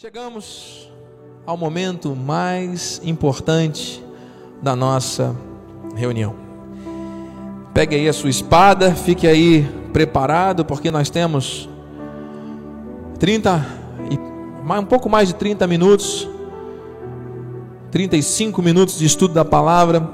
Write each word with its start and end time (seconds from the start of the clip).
Chegamos 0.00 0.88
ao 1.44 1.56
momento 1.56 2.14
mais 2.14 3.00
importante 3.02 4.00
da 4.62 4.76
nossa 4.76 5.34
reunião. 5.96 6.36
Pegue 7.74 7.96
aí 7.96 8.08
a 8.08 8.12
sua 8.12 8.30
espada, 8.30 8.94
fique 8.94 9.26
aí 9.26 9.68
preparado, 9.92 10.64
porque 10.64 10.88
nós 10.92 11.10
temos 11.10 11.68
30 13.18 13.66
e 14.08 14.16
um 14.72 14.84
pouco 14.84 15.10
mais 15.10 15.30
de 15.30 15.34
30 15.34 15.66
minutos, 15.66 16.28
35 17.90 18.62
minutos 18.62 19.00
de 19.00 19.04
estudo 19.04 19.34
da 19.34 19.44
palavra, 19.44 20.08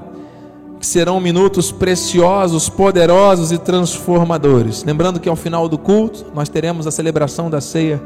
que 0.81 0.87
serão 0.87 1.21
minutos 1.21 1.71
preciosos, 1.71 2.71
poderosos 2.71 3.53
e 3.53 3.59
transformadores. 3.59 4.83
Lembrando 4.83 5.21
que 5.21 5.29
ao 5.29 5.37
final 5.37 5.69
do 5.69 5.77
culto 5.77 6.25
nós 6.35 6.49
teremos 6.49 6.87
a 6.87 6.91
celebração 6.91 7.51
da 7.51 7.61
ceia 7.61 8.01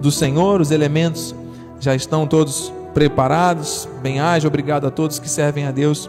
do 0.00 0.10
Senhor, 0.10 0.60
os 0.60 0.70
elementos 0.70 1.34
já 1.80 1.94
estão 1.94 2.26
todos 2.26 2.72
preparados. 2.92 3.88
Bem-aja, 4.02 4.48
obrigado 4.48 4.86
a 4.86 4.90
todos 4.90 5.18
que 5.18 5.28
servem 5.28 5.66
a 5.66 5.70
Deus. 5.70 6.08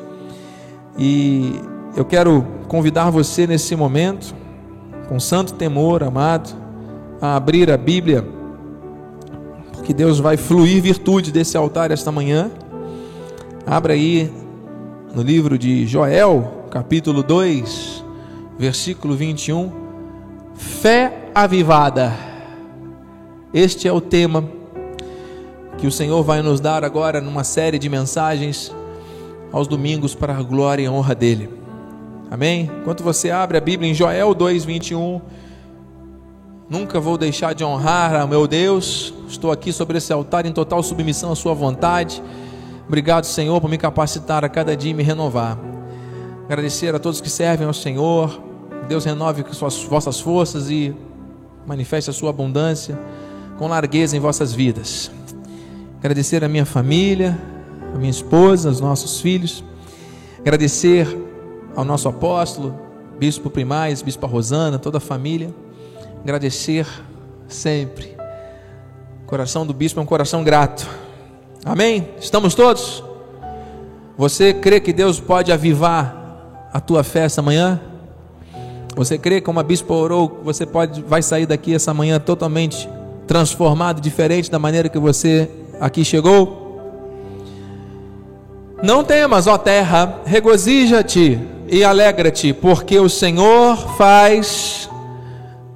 E 0.97 1.53
eu 1.95 2.05
quero 2.05 2.45
convidar 2.67 3.09
você 3.09 3.45
nesse 3.45 3.75
momento, 3.75 4.33
com 5.07 5.19
santo 5.19 5.53
temor, 5.53 6.03
amado, 6.03 6.49
a 7.21 7.35
abrir 7.35 7.71
a 7.71 7.77
Bíblia, 7.77 8.25
porque 9.73 9.93
Deus 9.93 10.19
vai 10.19 10.37
fluir 10.37 10.81
virtude 10.81 11.31
desse 11.31 11.57
altar 11.57 11.91
esta 11.91 12.11
manhã. 12.11 12.51
Abra 13.65 13.93
aí 13.93 14.31
no 15.13 15.21
livro 15.21 15.57
de 15.57 15.85
Joel, 15.85 16.65
capítulo 16.71 17.23
2, 17.23 18.03
versículo 18.57 19.15
21. 19.15 19.71
Fé 20.55 21.29
avivada. 21.33 22.26
Este 23.53 23.87
é 23.87 23.93
o 23.93 24.01
tema 24.01 24.43
que 25.77 25.87
o 25.87 25.91
Senhor 25.91 26.21
vai 26.21 26.41
nos 26.41 26.59
dar 26.59 26.83
agora 26.83 27.21
numa 27.21 27.45
série 27.45 27.79
de 27.79 27.87
mensagens 27.87 28.75
aos 29.53 29.67
domingos 29.67 30.13
para 30.13 30.35
a 30.35 30.43
glória 30.43 30.83
e 30.83 30.89
honra 30.89 31.15
dele. 31.15 31.49
Amém? 32.29 32.69
Enquanto 32.81 33.03
você 33.03 33.31
abre 33.31 33.57
a 33.57 33.61
Bíblia 33.61 33.89
em 33.89 33.93
Joel 33.93 34.35
2:21, 34.35 35.21
nunca 36.69 36.99
vou 36.99 37.17
deixar 37.17 37.55
de 37.55 37.63
honrar 37.63 38.19
ao 38.19 38.27
meu 38.27 38.45
Deus. 38.47 39.13
Estou 39.29 39.49
aqui 39.49 39.71
sobre 39.71 39.97
esse 39.97 40.11
altar 40.11 40.45
em 40.45 40.51
total 40.51 40.83
submissão 40.83 41.31
à 41.31 41.35
sua 41.35 41.53
vontade. 41.53 42.21
Obrigado, 42.85 43.23
Senhor, 43.23 43.61
por 43.61 43.69
me 43.69 43.77
capacitar 43.77 44.43
a 44.43 44.49
cada 44.49 44.75
dia 44.75 44.91
e 44.91 44.93
me 44.93 45.03
renovar. 45.03 45.57
Agradecer 46.45 46.93
a 46.93 46.99
todos 46.99 47.21
que 47.21 47.29
servem 47.29 47.65
ao 47.65 47.73
Senhor. 47.73 48.41
Deus 48.89 49.05
renove 49.05 49.45
suas 49.51 49.83
vossas 49.83 50.19
forças 50.19 50.69
e 50.69 50.93
manifeste 51.65 52.09
a 52.09 52.13
sua 52.13 52.31
abundância 52.31 52.99
com 53.57 53.67
largueza 53.67 54.15
em 54.15 54.19
vossas 54.19 54.53
vidas. 54.53 55.11
Agradecer 55.99 56.43
a 56.43 56.47
minha 56.47 56.65
família, 56.65 57.37
a 57.93 57.97
minha 57.97 58.11
esposa, 58.11 58.69
os 58.69 58.79
nossos 58.79 59.19
filhos. 59.19 59.63
Agradecer 60.39 61.07
ao 61.75 61.83
nosso 61.83 62.07
apóstolo, 62.07 62.79
Bispo 63.19 63.49
Primais, 63.49 64.01
Bispo 64.01 64.27
Rosana, 64.27 64.77
toda 64.77 64.99
a 64.99 65.01
família. 65.01 65.53
Agradecer 66.21 66.87
sempre. 67.47 68.15
O 69.23 69.27
coração 69.27 69.65
do 69.65 69.73
bispo 69.73 69.99
é 69.99 70.03
um 70.03 70.05
coração 70.05 70.43
grato. 70.43 70.87
Amém? 71.65 72.09
Estamos 72.19 72.53
todos? 72.53 73.03
Você 74.17 74.53
crê 74.53 74.79
que 74.79 74.93
Deus 74.93 75.19
pode 75.19 75.51
avivar 75.51 76.69
a 76.71 76.79
tua 76.79 77.03
fé 77.03 77.21
essa 77.21 77.41
manhã? 77.41 77.81
Você 78.95 79.17
crê 79.17 79.41
como 79.41 79.59
a 79.59 79.63
bispo 79.63 79.93
orou, 79.93 80.41
você 80.43 80.65
pode 80.65 81.01
vai 81.01 81.21
sair 81.21 81.45
daqui 81.45 81.73
essa 81.73 81.93
manhã 81.93 82.19
totalmente 82.19 82.89
transformado, 83.27 83.99
diferente 83.99 84.49
da 84.49 84.57
maneira 84.57 84.89
que 84.89 84.97
você 84.97 85.49
aqui 85.79 86.05
chegou? 86.05 86.65
Não 88.81 89.03
temas, 89.03 89.47
ó 89.47 89.57
terra, 89.57 90.21
regozija-te 90.25 91.39
e 91.67 91.83
alegra-te, 91.83 92.53
porque 92.53 92.97
o 92.99 93.09
Senhor 93.09 93.75
faz 93.97 94.89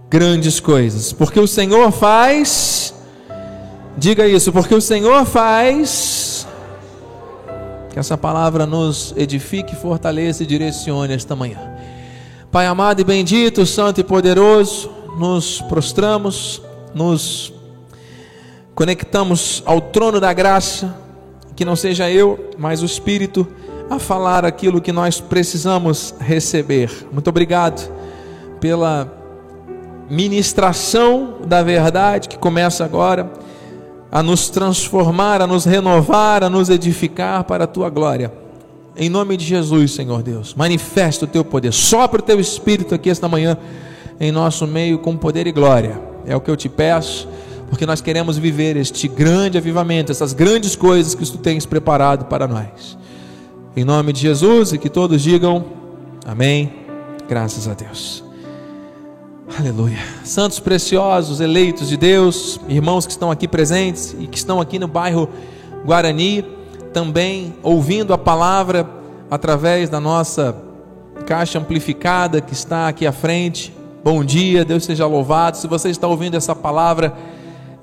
grandes 0.09 0.59
coisas. 0.59 1.11
Porque 1.11 1.39
o 1.39 1.47
Senhor 1.47 1.91
faz, 1.91 2.93
diga 3.97 4.27
isso, 4.27 4.51
porque 4.51 4.75
o 4.75 4.81
Senhor 4.81 5.25
faz. 5.25 6.47
Que 7.91 7.99
essa 7.99 8.17
palavra 8.17 8.65
nos 8.65 9.13
edifique, 9.17 9.75
fortaleça 9.75 10.43
e 10.43 10.45
direcione 10.45 11.13
esta 11.13 11.35
manhã. 11.35 11.59
Pai 12.51 12.65
amado 12.65 13.01
e 13.01 13.03
bendito, 13.03 13.65
santo 13.65 13.99
e 13.99 14.03
poderoso, 14.03 14.89
nos 15.17 15.61
prostramos 15.61 16.61
nos 16.93 17.53
conectamos 18.75 19.61
ao 19.65 19.79
trono 19.79 20.19
da 20.19 20.33
graça, 20.33 20.95
que 21.55 21.65
não 21.65 21.75
seja 21.75 22.09
eu, 22.09 22.51
mas 22.57 22.81
o 22.81 22.85
Espírito 22.85 23.47
a 23.89 23.99
falar 23.99 24.45
aquilo 24.45 24.81
que 24.81 24.91
nós 24.91 25.19
precisamos 25.19 26.15
receber. 26.19 26.89
Muito 27.11 27.29
obrigado 27.29 27.91
pela 28.59 29.11
ministração 30.09 31.35
da 31.45 31.61
verdade 31.61 32.29
que 32.29 32.37
começa 32.37 32.85
agora 32.85 33.31
a 34.11 34.23
nos 34.23 34.49
transformar, 34.49 35.41
a 35.41 35.47
nos 35.47 35.65
renovar, 35.65 36.43
a 36.43 36.49
nos 36.49 36.69
edificar 36.69 37.43
para 37.43 37.65
a 37.65 37.67
tua 37.67 37.89
glória. 37.89 38.31
Em 38.95 39.09
nome 39.09 39.37
de 39.37 39.45
Jesus, 39.45 39.91
Senhor 39.91 40.21
Deus, 40.21 40.53
manifesta 40.53 41.25
o 41.25 41.27
teu 41.27 41.45
poder, 41.45 41.71
sopra 41.71 42.19
o 42.19 42.23
teu 42.23 42.39
espírito 42.39 42.95
aqui 42.95 43.09
esta 43.09 43.27
manhã 43.27 43.57
em 44.19 44.31
nosso 44.31 44.67
meio 44.67 44.99
com 44.99 45.15
poder 45.15 45.47
e 45.47 45.51
glória 45.51 46.10
é 46.25 46.35
o 46.35 46.41
que 46.41 46.49
eu 46.49 46.55
te 46.55 46.69
peço, 46.69 47.27
porque 47.69 47.85
nós 47.85 48.01
queremos 48.01 48.37
viver 48.37 48.75
este 48.75 49.07
grande 49.07 49.57
avivamento, 49.57 50.11
essas 50.11 50.33
grandes 50.33 50.75
coisas 50.75 51.15
que 51.15 51.25
tu 51.25 51.37
tens 51.37 51.65
preparado 51.65 52.25
para 52.25 52.47
nós. 52.47 52.97
Em 53.75 53.85
nome 53.85 54.11
de 54.11 54.21
Jesus 54.21 54.73
e 54.73 54.77
que 54.77 54.89
todos 54.89 55.21
digam 55.21 55.63
amém. 56.25 56.73
Graças 57.29 57.67
a 57.67 57.73
Deus. 57.73 58.23
Aleluia. 59.57 59.97
Santos 60.23 60.59
preciosos, 60.59 61.41
eleitos 61.41 61.89
de 61.89 61.97
Deus, 61.97 62.59
irmãos 62.69 63.05
que 63.05 63.11
estão 63.11 63.31
aqui 63.31 63.47
presentes 63.47 64.15
e 64.19 64.27
que 64.27 64.37
estão 64.37 64.61
aqui 64.61 64.79
no 64.79 64.87
bairro 64.87 65.29
Guarani, 65.85 66.45
também 66.93 67.53
ouvindo 67.61 68.13
a 68.13 68.17
palavra 68.17 68.89
através 69.29 69.89
da 69.89 69.99
nossa 69.99 70.55
caixa 71.25 71.59
amplificada 71.59 72.41
que 72.41 72.53
está 72.53 72.87
aqui 72.87 73.05
à 73.05 73.11
frente. 73.11 73.73
Bom 74.03 74.23
dia, 74.23 74.65
Deus 74.65 74.83
seja 74.83 75.05
louvado. 75.05 75.57
Se 75.57 75.67
você 75.67 75.89
está 75.89 76.07
ouvindo 76.07 76.35
essa 76.35 76.55
palavra, 76.55 77.15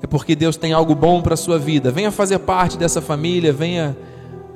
é 0.01 0.07
porque 0.07 0.35
Deus 0.35 0.57
tem 0.57 0.73
algo 0.73 0.93
bom 0.93 1.21
para 1.21 1.33
a 1.33 1.37
sua 1.37 1.57
vida. 1.57 1.91
Venha 1.91 2.11
fazer 2.11 2.39
parte 2.39 2.77
dessa 2.77 3.01
família, 3.01 3.53
venha 3.53 3.95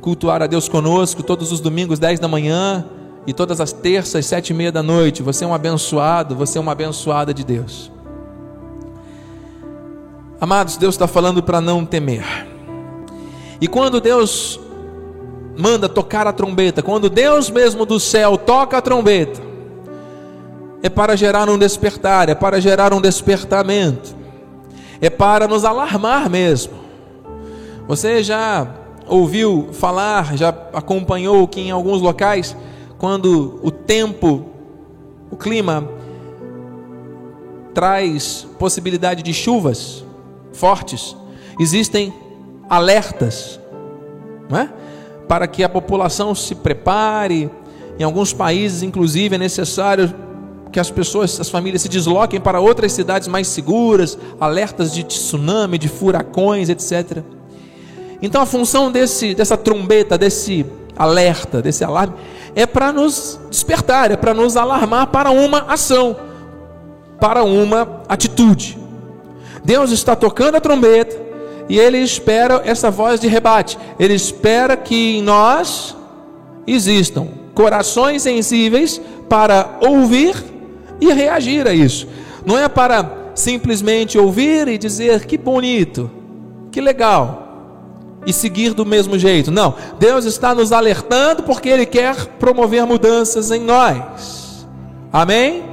cultuar 0.01 0.41
a 0.41 0.47
Deus 0.47 0.67
conosco 0.67 1.23
todos 1.23 1.53
os 1.53 1.61
domingos, 1.61 1.99
10 1.99 2.19
da 2.19 2.27
manhã 2.27 2.85
e 3.25 3.31
todas 3.31 3.61
as 3.61 3.71
terças, 3.71 4.25
sete 4.25 4.49
e 4.49 4.53
meia 4.53 4.73
da 4.73 4.83
noite. 4.83 5.23
Você 5.23 5.45
é 5.45 5.47
um 5.47 5.53
abençoado, 5.53 6.35
você 6.35 6.57
é 6.57 6.61
uma 6.61 6.73
abençoada 6.73 7.33
de 7.33 7.45
Deus. 7.45 7.89
Amados, 10.41 10.75
Deus 10.75 10.95
está 10.95 11.07
falando 11.07 11.41
para 11.41 11.61
não 11.61 11.85
temer. 11.85 12.25
E 13.61 13.69
quando 13.69 14.01
Deus 14.01 14.59
manda 15.57 15.87
tocar 15.87 16.27
a 16.27 16.33
trombeta, 16.33 16.83
quando 16.83 17.09
Deus 17.09 17.49
mesmo 17.49 17.85
do 17.85 18.01
céu 18.01 18.37
toca 18.37 18.77
a 18.77 18.81
trombeta, 18.81 19.52
é 20.83 20.89
para 20.89 21.15
gerar 21.15 21.49
um 21.49 21.57
despertar, 21.57 22.27
é 22.27 22.35
para 22.35 22.59
gerar 22.59 22.93
um 22.93 22.99
despertamento, 22.99 24.13
é 24.99 25.09
para 25.09 25.47
nos 25.47 25.63
alarmar 25.63 26.29
mesmo. 26.29 26.73
Você 27.87 28.21
já 28.21 28.67
ouviu 29.07 29.69
falar, 29.71 30.35
já 30.35 30.49
acompanhou 30.73 31.47
que 31.47 31.61
em 31.61 31.71
alguns 31.71 32.01
locais, 32.01 32.55
quando 32.97 33.61
o 33.63 33.71
tempo, 33.71 34.45
o 35.31 35.37
clima 35.37 35.87
traz 37.73 38.45
possibilidade 38.59 39.23
de 39.23 39.33
chuvas 39.33 40.03
fortes, 40.51 41.15
existem 41.57 42.13
alertas, 42.69 43.57
não 44.49 44.59
é? 44.59 44.69
Para 45.29 45.47
que 45.47 45.63
a 45.63 45.69
população 45.69 46.35
se 46.35 46.55
prepare. 46.55 47.49
Em 47.97 48.03
alguns 48.03 48.33
países, 48.33 48.83
inclusive, 48.83 49.35
é 49.35 49.37
necessário 49.37 50.13
que 50.73 50.79
as 50.79 50.89
pessoas, 50.89 51.39
as 51.39 51.49
famílias 51.49 51.83
se 51.83 51.87
desloquem 51.87 52.41
para 52.41 52.59
outras 52.59 52.91
cidades 52.91 53.27
mais 53.27 53.47
seguras, 53.47 54.17
alertas 54.39 54.91
de 54.91 55.03
tsunami, 55.03 55.77
de 55.77 55.87
furacões, 55.87 56.67
etc. 56.67 57.19
Então 58.19 58.41
a 58.41 58.45
função 58.45 58.91
desse, 58.91 59.35
dessa 59.35 59.55
trombeta, 59.55 60.17
desse 60.17 60.65
alerta, 60.97 61.61
desse 61.61 61.83
alarme, 61.83 62.15
é 62.55 62.65
para 62.65 62.91
nos 62.91 63.39
despertar, 63.51 64.11
é 64.11 64.17
para 64.17 64.33
nos 64.33 64.57
alarmar 64.57 65.07
para 65.07 65.29
uma 65.29 65.59
ação, 65.71 66.15
para 67.19 67.43
uma 67.43 68.01
atitude. 68.09 68.77
Deus 69.63 69.91
está 69.91 70.15
tocando 70.15 70.55
a 70.55 70.59
trombeta 70.59 71.15
e 71.69 71.77
Ele 71.77 71.99
espera 71.99 72.63
essa 72.65 72.89
voz 72.89 73.19
de 73.19 73.27
rebate, 73.27 73.77
Ele 73.99 74.15
espera 74.15 74.75
que 74.75 75.17
em 75.17 75.21
nós 75.21 75.95
existam 76.65 77.27
corações 77.53 78.23
sensíveis 78.23 78.99
para 79.29 79.77
ouvir 79.79 80.52
e 80.99 81.11
reagir 81.11 81.67
a 81.67 81.73
isso. 81.73 82.07
Não 82.45 82.57
é 82.57 82.67
para 82.67 83.31
simplesmente 83.35 84.17
ouvir 84.17 84.67
e 84.67 84.77
dizer 84.77 85.25
que 85.25 85.37
bonito, 85.37 86.09
que 86.71 86.81
legal. 86.81 87.41
E 88.25 88.31
seguir 88.31 88.73
do 88.73 88.85
mesmo 88.85 89.19
jeito. 89.19 89.51
Não, 89.51 89.75
Deus 89.99 90.23
está 90.23 90.55
nos 90.55 90.71
alertando 90.71 91.43
porque 91.43 91.67
Ele 91.67 91.85
quer 91.85 92.15
promover 92.39 92.85
mudanças 92.85 93.51
em 93.51 93.59
nós. 93.59 94.65
Amém? 95.11 95.63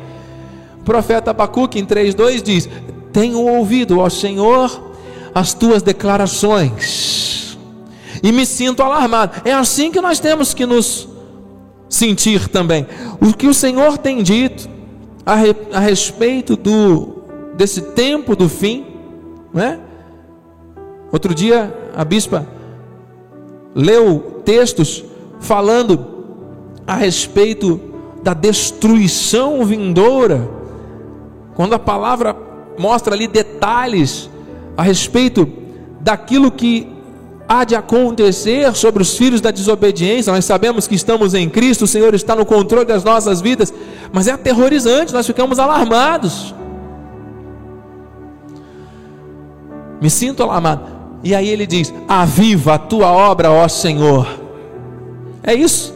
O 0.81 0.85
profeta 0.85 1.31
Abacuque 1.31 1.79
em 1.79 1.87
3,2 1.87 2.43
diz: 2.43 2.69
Tenho 3.13 3.41
ouvido, 3.41 4.01
ó 4.01 4.09
Senhor, 4.09 4.93
as 5.33 5.55
tuas 5.55 5.81
declarações, 5.81 7.57
e 8.21 8.33
me 8.33 8.45
sinto 8.45 8.83
alarmado. 8.83 9.43
É 9.45 9.53
assim 9.53 9.93
que 9.93 10.01
nós 10.01 10.19
temos 10.19 10.53
que 10.53 10.67
nos 10.67 11.09
sentir 11.89 12.49
também. 12.49 12.87
O 13.21 13.33
que 13.33 13.47
o 13.47 13.55
Senhor 13.55 13.97
tem 13.97 14.23
dito 14.25 14.69
a, 15.31 15.35
re, 15.37 15.55
a 15.73 15.79
respeito 15.79 16.56
do, 16.56 17.23
desse 17.55 17.81
tempo 17.93 18.35
do 18.35 18.49
fim, 18.49 18.85
não 19.55 19.62
é? 19.62 19.79
Outro 21.12 21.32
dia 21.32 21.73
a 21.94 22.05
bispa 22.05 22.49
leu 23.73 24.43
textos 24.44 25.05
falando 25.38 26.05
a 26.85 26.97
respeito 26.97 27.81
da 28.25 28.35
destruição 28.35 29.65
vindoura, 29.65 30.50
quando 31.55 31.75
a 31.75 31.79
palavra 31.79 32.37
mostra 32.76 33.15
ali 33.15 33.29
detalhes 33.29 34.29
a 34.76 34.83
respeito 34.83 35.49
daquilo 36.00 36.50
que 36.50 36.88
há 37.50 37.64
de 37.64 37.75
acontecer 37.75 38.73
sobre 38.76 39.02
os 39.02 39.17
filhos 39.17 39.41
da 39.41 39.50
desobediência. 39.50 40.32
Nós 40.32 40.44
sabemos 40.44 40.87
que 40.87 40.94
estamos 40.94 41.35
em 41.35 41.50
Cristo, 41.50 41.82
o 41.82 41.88
Senhor 41.88 42.14
está 42.14 42.37
no 42.37 42.47
controle 42.47 42.85
das 42.85 43.02
nossas 43.02 43.41
vidas, 43.41 43.75
mas 44.12 44.29
é 44.29 44.32
aterrorizante, 44.32 45.12
nós 45.12 45.26
ficamos 45.26 45.58
alarmados. 45.58 46.55
Me 50.00 50.08
sinto 50.08 50.44
alarmado. 50.44 50.82
E 51.25 51.35
aí 51.35 51.49
ele 51.49 51.67
diz: 51.67 51.93
Aviva 52.08 52.75
a 52.75 52.79
tua 52.79 53.11
obra, 53.11 53.50
ó 53.50 53.67
Senhor. 53.67 54.29
É 55.43 55.52
isso. 55.52 55.93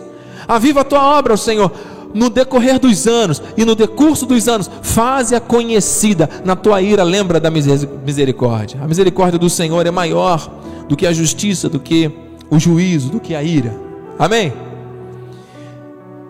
Aviva 0.48 0.80
a 0.80 0.84
tua 0.84 1.16
obra, 1.16 1.34
ó 1.34 1.36
Senhor. 1.36 1.70
No 2.14 2.30
decorrer 2.30 2.78
dos 2.78 3.06
anos 3.06 3.42
e 3.56 3.64
no 3.64 3.74
decurso 3.74 4.24
dos 4.24 4.48
anos, 4.48 4.70
faze-a 4.82 5.40
conhecida. 5.40 6.30
Na 6.44 6.54
tua 6.54 6.80
ira, 6.80 7.02
lembra 7.02 7.40
da 7.40 7.50
misericórdia. 7.50 8.80
A 8.80 8.86
misericórdia 8.86 9.38
do 9.38 9.50
Senhor 9.50 9.84
é 9.86 9.90
maior 9.90 10.48
do 10.88 10.96
que 10.96 11.06
a 11.06 11.12
justiça, 11.12 11.68
do 11.68 11.80
que 11.80 12.10
o 12.48 12.58
juízo, 12.58 13.10
do 13.10 13.18
que 13.18 13.34
a 13.34 13.42
ira. 13.42 13.74
Amém? 14.18 14.52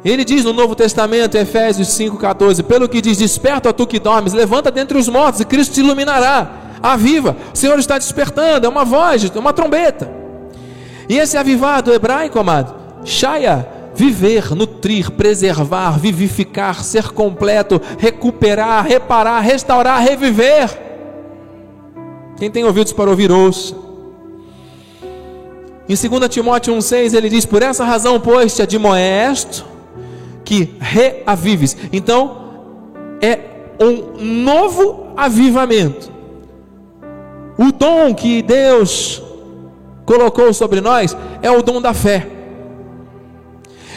Ele 0.02 0.24
diz 0.24 0.44
no 0.44 0.52
Novo 0.52 0.74
Testamento, 0.74 1.36
Efésios 1.36 1.88
5,14: 1.88 2.62
Pelo 2.62 2.88
que 2.88 3.02
diz: 3.02 3.18
Desperta, 3.18 3.72
tu 3.72 3.86
que 3.86 3.98
dormes, 3.98 4.32
levanta 4.32 4.70
dentre 4.70 4.96
os 4.96 5.08
mortos, 5.08 5.40
e 5.40 5.44
Cristo 5.44 5.74
te 5.74 5.80
iluminará 5.80 6.64
aviva. 6.84 7.34
O 7.52 7.56
Senhor 7.56 7.78
está 7.78 7.96
despertando, 7.96 8.66
é 8.66 8.68
uma 8.68 8.84
voz, 8.84 9.24
é 9.34 9.38
uma 9.38 9.54
trombeta. 9.54 10.10
E 11.08 11.18
esse 11.18 11.36
avivado 11.36 11.92
hebraico, 11.92 12.38
amado, 12.38 12.74
Shaya, 13.04 13.66
viver, 13.94 14.54
nutrir, 14.54 15.10
preservar, 15.10 15.98
vivificar, 15.98 16.82
ser 16.82 17.10
completo, 17.10 17.80
recuperar, 17.98 18.84
reparar, 18.86 19.40
restaurar, 19.40 20.02
reviver. 20.02 20.70
Quem 22.36 22.50
tem 22.50 22.64
ouvidos 22.64 22.92
para 22.92 23.10
ouvir, 23.10 23.30
ouça. 23.30 23.74
Em 25.88 25.94
2 25.94 26.28
Timóteo 26.28 26.74
1,6 26.74 27.14
ele 27.14 27.28
diz: 27.28 27.44
Por 27.44 27.62
essa 27.62 27.84
razão, 27.84 28.18
pois, 28.18 28.54
te 28.54 28.62
admoesto 28.62 29.64
que 30.44 30.74
reavives. 30.80 31.76
Então, 31.92 32.44
é 33.20 33.38
um 33.80 34.22
novo 34.22 35.06
avivamento. 35.16 36.12
O 37.56 37.70
dom 37.70 38.14
que 38.14 38.42
Deus 38.42 39.22
colocou 40.04 40.52
sobre 40.52 40.80
nós 40.80 41.16
é 41.40 41.50
o 41.50 41.62
dom 41.62 41.80
da 41.80 41.94
fé. 41.94 42.26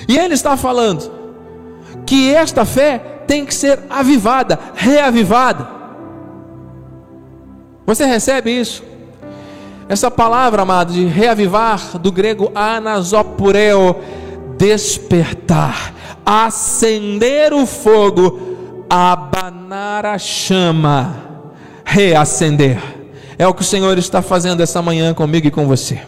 E 0.07 0.18
Ele 0.18 0.33
está 0.33 0.56
falando 0.56 1.12
que 2.06 2.33
esta 2.33 2.63
fé 2.65 2.98
tem 3.27 3.45
que 3.45 3.54
ser 3.54 3.80
avivada, 3.89 4.57
reavivada. 4.74 5.68
Você 7.86 8.06
recebe 8.06 8.51
isso? 8.51 8.83
Essa 9.89 10.12
palavra, 10.12 10.63
amado, 10.63 10.92
de 10.92 11.06
reavivar, 11.06 11.98
do 11.98 12.12
grego 12.12 12.51
anasopureo, 12.54 13.95
despertar, 14.57 15.94
acender 16.25 17.53
o 17.53 17.65
fogo, 17.65 18.86
abanar 18.89 20.06
a 20.06 20.18
chama, 20.18 21.15
reacender. 21.86 22.81
É 23.38 23.48
o 23.48 23.53
que 23.53 23.62
o 23.62 23.65
Senhor 23.65 23.98
está 23.98 24.21
fazendo 24.21 24.62
essa 24.62 24.81
manhã 24.81 25.13
comigo 25.13 25.48
e 25.48 25.51
com 25.51 25.68
você. 25.68 26.01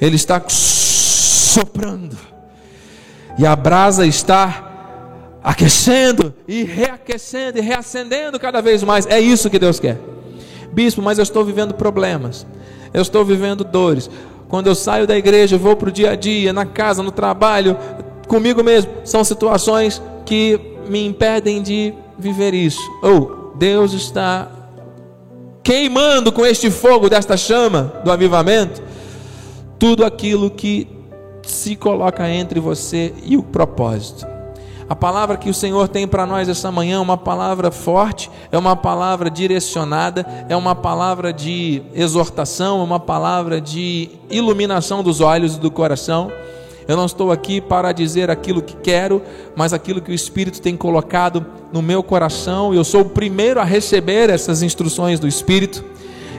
Ele 0.00 0.14
está 0.14 0.40
soprando, 0.46 2.16
e 3.38 3.46
a 3.46 3.54
brasa 3.54 4.06
está 4.06 4.66
aquecendo 5.42 6.34
e 6.48 6.64
reaquecendo 6.64 7.58
e 7.58 7.60
reacendendo 7.60 8.38
cada 8.38 8.60
vez 8.60 8.82
mais. 8.82 9.06
É 9.06 9.20
isso 9.20 9.50
que 9.50 9.58
Deus 9.58 9.78
quer. 9.78 9.98
Bispo, 10.72 11.00
mas 11.00 11.18
eu 11.18 11.22
estou 11.22 11.44
vivendo 11.44 11.74
problemas, 11.74 12.46
eu 12.92 13.02
estou 13.02 13.24
vivendo 13.24 13.62
dores. 13.62 14.10
Quando 14.48 14.66
eu 14.68 14.74
saio 14.74 15.06
da 15.06 15.16
igreja, 15.16 15.58
vou 15.58 15.76
para 15.76 15.88
o 15.88 15.92
dia 15.92 16.10
a 16.10 16.16
dia, 16.16 16.52
na 16.52 16.64
casa, 16.64 17.02
no 17.02 17.10
trabalho, 17.10 17.76
comigo 18.28 18.62
mesmo, 18.62 18.90
são 19.04 19.24
situações 19.24 20.02
que 20.24 20.60
me 20.88 21.04
impedem 21.06 21.62
de 21.62 21.94
viver 22.18 22.54
isso. 22.54 22.80
Ou 23.02 23.52
oh, 23.52 23.56
Deus 23.56 23.92
está 23.92 24.48
queimando 25.62 26.30
com 26.30 26.46
este 26.46 26.70
fogo 26.70 27.08
desta 27.08 27.36
chama 27.36 27.92
do 28.04 28.12
avivamento, 28.12 28.82
tudo 29.78 30.04
aquilo 30.04 30.50
que 30.50 30.95
se 31.50 31.76
coloca 31.76 32.28
entre 32.28 32.60
você 32.60 33.14
e 33.24 33.36
o 33.36 33.42
propósito. 33.42 34.26
A 34.88 34.94
palavra 34.94 35.36
que 35.36 35.50
o 35.50 35.54
Senhor 35.54 35.88
tem 35.88 36.06
para 36.06 36.24
nós 36.24 36.48
essa 36.48 36.70
manhã 36.70 36.98
é 36.98 37.00
uma 37.00 37.16
palavra 37.16 37.72
forte, 37.72 38.30
é 38.52 38.56
uma 38.58 38.76
palavra 38.76 39.28
direcionada, 39.28 40.24
é 40.48 40.56
uma 40.56 40.76
palavra 40.76 41.32
de 41.32 41.82
exortação, 41.92 42.80
é 42.80 42.84
uma 42.84 43.00
palavra 43.00 43.60
de 43.60 44.10
iluminação 44.30 45.02
dos 45.02 45.20
olhos 45.20 45.56
e 45.56 45.60
do 45.60 45.72
coração. 45.72 46.30
Eu 46.86 46.96
não 46.96 47.06
estou 47.06 47.32
aqui 47.32 47.60
para 47.60 47.90
dizer 47.90 48.30
aquilo 48.30 48.62
que 48.62 48.76
quero, 48.76 49.20
mas 49.56 49.72
aquilo 49.72 50.00
que 50.00 50.12
o 50.12 50.14
Espírito 50.14 50.62
tem 50.62 50.76
colocado 50.76 51.44
no 51.72 51.82
meu 51.82 52.00
coração. 52.00 52.72
Eu 52.72 52.84
sou 52.84 53.00
o 53.00 53.08
primeiro 53.08 53.58
a 53.58 53.64
receber 53.64 54.30
essas 54.30 54.62
instruções 54.62 55.18
do 55.18 55.26
Espírito. 55.26 55.84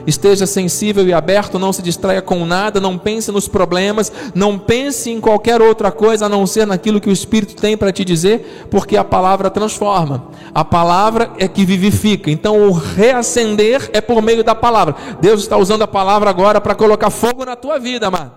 Esteja 0.08 0.46
sensível 0.46 1.06
e 1.06 1.12
aberto, 1.12 1.58
não 1.58 1.70
se 1.70 1.82
distraia 1.82 2.22
com 2.22 2.46
nada, 2.46 2.80
não 2.80 2.96
pense 2.96 3.30
nos 3.30 3.46
problemas, 3.46 4.10
não 4.34 4.58
pense 4.58 5.10
em 5.10 5.20
qualquer 5.20 5.60
outra 5.60 5.92
coisa 5.92 6.24
a 6.24 6.28
não 6.30 6.46
ser 6.46 6.66
naquilo 6.66 6.98
que 6.98 7.10
o 7.10 7.12
Espírito 7.12 7.54
tem 7.54 7.76
para 7.76 7.92
te 7.92 8.06
dizer, 8.06 8.66
porque 8.70 8.96
a 8.96 9.04
palavra 9.04 9.50
transforma, 9.50 10.28
a 10.54 10.64
palavra 10.64 11.32
é 11.36 11.46
que 11.46 11.62
vivifica. 11.62 12.30
Então, 12.30 12.70
o 12.70 12.72
reacender 12.72 13.90
é 13.92 14.00
por 14.00 14.22
meio 14.22 14.42
da 14.42 14.54
palavra. 14.54 14.96
Deus 15.20 15.42
está 15.42 15.58
usando 15.58 15.82
a 15.82 15.86
palavra 15.86 16.30
agora 16.30 16.58
para 16.58 16.74
colocar 16.74 17.10
fogo 17.10 17.44
na 17.44 17.54
tua 17.54 17.78
vida, 17.78 18.06
amado. 18.06 18.32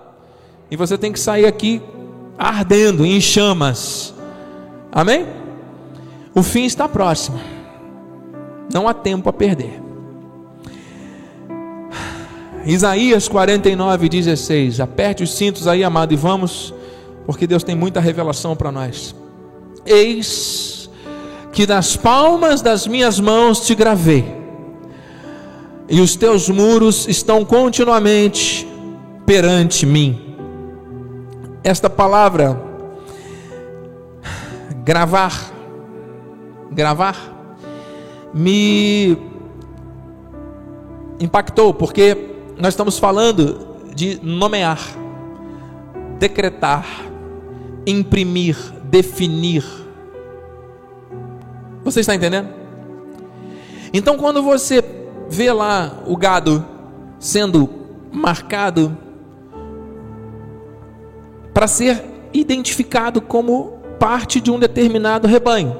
E 0.70 0.76
você 0.76 0.98
tem 0.98 1.14
que 1.14 1.22
sair 1.22 1.46
aqui 1.46 1.82
ardendo 2.38 3.06
em 3.06 3.22
chamas. 3.22 4.14
Amém? 4.92 5.26
O 6.36 6.44
fim 6.44 6.66
está 6.66 6.90
próximo. 6.90 7.40
Não 8.74 8.90
há 8.90 8.94
tempo 8.94 9.30
a 9.30 9.34
perder. 9.34 9.81
Isaías 12.66 13.28
49, 13.28 14.10
16. 14.10 14.80
Aperte 14.80 15.24
os 15.24 15.34
cintos 15.34 15.68
aí, 15.68 15.84
amado, 15.84 16.14
e 16.14 16.18
vamos, 16.18 16.74
porque 17.26 17.48
Deus 17.48 17.64
tem 17.64 17.76
muita 17.76 18.00
revelação 18.00 18.56
para 18.56 18.72
nós. 18.72 19.16
Eis 19.86 20.90
que 21.52 21.68
nas 21.68 21.98
palmas 21.98 22.62
das 22.62 22.88
minhas 22.88 23.20
mãos 23.20 23.62
te 23.66 23.76
gravei, 23.76 24.26
e 25.90 26.00
os 26.00 26.16
teus 26.16 26.48
muros 26.48 27.08
estão 27.08 27.44
continuamente 27.44 28.66
perante 29.26 29.86
mim 29.86 30.32
esta 31.64 31.90
palavra 31.90 32.60
gravar, 34.84 35.52
gravar, 36.72 37.16
me 38.34 39.18
impactou, 41.20 41.74
porque 41.74 42.31
nós 42.62 42.74
estamos 42.74 43.00
falando 43.00 43.76
de 43.96 44.20
nomear, 44.22 44.80
decretar, 46.20 46.86
imprimir, 47.88 48.56
definir. 48.84 49.66
Você 51.84 52.02
está 52.02 52.14
entendendo? 52.14 52.50
Então, 53.92 54.16
quando 54.16 54.44
você 54.44 54.84
vê 55.28 55.52
lá 55.52 56.04
o 56.06 56.16
gado 56.16 56.64
sendo 57.18 57.68
marcado 58.12 58.96
para 61.52 61.68
ser 61.68 62.06
identificado 62.32 63.22
como 63.22 63.80
parte 63.98 64.40
de 64.40 64.52
um 64.52 64.60
determinado 64.60 65.28
rebanho. 65.28 65.78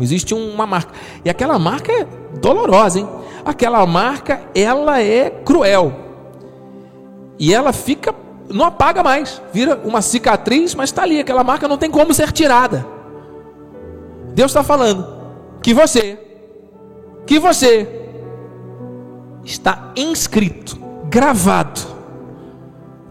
Existe 0.00 0.34
uma 0.34 0.66
marca. 0.66 0.92
E 1.24 1.30
aquela 1.30 1.56
marca 1.56 1.92
é 1.92 2.04
dolorosa, 2.40 2.98
hein? 2.98 3.08
Aquela 3.44 3.86
marca, 3.86 4.42
ela 4.56 5.00
é 5.00 5.30
cruel. 5.30 6.05
E 7.38 7.52
ela 7.52 7.72
fica, 7.72 8.14
não 8.48 8.64
apaga 8.64 9.02
mais, 9.02 9.40
vira 9.52 9.80
uma 9.84 10.00
cicatriz, 10.00 10.74
mas 10.74 10.90
está 10.90 11.02
ali, 11.02 11.20
aquela 11.20 11.44
marca 11.44 11.68
não 11.68 11.78
tem 11.78 11.90
como 11.90 12.14
ser 12.14 12.32
tirada. 12.32 12.86
Deus 14.34 14.50
está 14.50 14.62
falando 14.62 15.06
que 15.62 15.74
você, 15.74 16.18
que 17.26 17.38
você 17.38 17.88
está 19.44 19.92
inscrito, 19.96 20.78
gravado 21.08 21.80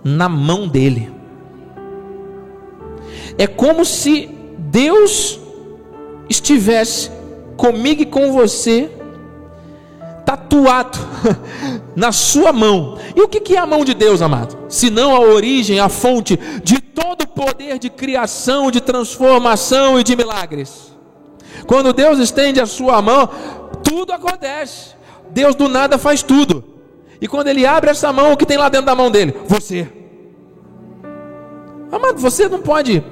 na 0.03 0.29
mão 0.29 0.67
dele. 0.67 1.11
É 3.37 3.47
como 3.47 3.83
se 3.83 4.27
Deus 4.57 5.39
estivesse 6.29 7.11
comigo 7.57 8.01
e 8.03 8.05
com 8.05 8.31
você 8.31 8.89
tatuado 10.25 10.97
na 11.95 12.11
sua 12.11 12.51
mão. 12.51 12.97
E 13.15 13.21
o 13.21 13.27
que 13.27 13.55
é 13.55 13.59
a 13.59 13.65
mão 13.65 13.85
de 13.85 13.93
Deus, 13.93 14.21
amado? 14.21 14.57
Se 14.67 14.89
não 14.89 15.15
a 15.15 15.19
origem, 15.19 15.79
a 15.79 15.87
fonte 15.87 16.35
de 16.63 16.81
todo 16.81 17.21
o 17.21 17.27
poder 17.27 17.77
de 17.77 17.89
criação, 17.89 18.71
de 18.71 18.81
transformação 18.81 19.99
e 19.99 20.03
de 20.03 20.15
milagres. 20.15 20.91
Quando 21.67 21.93
Deus 21.93 22.19
estende 22.19 22.59
a 22.59 22.65
sua 22.65 23.01
mão, 23.01 23.29
tudo 23.83 24.11
acontece. 24.11 24.95
Deus 25.29 25.55
do 25.55 25.69
nada 25.69 25.97
faz 25.97 26.23
tudo. 26.23 26.63
E 27.21 27.27
quando 27.27 27.47
ele 27.47 27.65
abre 27.65 27.89
essa 27.89 28.11
mão, 28.11 28.33
o 28.33 28.37
que 28.37 28.45
tem 28.45 28.57
lá 28.57 28.69
dentro 28.69 28.87
da 28.87 28.95
mão 28.95 29.09
dele? 29.09 29.35
Você. 29.47 29.87
Amado, 31.91 32.17
você 32.17 32.49
não 32.49 32.59
pode 32.59 33.03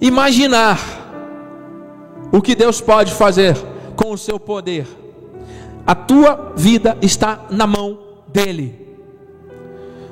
imaginar 0.00 0.78
o 2.32 2.40
que 2.40 2.54
Deus 2.54 2.80
pode 2.80 3.12
fazer 3.12 3.56
com 3.96 4.12
o 4.12 4.18
seu 4.18 4.40
poder. 4.40 4.86
A 5.86 5.94
tua 5.94 6.52
vida 6.56 6.96
está 7.02 7.46
na 7.50 7.66
mão 7.66 7.98
dele. 8.28 8.84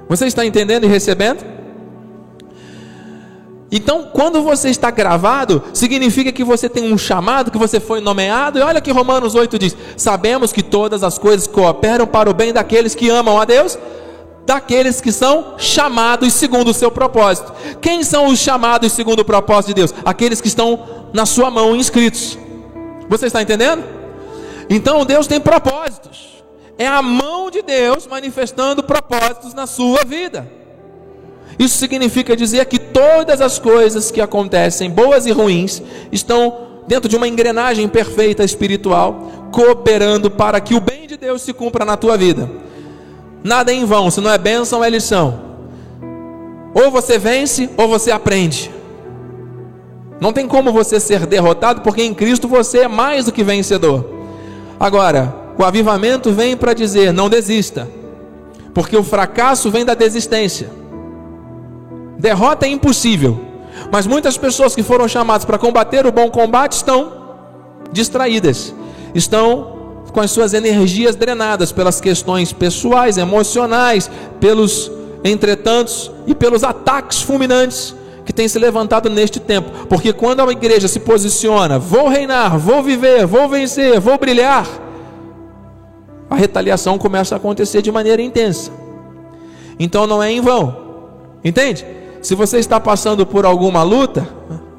Você 0.08 0.26
está 0.26 0.44
entendendo 0.44 0.84
e 0.84 0.88
recebendo? 0.88 1.52
Então, 3.74 4.10
quando 4.12 4.42
você 4.42 4.68
está 4.68 4.90
gravado, 4.90 5.62
significa 5.72 6.30
que 6.30 6.44
você 6.44 6.68
tem 6.68 6.92
um 6.92 6.98
chamado, 6.98 7.50
que 7.50 7.56
você 7.56 7.80
foi 7.80 8.02
nomeado. 8.02 8.58
E 8.58 8.62
olha 8.62 8.82
que 8.82 8.92
Romanos 8.92 9.34
8 9.34 9.58
diz: 9.58 9.74
Sabemos 9.96 10.52
que 10.52 10.62
todas 10.62 11.02
as 11.02 11.16
coisas 11.16 11.46
cooperam 11.46 12.06
para 12.06 12.28
o 12.28 12.34
bem 12.34 12.52
daqueles 12.52 12.94
que 12.94 13.08
amam 13.08 13.40
a 13.40 13.46
Deus, 13.46 13.78
daqueles 14.44 15.00
que 15.00 15.10
são 15.10 15.54
chamados 15.56 16.34
segundo 16.34 16.68
o 16.68 16.74
seu 16.74 16.90
propósito. 16.90 17.50
Quem 17.80 18.04
são 18.04 18.26
os 18.26 18.38
chamados 18.38 18.92
segundo 18.92 19.20
o 19.20 19.24
propósito 19.24 19.68
de 19.68 19.74
Deus? 19.74 19.94
Aqueles 20.04 20.42
que 20.42 20.48
estão 20.48 21.08
na 21.14 21.24
sua 21.24 21.50
mão 21.50 21.74
inscritos. 21.74 22.36
Você 23.08 23.26
está 23.28 23.40
entendendo? 23.40 24.01
Então 24.74 25.04
Deus 25.04 25.26
tem 25.26 25.38
propósitos. 25.38 26.42
É 26.78 26.86
a 26.86 27.02
mão 27.02 27.50
de 27.50 27.60
Deus 27.60 28.06
manifestando 28.06 28.82
propósitos 28.82 29.52
na 29.52 29.66
sua 29.66 30.02
vida. 30.02 30.50
Isso 31.58 31.76
significa 31.76 32.34
dizer 32.34 32.64
que 32.64 32.78
todas 32.78 33.42
as 33.42 33.58
coisas 33.58 34.10
que 34.10 34.20
acontecem, 34.20 34.90
boas 34.90 35.26
e 35.26 35.30
ruins, 35.30 35.82
estão 36.10 36.82
dentro 36.88 37.06
de 37.06 37.16
uma 37.16 37.28
engrenagem 37.28 37.86
perfeita 37.86 38.42
espiritual, 38.42 39.50
cooperando 39.52 40.30
para 40.30 40.58
que 40.58 40.74
o 40.74 40.80
bem 40.80 41.06
de 41.06 41.18
Deus 41.18 41.42
se 41.42 41.52
cumpra 41.52 41.84
na 41.84 41.98
tua 41.98 42.16
vida. 42.16 42.50
Nada 43.44 43.72
é 43.72 43.74
em 43.74 43.84
vão, 43.84 44.10
se 44.10 44.22
não 44.22 44.30
é 44.30 44.38
bênção, 44.38 44.82
é 44.82 44.88
lição. 44.88 45.38
Ou 46.74 46.90
você 46.90 47.18
vence, 47.18 47.68
ou 47.76 47.86
você 47.86 48.10
aprende. 48.10 48.70
Não 50.18 50.32
tem 50.32 50.48
como 50.48 50.72
você 50.72 50.98
ser 50.98 51.26
derrotado, 51.26 51.82
porque 51.82 52.02
em 52.02 52.14
Cristo 52.14 52.48
você 52.48 52.78
é 52.78 52.88
mais 52.88 53.26
do 53.26 53.32
que 53.32 53.44
vencedor. 53.44 54.21
Agora, 54.78 55.34
o 55.58 55.64
avivamento 55.64 56.32
vem 56.32 56.56
para 56.56 56.74
dizer: 56.74 57.12
não 57.12 57.28
desista, 57.28 57.88
porque 58.74 58.96
o 58.96 59.02
fracasso 59.02 59.70
vem 59.70 59.84
da 59.84 59.94
desistência. 59.94 60.70
Derrota 62.18 62.66
é 62.66 62.68
impossível, 62.68 63.40
mas 63.90 64.06
muitas 64.06 64.36
pessoas 64.36 64.74
que 64.74 64.82
foram 64.82 65.08
chamadas 65.08 65.44
para 65.44 65.58
combater 65.58 66.06
o 66.06 66.12
bom 66.12 66.30
combate 66.30 66.72
estão 66.72 67.12
distraídas, 67.90 68.74
estão 69.14 69.72
com 70.12 70.20
as 70.20 70.30
suas 70.30 70.52
energias 70.52 71.16
drenadas 71.16 71.72
pelas 71.72 72.00
questões 72.00 72.52
pessoais, 72.52 73.16
emocionais, 73.16 74.10
pelos 74.38 74.90
entretantos 75.24 76.10
e 76.26 76.34
pelos 76.34 76.62
ataques 76.62 77.22
fulminantes 77.22 77.94
que 78.24 78.32
têm 78.32 78.48
se 78.48 78.58
levantado 78.58 79.10
neste 79.10 79.40
tempo. 79.40 79.86
Porque 79.86 80.12
quando 80.12 80.40
a 80.40 80.52
igreja 80.52 80.88
se 80.88 81.00
posiciona, 81.00 81.78
vou 81.78 82.08
reinar, 82.08 82.58
vou 82.58 82.82
viver, 82.82 83.26
vou 83.26 83.48
vencer, 83.48 83.98
vou 84.00 84.18
brilhar, 84.18 84.66
a 86.32 86.34
retaliação 86.34 86.96
começa 86.96 87.34
a 87.34 87.36
acontecer 87.36 87.82
de 87.82 87.92
maneira 87.92 88.22
intensa. 88.22 88.70
Então 89.78 90.06
não 90.06 90.22
é 90.22 90.30
em 90.30 90.40
vão. 90.40 90.76
Entende? 91.44 91.84
Se 92.22 92.34
você 92.34 92.58
está 92.58 92.80
passando 92.80 93.26
por 93.26 93.44
alguma 93.44 93.82
luta, 93.82 94.26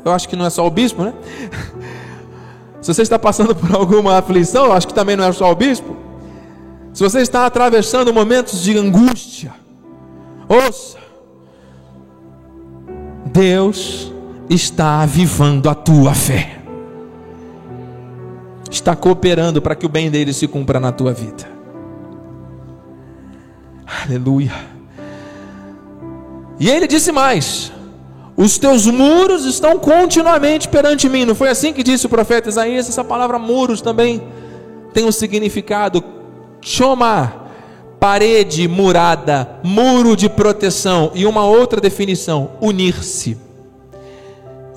eu 0.04 0.12
acho 0.12 0.28
que 0.28 0.36
não 0.36 0.46
é 0.46 0.50
só 0.50 0.66
o 0.66 0.70
bispo, 0.72 1.04
né? 1.04 1.14
Se 2.82 2.94
você 2.94 3.02
está 3.02 3.20
passando 3.20 3.56
por 3.56 3.74
alguma 3.76 4.18
aflição, 4.18 4.66
eu 4.66 4.74
acho 4.74 4.88
que 4.88 4.94
também 4.94 5.16
não 5.16 5.26
é 5.26 5.32
só 5.32 5.52
o 5.52 5.56
bispo. 5.56 5.96
Se 6.94 7.04
você 7.04 7.22
está 7.22 7.46
atravessando 7.46 8.14
momentos 8.14 8.62
de 8.62 8.78
angústia, 8.78 9.54
ouça, 10.50 10.98
Deus 13.34 14.14
está 14.48 15.02
avivando 15.02 15.68
a 15.68 15.74
tua 15.74 16.14
fé, 16.14 16.60
está 18.70 18.96
cooperando 18.96 19.60
para 19.60 19.74
que 19.74 19.88
o 19.88 19.90
bem 19.90 20.12
dele 20.12 20.32
se 20.32 20.48
cumpra 20.48 20.80
na 20.80 20.92
tua 20.92 21.12
vida. 21.12 21.48
Aleluia. 24.06 24.54
E 26.60 26.70
ele 26.70 26.86
disse 26.86 27.12
mais: 27.12 27.72
Os 28.38 28.60
teus 28.60 28.86
muros 28.86 29.46
estão 29.46 29.80
continuamente 29.80 30.68
perante 30.70 31.10
mim. 31.10 31.26
Não 31.26 31.34
foi 31.34 31.50
assim 31.50 31.74
que 31.74 31.82
disse 31.82 32.06
o 32.06 32.10
profeta 32.10 32.50
Isaías? 32.50 32.88
Essa 32.88 33.04
palavra 33.04 33.40
muros 33.40 33.82
também 33.82 34.22
tem 34.94 35.06
um 35.06 35.12
significado. 35.12 36.04
Choma, 36.62 37.43
parede 38.04 38.68
murada, 38.68 39.62
muro 39.64 40.14
de 40.14 40.28
proteção. 40.28 41.10
E 41.16 41.26
uma 41.26 41.46
outra 41.46 41.80
definição: 41.80 42.50
unir-se. 42.60 43.38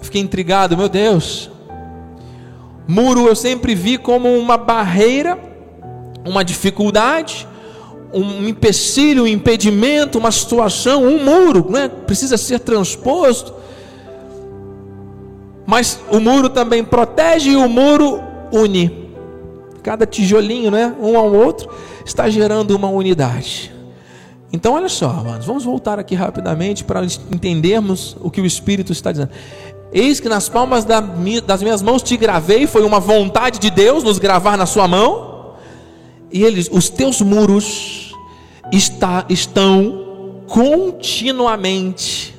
Fiquei 0.01 0.21
intrigado, 0.21 0.77
meu 0.77 0.89
Deus. 0.89 1.51
Muro 2.87 3.27
eu 3.27 3.35
sempre 3.35 3.75
vi 3.75 3.99
como 3.99 4.33
uma 4.39 4.57
barreira, 4.57 5.37
uma 6.25 6.45
dificuldade, 6.45 7.49
um 8.15 8.47
empecilho, 8.47 9.25
um 9.25 9.27
impedimento, 9.27 10.19
uma 10.19 10.31
situação, 10.31 11.03
um 11.03 11.25
muro, 11.25 11.67
né? 11.69 11.89
precisa 11.89 12.37
ser 12.37 12.61
transposto. 12.61 13.53
Mas 15.67 15.99
o 16.13 16.21
muro 16.21 16.49
também 16.49 16.85
protege 16.85 17.51
e 17.51 17.57
o 17.57 17.69
muro 17.69 18.21
une. 18.53 19.06
Cada 19.87 20.05
tijolinho, 20.05 20.69
né, 20.69 20.93
um 21.01 21.17
ao 21.17 21.33
outro, 21.33 21.71
está 22.05 22.29
gerando 22.29 22.73
uma 22.73 22.89
unidade. 22.89 23.73
Então, 24.53 24.75
olha 24.75 24.89
só, 24.89 25.07
vamos 25.45 25.63
voltar 25.63 25.97
aqui 25.97 26.17
rapidamente 26.17 26.83
para 26.83 27.05
entendermos 27.05 28.17
o 28.21 28.29
que 28.29 28.41
o 28.41 28.45
Espírito 28.45 28.91
está 28.91 29.13
dizendo. 29.13 29.31
Eis 29.93 30.19
que 30.19 30.29
nas 30.29 30.49
palmas 30.49 30.85
das 30.85 31.63
minhas 31.63 31.83
mãos 31.83 32.03
te 32.03 32.17
gravei, 32.17 32.67
foi 32.67 32.83
uma 32.83 32.99
vontade 32.99 33.61
de 33.61 33.71
Deus 33.71 34.03
nos 34.03 34.19
gravar 34.19 34.57
na 34.57 34.67
sua 34.67 34.89
mão. 34.89 35.55
E 36.33 36.43
eles, 36.43 36.69
os 36.73 36.89
teus 36.89 37.21
muros 37.21 38.13
está, 38.73 39.25
estão 39.29 40.43
continuamente 40.49 42.35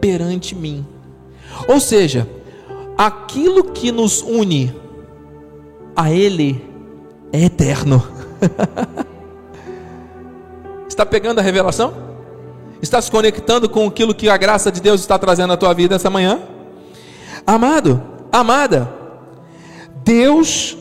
perante 0.00 0.54
mim. 0.54 0.86
Ou 1.68 1.78
seja, 1.78 2.26
aquilo 2.96 3.64
que 3.64 3.92
nos 3.92 4.22
une 4.22 4.74
a 5.94 6.10
Ele 6.10 6.69
é 7.32 7.42
eterno. 7.42 8.02
está 10.88 11.06
pegando 11.06 11.38
a 11.38 11.42
revelação? 11.42 11.94
Está 12.82 13.00
se 13.00 13.10
conectando 13.10 13.68
com 13.68 13.86
aquilo 13.86 14.14
que 14.14 14.28
a 14.28 14.36
graça 14.36 14.72
de 14.72 14.80
Deus 14.80 15.00
está 15.00 15.18
trazendo 15.18 15.52
à 15.52 15.56
tua 15.56 15.74
vida 15.74 15.96
essa 15.96 16.10
manhã? 16.10 16.40
Amado, 17.46 18.02
amada, 18.32 18.92
Deus 20.04 20.76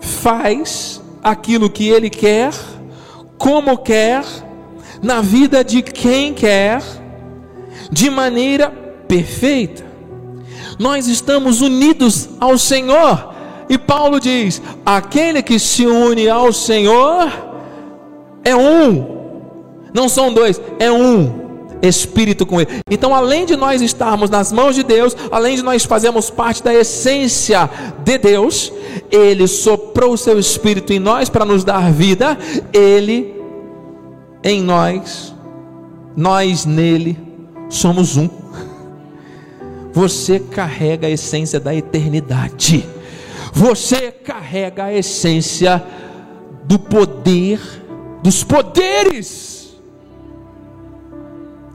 faz 0.00 1.00
aquilo 1.22 1.70
que 1.70 1.88
Ele 1.88 2.10
quer, 2.10 2.52
como 3.38 3.78
quer, 3.78 4.24
na 5.02 5.20
vida 5.20 5.64
de 5.64 5.82
quem 5.82 6.34
quer, 6.34 6.82
de 7.90 8.10
maneira 8.10 8.70
perfeita. 9.08 9.84
Nós 10.78 11.06
estamos 11.06 11.60
unidos 11.60 12.28
ao 12.38 12.56
Senhor, 12.56 13.34
e 13.70 13.78
Paulo 13.78 14.18
diz: 14.18 14.60
aquele 14.84 15.40
que 15.44 15.56
se 15.60 15.86
une 15.86 16.28
ao 16.28 16.52
Senhor 16.52 17.32
é 18.44 18.56
um, 18.56 19.06
não 19.94 20.08
são 20.08 20.34
dois, 20.34 20.60
é 20.80 20.90
um 20.90 21.38
espírito 21.80 22.44
com 22.44 22.60
ele. 22.60 22.68
Então, 22.90 23.14
além 23.14 23.46
de 23.46 23.54
nós 23.54 23.80
estarmos 23.80 24.28
nas 24.28 24.50
mãos 24.50 24.74
de 24.74 24.82
Deus, 24.82 25.16
além 25.30 25.54
de 25.54 25.62
nós 25.62 25.84
fazermos 25.84 26.28
parte 26.28 26.64
da 26.64 26.74
essência 26.74 27.70
de 28.02 28.18
Deus, 28.18 28.72
ele 29.08 29.46
soprou 29.46 30.14
o 30.14 30.18
seu 30.18 30.36
espírito 30.36 30.92
em 30.92 30.98
nós 30.98 31.28
para 31.28 31.44
nos 31.44 31.62
dar 31.62 31.92
vida, 31.92 32.36
ele 32.72 33.40
em 34.42 34.60
nós 34.60 35.32
nós 36.16 36.66
nele 36.66 37.16
somos 37.68 38.16
um. 38.16 38.28
Você 39.92 40.40
carrega 40.40 41.06
a 41.06 41.10
essência 41.10 41.60
da 41.60 41.72
eternidade. 41.72 42.84
Você 43.52 44.12
carrega 44.12 44.84
a 44.84 44.92
essência 44.92 45.82
do 46.64 46.78
poder, 46.78 47.60
dos 48.22 48.44
poderes. 48.44 49.74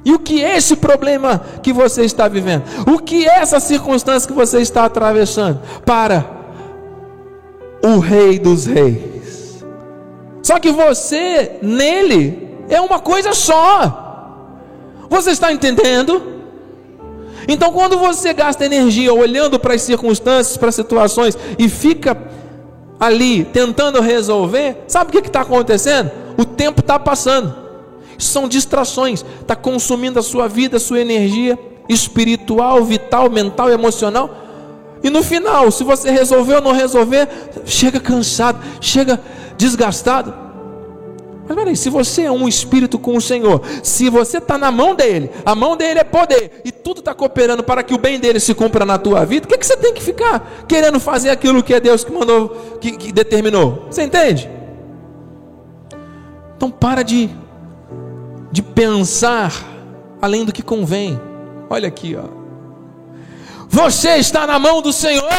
E 0.04 0.14
o 0.14 0.20
que 0.20 0.44
é 0.44 0.56
esse 0.56 0.76
problema 0.76 1.44
que 1.64 1.74
você 1.74 2.06
está 2.06 2.28
vivendo? 2.28 2.64
O 2.88 3.00
que 3.00 3.28
é 3.28 3.40
essa 3.40 3.60
circunstância 3.60 4.28
que 4.28 4.36
você 4.36 4.62
está 4.62 4.86
atravessando? 4.86 5.60
Para 5.84 6.26
o 7.84 8.00
Rei 8.00 8.38
dos 8.38 8.66
Reis. 8.66 9.64
Só 10.44 10.60
que 10.60 10.72
você, 10.72 11.58
nele, 11.64 12.48
é 12.70 12.80
uma 12.80 13.00
coisa 13.00 13.34
só. 13.34 14.04
Você 15.10 15.32
está 15.32 15.52
entendendo? 15.52 16.35
Então, 17.48 17.72
quando 17.72 17.98
você 17.98 18.34
gasta 18.34 18.66
energia 18.66 19.14
olhando 19.14 19.60
para 19.60 19.74
as 19.74 19.82
circunstâncias, 19.82 20.58
para 20.58 20.70
as 20.70 20.76
situações 20.76 21.38
e 21.60 21.70
fica 21.70 22.18
ali 23.00 23.44
tentando 23.46 24.02
resolver, 24.02 24.84
sabe 24.88 25.10
o 25.10 25.22
que 25.22 25.28
está 25.28 25.42
acontecendo? 25.42 26.12
O 26.38 26.46
tempo 26.46 26.82
está 26.82 26.98
passando. 26.98 27.56
São 28.18 28.48
distrações, 28.48 29.24
está 29.42 29.56
consumindo 29.56 30.20
a 30.20 30.24
sua 30.24 30.48
vida, 30.48 30.78
a 30.78 30.80
sua 30.80 31.02
energia 31.02 31.60
espiritual, 31.88 32.84
vital, 32.84 33.30
mental, 33.30 33.70
emocional. 33.70 34.30
E 35.04 35.10
no 35.10 35.22
final, 35.22 35.70
se 35.70 35.84
você 35.84 36.10
resolver 36.10 36.56
ou 36.56 36.62
não 36.62 36.72
resolver, 36.72 37.28
chega 37.66 38.00
cansado, 38.00 38.60
chega 38.82 39.20
desgastado. 39.58 40.45
Mas 41.48 41.56
peraí, 41.56 41.76
se 41.76 41.90
você 41.90 42.24
é 42.24 42.32
um 42.32 42.48
espírito 42.48 42.98
com 42.98 43.16
o 43.16 43.22
Senhor, 43.22 43.62
se 43.84 44.10
você 44.10 44.40
está 44.40 44.58
na 44.58 44.72
mão 44.72 44.96
dele, 44.96 45.30
a 45.46 45.54
mão 45.54 45.78
dele 45.78 46.00
é 46.00 46.04
poder, 46.04 46.62
e 46.66 46.72
tudo 46.72 47.00
está 47.00 47.14
cooperando 47.14 47.64
para 47.64 47.84
que 47.84 47.94
o 47.94 48.00
bem 48.00 48.20
dele 48.20 48.40
se 48.40 48.54
cumpra 48.56 48.84
na 48.84 48.98
tua 48.98 49.24
vida, 49.26 49.46
o 49.46 49.50
que, 49.50 49.58
que 49.58 49.66
você 49.66 49.78
tem 49.78 49.94
que 49.94 50.02
ficar 50.02 50.66
querendo 50.68 51.00
fazer 51.00 51.30
aquilo 51.30 51.62
que 51.62 51.74
é 51.74 51.80
Deus 51.80 52.04
que 52.04 52.12
mandou, 52.12 52.78
que, 52.82 52.92
que 52.94 53.12
determinou? 53.12 53.86
Você 53.90 54.04
entende? 54.04 54.50
Então 56.58 56.72
para 56.72 57.04
de, 57.04 57.30
de 58.52 58.64
pensar 58.64 59.54
além 60.20 60.46
do 60.46 60.52
que 60.52 60.64
convém. 60.64 61.20
Olha 61.70 61.88
aqui, 61.88 62.16
ó. 62.16 62.24
Você 63.70 64.16
está 64.16 64.48
na 64.48 64.58
mão 64.58 64.82
do 64.82 64.92
Senhor. 64.92 65.30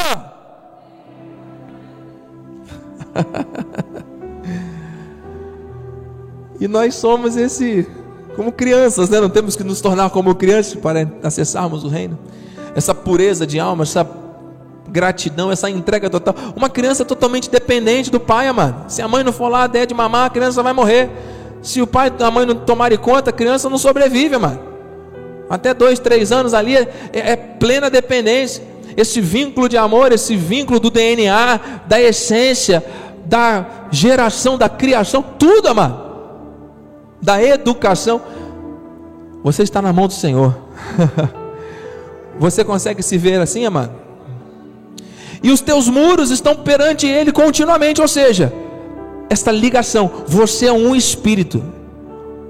E 6.60 6.66
nós 6.66 6.94
somos 6.94 7.36
esse, 7.36 7.86
como 8.34 8.50
crianças, 8.50 9.08
né? 9.10 9.20
Não 9.20 9.28
temos 9.28 9.56
que 9.56 9.64
nos 9.64 9.80
tornar 9.80 10.10
como 10.10 10.34
crianças 10.34 10.74
para 10.74 11.08
acessarmos 11.22 11.84
o 11.84 11.88
reino. 11.88 12.18
Essa 12.74 12.94
pureza 12.94 13.46
de 13.46 13.58
alma, 13.58 13.82
essa 13.82 14.08
gratidão, 14.88 15.50
essa 15.50 15.68
entrega 15.68 16.08
total. 16.08 16.34
Uma 16.54 16.68
criança 16.68 17.04
totalmente 17.04 17.50
dependente 17.50 18.10
do 18.10 18.20
pai, 18.20 18.46
amado. 18.46 18.90
Se 18.90 19.02
a 19.02 19.08
mãe 19.08 19.22
não 19.22 19.32
for 19.32 19.48
lá, 19.48 19.66
der 19.66 19.86
de 19.86 19.94
mamar, 19.94 20.26
a 20.26 20.30
criança 20.30 20.62
vai 20.62 20.72
morrer. 20.72 21.10
Se 21.62 21.82
o 21.82 21.86
pai 21.86 22.12
e 22.18 22.22
a 22.22 22.30
mãe 22.30 22.46
não 22.46 22.54
tomarem 22.54 22.98
conta, 22.98 23.30
a 23.30 23.32
criança 23.32 23.68
não 23.68 23.78
sobrevive, 23.78 24.36
amado. 24.36 24.60
Até 25.48 25.74
dois, 25.74 25.98
três 25.98 26.32
anos 26.32 26.54
ali 26.54 26.76
é, 26.76 26.88
é, 27.12 27.30
é 27.32 27.36
plena 27.36 27.90
dependência. 27.90 28.62
Esse 28.96 29.20
vínculo 29.20 29.68
de 29.68 29.76
amor, 29.76 30.12
esse 30.12 30.34
vínculo 30.36 30.80
do 30.80 30.90
DNA, 30.90 31.60
da 31.86 32.00
essência, 32.00 32.82
da 33.26 33.66
geração, 33.90 34.56
da 34.56 34.68
criação, 34.68 35.22
tudo, 35.38 35.68
amado 35.68 36.05
da 37.20 37.42
educação, 37.42 38.20
você 39.42 39.62
está 39.62 39.80
na 39.80 39.92
mão 39.92 40.06
do 40.06 40.12
Senhor. 40.12 40.56
você 42.38 42.64
consegue 42.64 43.02
se 43.02 43.16
ver 43.16 43.40
assim, 43.40 43.64
amado? 43.64 43.92
E 45.42 45.50
os 45.50 45.60
teus 45.60 45.88
muros 45.88 46.30
estão 46.30 46.56
perante 46.56 47.06
Ele 47.06 47.32
continuamente, 47.32 48.00
ou 48.00 48.08
seja, 48.08 48.52
esta 49.28 49.52
ligação, 49.52 50.10
você 50.26 50.66
é 50.66 50.72
um 50.72 50.94
espírito, 50.94 51.62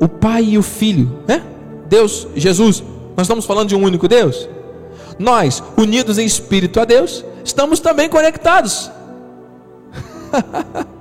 o 0.01 0.09
Pai 0.09 0.45
e 0.45 0.59
o 0.59 0.63
Filho, 0.63 1.19
né? 1.27 1.43
Deus, 1.89 2.27
Jesus, 2.35 2.83
nós 3.17 3.27
estamos 3.27 3.45
falando 3.45 3.69
de 3.69 3.77
um 3.77 3.83
único 3.83 4.09
Deus. 4.09 4.49
Nós, 5.19 5.63
unidos 5.77 6.19
em 6.19 6.27
espírito 6.27 6.81
a 6.81 6.85
Deus, 6.85 7.25
estamos 7.45 7.81
também 7.81 8.09
conectados. 8.09 8.91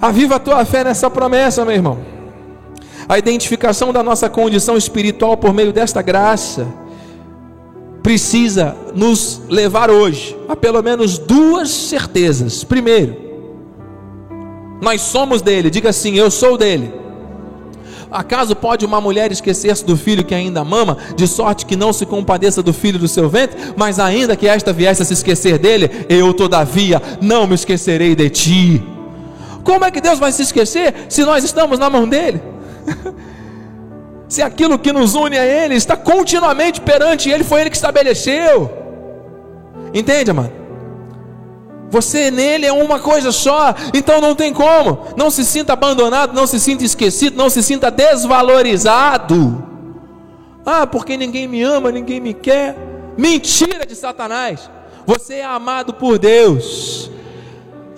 Aviva 0.00 0.36
a 0.36 0.38
tua 0.38 0.64
fé 0.64 0.84
nessa 0.84 1.10
promessa, 1.10 1.64
meu 1.64 1.74
irmão. 1.74 1.98
A 3.08 3.18
identificação 3.18 3.92
da 3.92 4.02
nossa 4.02 4.28
condição 4.28 4.76
espiritual 4.76 5.36
por 5.36 5.52
meio 5.52 5.72
desta 5.72 6.02
graça 6.02 6.68
precisa 8.02 8.76
nos 8.94 9.40
levar 9.48 9.90
hoje 9.90 10.36
a 10.48 10.54
pelo 10.54 10.82
menos 10.82 11.18
duas 11.18 11.70
certezas. 11.70 12.62
Primeiro, 12.62 13.16
nós 14.80 15.00
somos 15.00 15.42
dele, 15.42 15.70
diga 15.70 15.88
assim: 15.88 16.14
eu 16.14 16.30
sou 16.30 16.56
dele. 16.56 16.92
Acaso 18.10 18.56
pode 18.56 18.86
uma 18.86 19.00
mulher 19.00 19.30
esquecer-se 19.30 19.84
do 19.84 19.96
filho 19.96 20.24
que 20.24 20.34
ainda 20.34 20.64
mama, 20.64 20.96
de 21.14 21.26
sorte 21.26 21.66
que 21.66 21.76
não 21.76 21.92
se 21.92 22.06
compadeça 22.06 22.62
do 22.62 22.72
filho 22.72 22.98
do 22.98 23.08
seu 23.08 23.28
ventre? 23.28 23.74
Mas 23.76 23.98
ainda 23.98 24.34
que 24.34 24.46
esta 24.46 24.72
viesse 24.72 25.02
a 25.02 25.04
se 25.04 25.12
esquecer 25.12 25.58
dele, 25.58 26.06
eu 26.08 26.32
todavia 26.32 27.02
não 27.20 27.46
me 27.46 27.54
esquecerei 27.54 28.14
de 28.14 28.30
ti. 28.30 28.97
Como 29.64 29.84
é 29.84 29.90
que 29.90 30.00
Deus 30.00 30.18
vai 30.18 30.32
se 30.32 30.42
esquecer 30.42 31.06
se 31.08 31.24
nós 31.24 31.44
estamos 31.44 31.78
na 31.78 31.90
mão 31.90 32.08
dele? 32.08 32.42
se 34.28 34.42
aquilo 34.42 34.78
que 34.78 34.92
nos 34.92 35.14
une 35.14 35.38
a 35.38 35.44
Ele 35.44 35.74
está 35.74 35.96
continuamente 35.96 36.80
perante 36.80 37.30
Ele, 37.30 37.44
foi 37.44 37.60
Ele 37.62 37.70
que 37.70 37.76
estabeleceu. 37.76 38.70
Entende, 39.92 40.30
amado? 40.30 40.58
Você 41.90 42.30
nele 42.30 42.66
é 42.66 42.72
uma 42.72 43.00
coisa 43.00 43.32
só, 43.32 43.74
então 43.94 44.20
não 44.20 44.34
tem 44.34 44.52
como. 44.52 45.06
Não 45.16 45.30
se 45.30 45.44
sinta 45.44 45.72
abandonado, 45.72 46.34
não 46.34 46.46
se 46.46 46.60
sinta 46.60 46.84
esquecido, 46.84 47.36
não 47.36 47.48
se 47.48 47.62
sinta 47.62 47.90
desvalorizado. 47.90 49.64
Ah, 50.66 50.86
porque 50.86 51.16
ninguém 51.16 51.48
me 51.48 51.62
ama, 51.62 51.90
ninguém 51.90 52.20
me 52.20 52.34
quer. 52.34 52.76
Mentira 53.16 53.86
de 53.86 53.94
Satanás. 53.94 54.70
Você 55.06 55.36
é 55.36 55.44
amado 55.44 55.94
por 55.94 56.18
Deus. 56.18 57.10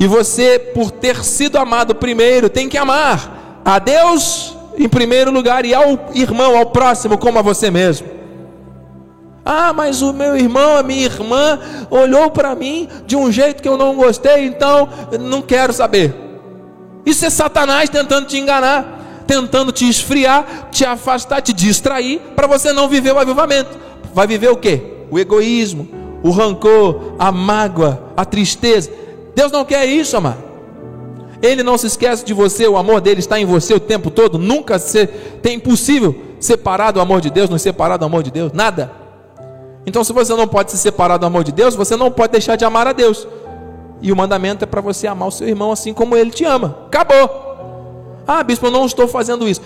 E 0.00 0.06
você, 0.06 0.58
por 0.58 0.90
ter 0.90 1.22
sido 1.22 1.58
amado 1.58 1.94
primeiro, 1.94 2.48
tem 2.48 2.70
que 2.70 2.78
amar 2.78 3.60
a 3.62 3.78
Deus 3.78 4.56
em 4.78 4.88
primeiro 4.88 5.30
lugar 5.30 5.66
e 5.66 5.74
ao 5.74 6.08
irmão, 6.14 6.56
ao 6.56 6.66
próximo, 6.70 7.18
como 7.18 7.38
a 7.38 7.42
você 7.42 7.70
mesmo. 7.70 8.08
Ah, 9.44 9.74
mas 9.74 10.00
o 10.00 10.14
meu 10.14 10.34
irmão, 10.34 10.78
a 10.78 10.82
minha 10.82 11.04
irmã 11.04 11.60
olhou 11.90 12.30
para 12.30 12.54
mim 12.54 12.88
de 13.06 13.14
um 13.14 13.30
jeito 13.30 13.62
que 13.62 13.68
eu 13.68 13.76
não 13.76 13.94
gostei, 13.94 14.46
então 14.46 14.88
não 15.20 15.42
quero 15.42 15.74
saber. 15.74 16.14
Isso 17.04 17.26
é 17.26 17.30
Satanás 17.30 17.90
tentando 17.90 18.26
te 18.26 18.38
enganar, 18.38 19.24
tentando 19.26 19.70
te 19.70 19.86
esfriar, 19.86 20.68
te 20.70 20.82
afastar, 20.82 21.42
te 21.42 21.52
distrair, 21.52 22.20
para 22.34 22.46
você 22.46 22.72
não 22.72 22.88
viver 22.88 23.12
o 23.12 23.18
avivamento. 23.18 23.78
Vai 24.14 24.26
viver 24.26 24.48
o 24.48 24.56
que? 24.56 24.80
O 25.10 25.18
egoísmo, 25.18 25.88
o 26.22 26.30
rancor, 26.30 27.16
a 27.18 27.30
mágoa, 27.30 28.12
a 28.16 28.24
tristeza. 28.24 28.90
Deus 29.34 29.52
não 29.52 29.64
quer 29.64 29.86
isso, 29.86 30.16
amado. 30.16 30.50
Ele 31.42 31.62
não 31.62 31.78
se 31.78 31.86
esquece 31.86 32.24
de 32.24 32.34
você, 32.34 32.68
o 32.68 32.76
amor 32.76 33.00
dele 33.00 33.20
está 33.20 33.40
em 33.40 33.46
você 33.46 33.72
o 33.72 33.80
tempo 33.80 34.10
todo. 34.10 34.38
Nunca 34.38 34.78
se, 34.78 35.06
tem 35.42 35.56
impossível 35.56 36.14
separar 36.38 36.90
do 36.90 37.00
amor 37.00 37.20
de 37.20 37.30
Deus, 37.30 37.48
não 37.48 37.58
separar 37.58 37.96
do 37.96 38.04
amor 38.04 38.22
de 38.22 38.30
Deus, 38.30 38.52
nada. 38.52 38.92
Então, 39.86 40.04
se 40.04 40.12
você 40.12 40.34
não 40.34 40.46
pode 40.46 40.70
se 40.70 40.78
separar 40.78 41.16
do 41.16 41.24
amor 41.24 41.42
de 41.42 41.52
Deus, 41.52 41.74
você 41.74 41.96
não 41.96 42.10
pode 42.10 42.32
deixar 42.32 42.56
de 42.56 42.64
amar 42.64 42.86
a 42.86 42.92
Deus. 42.92 43.26
E 44.02 44.12
o 44.12 44.16
mandamento 44.16 44.64
é 44.64 44.66
para 44.66 44.80
você 44.80 45.06
amar 45.06 45.28
o 45.28 45.32
seu 45.32 45.48
irmão 45.48 45.72
assim 45.72 45.94
como 45.94 46.16
ele 46.16 46.30
te 46.30 46.44
ama. 46.44 46.76
Acabou. 46.86 47.48
Ah, 48.26 48.42
bispo, 48.42 48.66
eu 48.66 48.70
não 48.70 48.84
estou 48.84 49.08
fazendo 49.08 49.48
isso. 49.48 49.62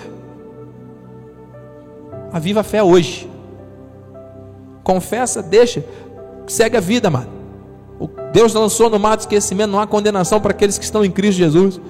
A 2.32 2.38
viva 2.38 2.62
fé 2.62 2.82
hoje. 2.82 3.30
Confessa, 4.82 5.42
deixa, 5.42 5.84
segue 6.46 6.76
a 6.76 6.80
vida, 6.80 7.10
mano. 7.10 7.43
Deus 8.34 8.52
lançou 8.52 8.90
no 8.90 8.98
mato 8.98 9.20
esquecimento, 9.20 9.70
não 9.70 9.78
há 9.78 9.86
condenação 9.86 10.40
para 10.40 10.50
aqueles 10.50 10.76
que 10.76 10.84
estão 10.84 11.04
em 11.04 11.10
Cristo 11.10 11.38
Jesus. 11.38 11.80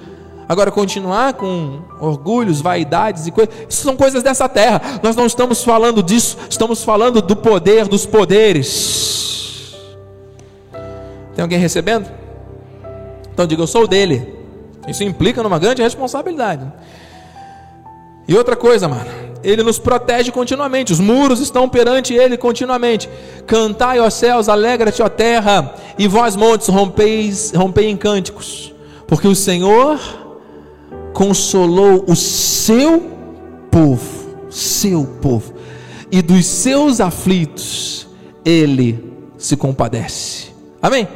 Agora, 0.47 0.69
continuar 0.69 1.33
com 1.33 1.79
orgulhos, 1.99 2.61
vaidades 2.61 3.25
e 3.25 3.31
coisas, 3.31 3.51
isso 3.67 3.81
são 3.81 3.97
coisas 3.97 4.21
dessa 4.21 4.47
terra. 4.47 4.79
Nós 5.01 5.15
não 5.15 5.25
estamos 5.25 5.63
falando 5.63 6.03
disso, 6.03 6.37
estamos 6.47 6.83
falando 6.83 7.19
do 7.19 7.35
poder 7.35 7.87
dos 7.87 8.05
poderes. 8.05 9.73
Tem 11.35 11.41
alguém 11.41 11.57
recebendo? 11.57 12.07
Então 13.33 13.47
diga, 13.47 13.63
eu 13.63 13.67
sou 13.67 13.87
dele. 13.87 14.35
Isso 14.87 15.03
implica 15.03 15.41
numa 15.41 15.57
grande 15.57 15.81
responsabilidade. 15.81 16.71
E 18.27 18.37
outra 18.37 18.55
coisa, 18.55 18.87
mano, 18.87 19.09
ele 19.45 19.63
nos 19.63 19.79
protege 19.79 20.31
continuamente, 20.31 20.91
os 20.91 20.99
muros 20.99 21.39
estão 21.39 21.69
perante 21.69 22.13
ele 22.13 22.35
continuamente. 22.37 23.09
Cantai, 23.45 23.99
ó 23.99 24.09
céus, 24.09 24.49
alegra-te, 24.49 25.01
ó 25.01 25.07
terra, 25.09 25.75
e 25.97 26.07
vós, 26.07 26.35
montes, 26.35 26.67
rompeis, 26.67 27.51
rompei 27.55 27.89
em 27.89 27.95
cânticos, 27.95 28.73
porque 29.07 29.27
o 29.27 29.35
Senhor 29.35 29.99
consolou 31.13 32.03
o 32.07 32.15
seu 32.15 33.11
povo, 33.71 34.35
seu 34.49 35.05
povo, 35.21 35.53
e 36.11 36.21
dos 36.21 36.45
seus 36.45 36.99
aflitos 36.99 38.07
ele 38.43 39.13
se 39.37 39.55
compadece. 39.55 40.47
Amém? 40.81 41.07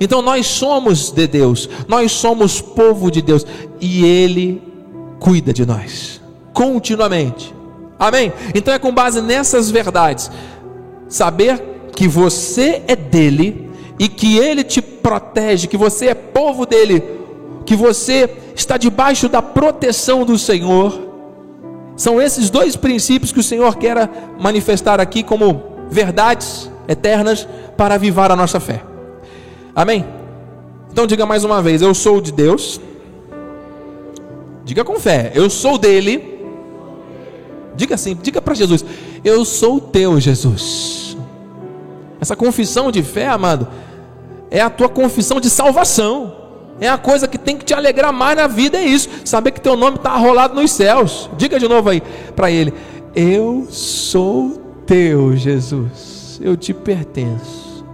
Então 0.00 0.20
nós 0.20 0.46
somos 0.46 1.10
de 1.10 1.26
Deus, 1.26 1.68
nós 1.88 2.12
somos 2.12 2.60
povo 2.60 3.10
de 3.10 3.22
Deus 3.22 3.44
e 3.80 4.04
ele 4.04 4.62
cuida 5.18 5.52
de 5.52 5.66
nós 5.66 6.18
continuamente. 6.58 7.54
Amém? 7.98 8.32
Então 8.54 8.72
é 8.72 8.78
com 8.78 8.92
base 8.92 9.20
nessas 9.20 9.70
verdades, 9.70 10.30
saber 11.08 11.60
que 11.92 12.06
você 12.06 12.82
é 12.86 12.94
dele 12.94 13.68
e 13.98 14.08
que 14.08 14.38
ele 14.38 14.62
te 14.62 14.80
protege, 14.80 15.66
que 15.66 15.76
você 15.76 16.06
é 16.06 16.14
povo 16.14 16.64
dele, 16.64 17.02
que 17.66 17.74
você 17.74 18.30
está 18.54 18.76
debaixo 18.76 19.28
da 19.28 19.42
proteção 19.42 20.24
do 20.24 20.38
Senhor. 20.38 21.08
São 21.96 22.22
esses 22.22 22.48
dois 22.48 22.76
princípios 22.76 23.32
que 23.32 23.40
o 23.40 23.42
Senhor 23.42 23.76
quer 23.76 24.08
manifestar 24.38 25.00
aqui 25.00 25.24
como 25.24 25.62
verdades 25.90 26.70
eternas 26.86 27.48
para 27.76 27.96
avivar 27.96 28.30
a 28.30 28.36
nossa 28.36 28.60
fé. 28.60 28.82
Amém? 29.74 30.04
Então 30.92 31.06
diga 31.06 31.26
mais 31.26 31.44
uma 31.44 31.60
vez: 31.60 31.82
Eu 31.82 31.94
sou 31.94 32.20
de 32.20 32.32
Deus. 32.32 32.80
Diga 34.64 34.84
com 34.84 34.98
fé: 35.00 35.32
Eu 35.34 35.50
sou 35.50 35.76
dele. 35.76 36.37
Diga 37.78 37.94
assim, 37.94 38.18
diga 38.20 38.42
para 38.42 38.54
Jesus: 38.54 38.84
Eu 39.24 39.44
sou 39.44 39.80
teu, 39.80 40.18
Jesus. 40.18 41.16
Essa 42.20 42.34
confissão 42.34 42.90
de 42.90 43.04
fé, 43.04 43.28
amado, 43.28 43.68
é 44.50 44.60
a 44.60 44.68
tua 44.68 44.88
confissão 44.88 45.40
de 45.40 45.48
salvação. 45.48 46.34
É 46.80 46.88
a 46.88 46.98
coisa 46.98 47.28
que 47.28 47.38
tem 47.38 47.56
que 47.56 47.64
te 47.64 47.74
alegrar 47.74 48.12
mais 48.12 48.36
na 48.36 48.48
vida, 48.48 48.78
é 48.78 48.84
isso. 48.84 49.08
Saber 49.24 49.52
que 49.52 49.60
teu 49.60 49.76
nome 49.76 49.96
está 49.96 50.10
arrolado 50.10 50.54
nos 50.54 50.72
céus. 50.72 51.30
Diga 51.36 51.58
de 51.58 51.68
novo 51.68 51.88
aí 51.88 52.02
para 52.34 52.50
ele: 52.50 52.74
Eu 53.14 53.68
sou 53.70 54.60
teu, 54.84 55.36
Jesus. 55.36 56.40
Eu 56.42 56.56
te 56.56 56.74
pertenço. 56.74 57.84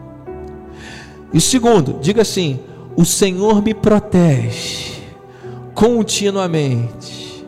E 1.30 1.42
segundo, 1.42 1.98
diga 2.00 2.22
assim: 2.22 2.58
O 2.96 3.04
Senhor 3.04 3.62
me 3.62 3.74
protege 3.74 4.94
continuamente. 5.74 7.44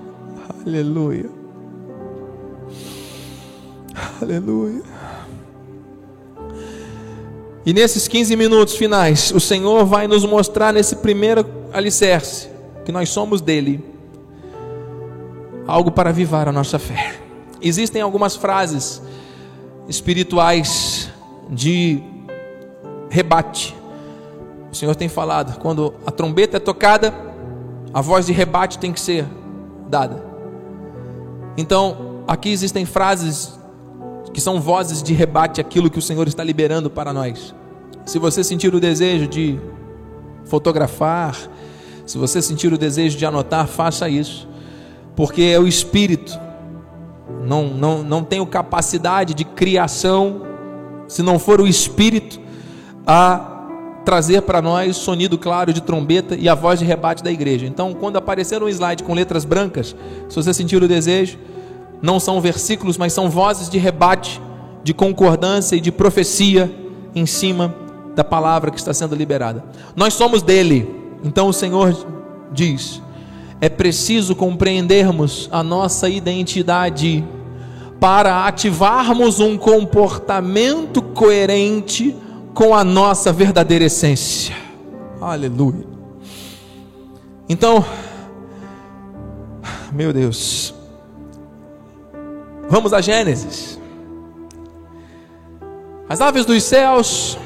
Aleluia. 0.67 1.36
Aleluia. 4.21 4.83
E 7.67 7.73
nesses 7.73 8.09
15 8.09 8.35
minutos 8.37 8.77
finais, 8.77 9.31
o 9.33 9.41
Senhor 9.41 9.85
vai 9.85 10.07
nos 10.07 10.25
mostrar 10.25 10.73
nesse 10.73 10.97
primeiro 10.97 11.45
alicerce 11.73 12.49
que 12.85 12.93
nós 12.93 13.11
somos 13.11 13.41
dele, 13.41 13.85
algo 15.67 15.91
para 15.91 16.11
avivar 16.11 16.49
a 16.49 16.53
nossa 16.53 16.79
fé. 16.79 17.17
Existem 17.61 18.01
algumas 18.01 18.37
frases 18.37 19.03
espirituais 19.89 21.11
de 21.51 22.01
rebate. 23.11 23.77
O 24.71 24.75
Senhor 24.75 24.95
tem 24.95 25.09
falado, 25.09 25.59
quando 25.59 25.93
a 26.07 26.11
trombeta 26.11 26.57
é 26.57 26.61
tocada, 26.61 27.13
a 27.93 28.01
voz 28.01 28.27
de 28.27 28.33
rebate 28.33 28.79
tem 28.79 28.93
que 28.93 29.01
ser 29.01 29.27
dada. 29.89 30.23
Então, 31.57 32.23
aqui 32.29 32.51
existem 32.51 32.85
frases 32.85 33.56
que 34.37 34.41
são 34.43 34.61
vozes 34.61 35.03
de 35.03 35.15
rebate 35.15 35.63
aquilo 35.63 35.89
que 35.89 35.99
o 35.99 36.03
Senhor 36.03 36.29
está 36.29 36.45
liberando 36.45 36.91
para 36.91 37.11
nós. 37.11 37.55
Se 38.05 38.19
você 38.19 38.45
sentir 38.45 38.75
o 38.75 38.79
desejo 38.79 39.27
de 39.27 39.59
fotografar, 40.45 41.35
se 42.05 42.19
você 42.19 42.43
sentir 42.43 42.71
o 42.71 42.77
desejo 42.77 43.17
de 43.17 43.25
anotar, 43.25 43.67
faça 43.67 44.11
isso, 44.11 44.47
porque 45.17 45.41
é 45.41 45.59
o 45.59 45.67
Espírito. 45.67 46.39
Não, 47.47 47.69
não, 47.69 48.03
não 48.03 48.23
tenho 48.23 48.45
capacidade 48.45 49.33
de 49.33 49.43
criação, 49.43 50.43
se 51.09 51.23
não 51.23 51.39
for 51.39 51.59
o 51.59 51.67
Espírito 51.67 52.39
a 53.07 53.71
trazer 54.05 54.43
para 54.43 54.61
nós 54.61 54.99
sonido 54.99 55.39
claro 55.39 55.73
de 55.73 55.81
trombeta 55.81 56.37
e 56.37 56.47
a 56.47 56.55
voz 56.55 56.79
de 56.79 56.85
rebate 56.85 57.25
da 57.25 57.33
igreja. 57.33 57.65
Então, 57.65 57.95
quando 57.95 58.19
aparecer 58.19 58.63
um 58.63 58.69
slide 58.69 59.03
com 59.03 59.15
letras 59.15 59.47
brancas, 59.47 59.97
se 60.29 60.37
você 60.37 60.53
sentir 60.53 60.83
o 60.83 60.87
desejo, 60.87 61.39
não 62.03 62.21
são 62.21 62.41
versículos, 62.41 62.97
mas 62.97 63.13
são 63.13 63.29
vozes 63.29 63.69
de 63.69 63.79
rebate, 63.79 64.41
de 64.83 64.95
concordância 64.95 65.77
e 65.77 65.81
de 65.81 65.91
profecia 65.91 66.73
em 67.15 67.27
cima 67.27 67.75
da 68.15 68.25
palavra 68.25 68.71
que 68.71 68.79
está 68.79 68.95
sendo 68.95 69.15
liberada. 69.15 69.65
Nós 69.95 70.15
somos 70.15 70.43
dele, 70.43 70.89
então 71.25 71.49
o 71.49 71.53
Senhor 71.53 71.95
diz: 72.53 73.03
é 73.61 73.69
preciso 73.69 74.35
compreendermos 74.35 75.49
a 75.51 75.63
nossa 75.63 76.09
identidade 76.09 77.25
para 77.99 78.47
ativarmos 78.47 79.41
um 79.41 79.57
comportamento 79.57 81.01
coerente 81.01 82.15
com 82.55 82.75
a 82.75 82.85
nossa 82.85 83.33
verdadeira 83.33 83.85
essência. 83.85 84.55
Aleluia. 85.21 85.85
Então, 87.49 87.85
meu 89.93 90.13
Deus, 90.13 90.75
Vamos 92.69 92.93
a 92.93 93.01
Gênesis. 93.01 93.79
As 96.09 96.21
aves 96.21 96.45
dos 96.45 96.63
céus, 96.65 97.39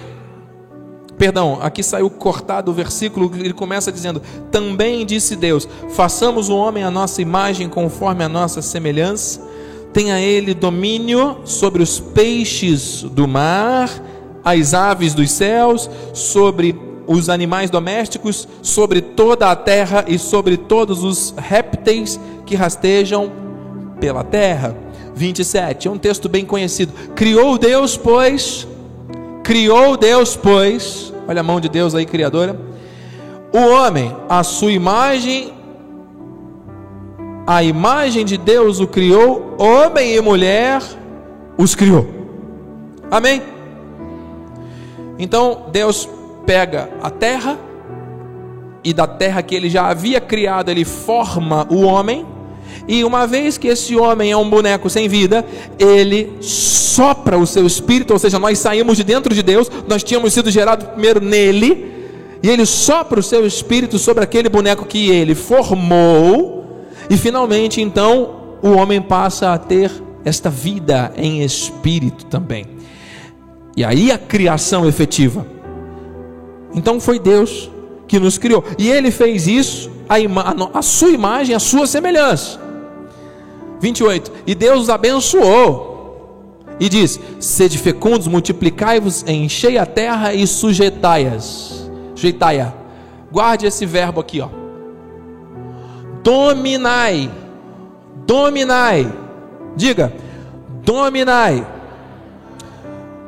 perdão, 1.19 1.59
aqui 1.61 1.83
saiu 1.83 2.09
cortado 2.09 2.71
o 2.71 2.75
versículo, 2.75 3.31
ele 3.35 3.53
começa 3.53 3.93
dizendo: 3.93 4.23
Também 4.51 5.05
disse 5.05 5.37
Deus: 5.37 5.69
façamos 5.91 6.49
o 6.49 6.57
homem 6.57 6.85
a 6.85 6.91
nossa 6.91 7.21
imagem, 7.21 7.69
conforme 7.69 8.25
a 8.25 8.29
nossa 8.29 8.63
semelhança, 8.63 9.47
tenha 9.93 10.19
ele 10.19 10.55
domínio 10.55 11.41
sobre 11.45 11.83
os 11.83 12.01
peixes 12.01 13.03
do 13.03 13.29
mar, 13.29 13.91
as 14.43 14.73
aves 14.73 15.13
dos 15.13 15.31
céus, 15.31 15.91
sobre 16.15 16.79
os 17.07 17.29
animais 17.29 17.69
domésticos, 17.69 18.49
sobre 18.63 19.03
toda 19.03 19.51
a 19.51 19.57
terra 19.57 20.05
e 20.09 20.19
sobre 20.19 20.57
todos 20.57 21.05
os 21.05 21.35
répteis 21.37 22.19
que 22.47 22.55
rastejam 22.55 23.31
pela 24.01 24.25
terra. 24.25 24.90
27, 25.21 25.87
é 25.87 25.91
um 25.91 25.99
texto 25.99 26.31
bem 26.31 26.47
conhecido. 26.47 26.95
Criou 27.15 27.59
Deus, 27.59 27.95
pois, 27.95 28.67
criou 29.45 29.95
Deus, 29.95 30.35
pois, 30.35 31.13
olha 31.29 31.41
a 31.41 31.43
mão 31.43 31.61
de 31.61 31.69
Deus 31.69 31.95
aí, 31.95 32.07
criadora, 32.07 32.59
o 33.53 33.59
homem, 33.59 34.17
a 34.31 34.43
sua 34.43 34.73
imagem, 34.73 35.53
a 37.47 37.63
imagem 37.63 38.25
de 38.25 38.39
Deus 38.39 38.81
o 38.81 38.87
criou, 38.87 39.57
homem 39.59 40.15
e 40.15 40.21
mulher 40.23 40.81
os 41.59 41.75
criou. 41.75 42.09
Amém? 43.11 43.43
Então 45.19 45.67
Deus 45.71 46.09
pega 46.47 46.89
a 47.03 47.11
terra, 47.11 47.59
e 48.83 48.95
da 48.95 49.07
terra 49.07 49.43
que 49.43 49.55
ele 49.55 49.69
já 49.69 49.87
havia 49.89 50.19
criado, 50.19 50.71
ele 50.71 50.87
forma 50.87 51.67
o 51.69 51.83
homem 51.83 52.40
e 52.89 53.05
uma 53.05 53.27
vez 53.27 53.59
que 53.59 53.69
esse 53.69 53.97
homem 53.97 54.33
é 54.33 54.37
um 54.37 54.49
boneco 54.49 54.89
sem 54.91 55.09
vida, 55.09 55.45
ele 55.79 56.33
sopra 56.41 57.39
o 57.39 57.47
seu 57.47 57.67
espírito, 57.67 58.13
ou 58.13 58.19
seja, 58.19 58.39
nós 58.39 58.59
saímos 58.59 58.97
de 58.97 59.05
dentro 59.05 59.35
de 59.35 59.43
Deus, 59.43 59.71
nós 59.89 60.03
tínhamos 60.03 60.33
sido 60.33 60.51
gerados 60.51 60.89
primeiro 60.89 61.21
nele, 61.21 61.93
e 62.43 62.49
ele 62.49 62.65
sopra 62.65 63.21
o 63.21 63.23
seu 63.23 63.47
espírito 63.47 63.99
sobre 63.99 64.25
aquele 64.25 64.49
boneco 64.49 64.85
que 64.85 65.11
ele 65.11 65.35
formou, 65.35 66.85
e 67.09 67.17
finalmente 67.17 67.81
então 67.81 68.59
o 68.63 68.71
homem 68.71 69.01
passa 69.01 69.53
a 69.53 69.59
ter 69.59 69.91
esta 70.25 70.51
vida 70.51 71.13
em 71.17 71.43
espírito 71.43 72.27
também. 72.27 72.67
E 73.77 73.85
aí 73.85 74.11
a 74.11 74.19
criação 74.19 74.87
efetiva. 74.87 75.47
Então 76.75 77.01
foi 77.01 77.19
Deus 77.19 77.71
que 78.07 78.19
nos 78.19 78.39
criou. 78.39 78.65
E 78.79 78.91
ele 78.91 79.11
fez 79.11 79.47
isso 79.47 79.91
a, 80.09 80.79
a, 80.79 80.83
sua 80.83 81.11
imagem, 81.11 81.55
a 81.55 81.61
sua 81.61 81.87
semelhança. 81.87 82.61
28. 83.81 84.31
E 84.47 84.55
Deus 84.55 84.83
os 84.83 84.91
abençoou. 84.91 85.91
E 86.79 86.89
diz: 86.89 87.19
Sede 87.41 87.79
fecundos, 87.79 88.27
multiplicai-vos, 88.27 89.25
enchei 89.27 89.79
a 89.79 89.87
terra 89.87 90.33
e 90.33 90.47
sujeitai-as. 90.47 91.91
Sujeitai-a. 92.15 92.73
Guarde 93.33 93.67
esse 93.67 93.85
verbo 93.87 94.21
aqui, 94.21 94.41
ó. 94.41 94.49
Dominai. 96.23 97.31
Dominai. 98.27 99.13
Diga: 99.77 100.13
Dominai 100.83 101.67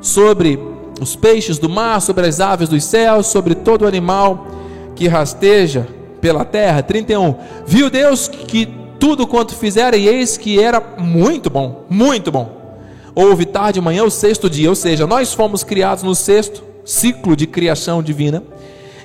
sobre 0.00 0.58
os 1.00 1.16
peixes 1.16 1.58
do 1.58 1.68
mar, 1.68 2.00
sobre 2.00 2.26
as 2.26 2.40
aves 2.40 2.68
dos 2.68 2.84
céus, 2.84 3.26
sobre 3.28 3.54
todo 3.54 3.86
animal 3.86 4.46
que 4.94 5.08
rasteja 5.08 5.86
pela 6.20 6.44
terra. 6.44 6.82
31. 6.82 7.34
Viu 7.66 7.90
Deus 7.90 8.28
que 8.28 8.81
tudo 9.02 9.26
quanto 9.26 9.56
fizeram, 9.56 9.98
e 9.98 10.06
eis 10.06 10.36
que 10.36 10.62
era 10.62 10.80
muito 10.96 11.50
bom, 11.50 11.86
muito 11.90 12.30
bom. 12.30 12.78
Houve 13.16 13.44
tarde 13.44 13.80
e 13.80 13.82
manhã 13.82 14.04
o 14.04 14.10
sexto 14.12 14.48
dia, 14.48 14.68
ou 14.68 14.76
seja, 14.76 15.08
nós 15.08 15.34
fomos 15.34 15.64
criados 15.64 16.04
no 16.04 16.14
sexto 16.14 16.62
ciclo 16.84 17.34
de 17.34 17.48
criação 17.48 18.00
divina, 18.00 18.44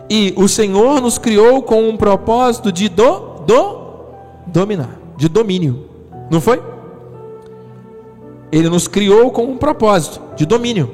e 0.08 0.36
o 0.38 0.48
Senhor 0.48 1.02
nos 1.02 1.18
criou 1.18 1.64
com 1.64 1.90
um 1.90 1.98
propósito 1.98 2.72
de 2.72 2.90
do, 2.90 3.42
do 3.48 3.80
dominar, 4.46 5.00
de 5.18 5.28
domínio. 5.28 5.90
Não 6.30 6.40
foi? 6.40 6.62
Ele 8.52 8.70
nos 8.70 8.88
criou 8.88 9.32
com 9.32 9.46
um 9.46 9.58
propósito 9.58 10.22
de 10.36 10.46
domínio, 10.46 10.92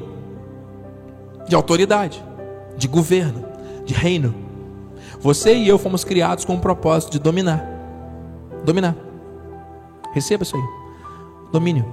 de 1.46 1.56
autoridade, 1.58 2.24
de 2.78 2.88
governo, 2.88 3.44
de 3.84 3.94
reino. 3.94 4.34
Você 5.20 5.54
e 5.54 5.68
eu 5.68 5.78
fomos 5.78 6.06
criados 6.06 6.46
com 6.46 6.54
um 6.54 6.60
propósito 6.60 7.12
de 7.12 7.20
dominar. 7.20 7.73
Dominar. 8.64 8.96
Receba 10.14 10.44
isso 10.44 10.56
aí. 10.56 10.64
Domínio. 11.52 11.86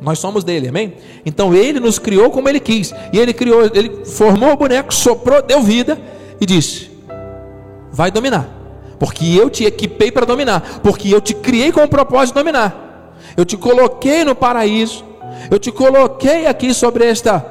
Nós 0.00 0.18
somos 0.18 0.44
dele, 0.44 0.68
amém? 0.68 0.94
Então 1.24 1.54
ele 1.54 1.80
nos 1.80 1.98
criou 1.98 2.30
como 2.30 2.48
ele 2.48 2.60
quis. 2.60 2.92
E 3.12 3.18
ele 3.18 3.32
criou, 3.32 3.64
ele 3.72 4.04
formou 4.04 4.52
o 4.52 4.56
boneco, 4.56 4.92
soprou, 4.92 5.40
deu 5.42 5.62
vida 5.62 5.98
e 6.40 6.46
disse: 6.46 6.90
Vai 7.92 8.10
dominar. 8.10 8.48
Porque 8.98 9.24
eu 9.24 9.50
te 9.50 9.64
equipei 9.64 10.10
para 10.10 10.26
dominar. 10.26 10.80
Porque 10.82 11.12
eu 11.12 11.20
te 11.20 11.34
criei 11.34 11.72
com 11.72 11.82
o 11.82 11.88
propósito 11.88 12.34
de 12.34 12.40
dominar. 12.40 13.14
Eu 13.36 13.44
te 13.44 13.56
coloquei 13.56 14.24
no 14.24 14.34
paraíso. 14.34 15.04
Eu 15.50 15.58
te 15.58 15.70
coloquei 15.72 16.46
aqui 16.46 16.72
sobre 16.72 17.04
esta 17.04 17.44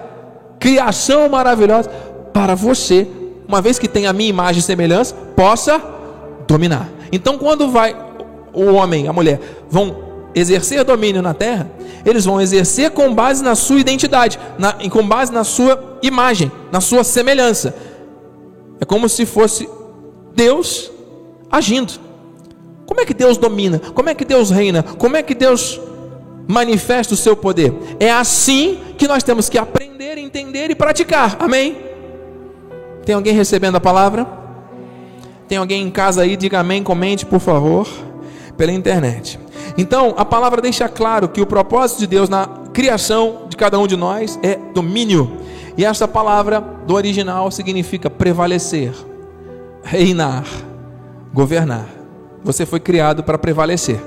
criação 0.59 1.27
maravilhosa 1.27 1.89
para 2.33 2.55
você, 2.55 3.07
uma 3.47 3.61
vez 3.61 3.77
que 3.77 3.87
tem 3.87 4.07
a 4.07 4.13
minha 4.13 4.29
imagem 4.29 4.59
e 4.59 4.63
semelhança, 4.63 5.13
possa 5.35 5.81
dominar. 6.47 6.89
Então, 7.11 7.37
quando 7.37 7.69
vai 7.69 7.95
o 8.53 8.73
homem, 8.73 9.07
a 9.07 9.13
mulher, 9.13 9.39
vão 9.69 10.03
exercer 10.35 10.83
domínio 10.83 11.21
na 11.21 11.33
terra, 11.33 11.71
eles 12.05 12.25
vão 12.25 12.41
exercer 12.41 12.91
com 12.91 13.13
base 13.13 13.43
na 13.43 13.55
sua 13.55 13.79
identidade, 13.79 14.39
na, 14.57 14.73
com 14.89 15.07
base 15.07 15.31
na 15.31 15.43
sua 15.43 15.99
imagem, 16.01 16.51
na 16.71 16.81
sua 16.81 17.03
semelhança. 17.03 17.75
É 18.79 18.85
como 18.85 19.07
se 19.07 19.25
fosse 19.25 19.69
Deus 20.35 20.91
agindo. 21.49 21.93
Como 22.85 22.99
é 22.99 23.05
que 23.05 23.13
Deus 23.13 23.37
domina? 23.37 23.79
Como 23.79 24.09
é 24.09 24.13
que 24.13 24.25
Deus 24.25 24.49
reina? 24.49 24.83
Como 24.83 25.15
é 25.15 25.23
que 25.23 25.33
Deus 25.33 25.79
manifesta 26.47 27.13
o 27.13 27.17
seu 27.17 27.35
poder? 27.35 27.73
É 27.99 28.11
assim 28.11 28.79
que 28.97 29.07
nós 29.07 29.23
temos 29.23 29.47
que 29.47 29.57
aprender, 29.57 30.17
entender 30.17 30.69
e 30.69 30.75
praticar. 30.75 31.37
Amém? 31.39 31.77
Tem 33.05 33.15
alguém 33.15 33.33
recebendo 33.33 33.75
a 33.75 33.79
palavra? 33.79 34.27
Tem 35.47 35.57
alguém 35.57 35.83
em 35.83 35.91
casa 35.91 36.23
aí? 36.23 36.35
Diga 36.35 36.59
amém, 36.59 36.83
comente, 36.83 37.25
por 37.25 37.39
favor, 37.39 37.87
pela 38.57 38.71
internet. 38.71 39.39
Então, 39.77 40.13
a 40.17 40.25
palavra 40.25 40.61
deixa 40.61 40.87
claro 40.87 41.29
que 41.29 41.41
o 41.41 41.45
propósito 41.45 41.99
de 41.99 42.07
Deus 42.07 42.29
na 42.29 42.47
criação 42.73 43.43
de 43.49 43.57
cada 43.57 43.79
um 43.79 43.87
de 43.87 43.95
nós 43.95 44.39
é 44.43 44.57
domínio. 44.73 45.37
E 45.77 45.83
essa 45.83 46.07
palavra 46.07 46.61
do 46.85 46.93
original 46.93 47.49
significa 47.49 48.09
prevalecer, 48.09 48.93
reinar, 49.83 50.45
governar. 51.33 51.87
Você 52.43 52.65
foi 52.65 52.79
criado 52.79 53.23
para 53.23 53.37
prevalecer. 53.37 53.99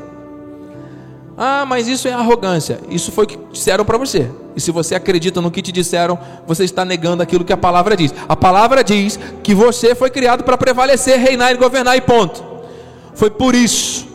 Ah, 1.37 1.67
mas 1.67 1.87
isso 1.87 2.09
é 2.09 2.13
arrogância. 2.13 2.81
Isso 2.89 3.13
foi 3.13 3.25
o 3.25 3.29
que 3.29 3.39
disseram 3.53 3.85
para 3.85 3.99
você. 3.99 4.31
E 4.55 4.61
se 4.61 4.71
você 4.71 4.95
acredita 4.95 5.41
no 5.41 5.51
que 5.51 5.61
te 5.61 5.71
disseram, 5.71 6.19
você 6.47 6.65
está 6.65 6.85
negando 6.85 7.23
aquilo 7.23 7.45
que 7.45 7.53
a 7.53 7.57
palavra 7.59 7.97
diz. 7.97 8.15
A 8.27 8.37
palavra 8.37 8.83
diz 8.83 9.19
que 9.43 9.55
você 9.55 9.95
foi 9.95 10.09
criado 10.09 10.45
para 10.45 10.57
prevalecer, 10.57 11.19
reinar 11.19 11.53
e 11.53 11.57
governar, 11.57 11.97
e 11.97 12.01
ponto. 12.01 12.43
Foi 13.15 13.29
por 13.29 13.55
isso 13.55 14.06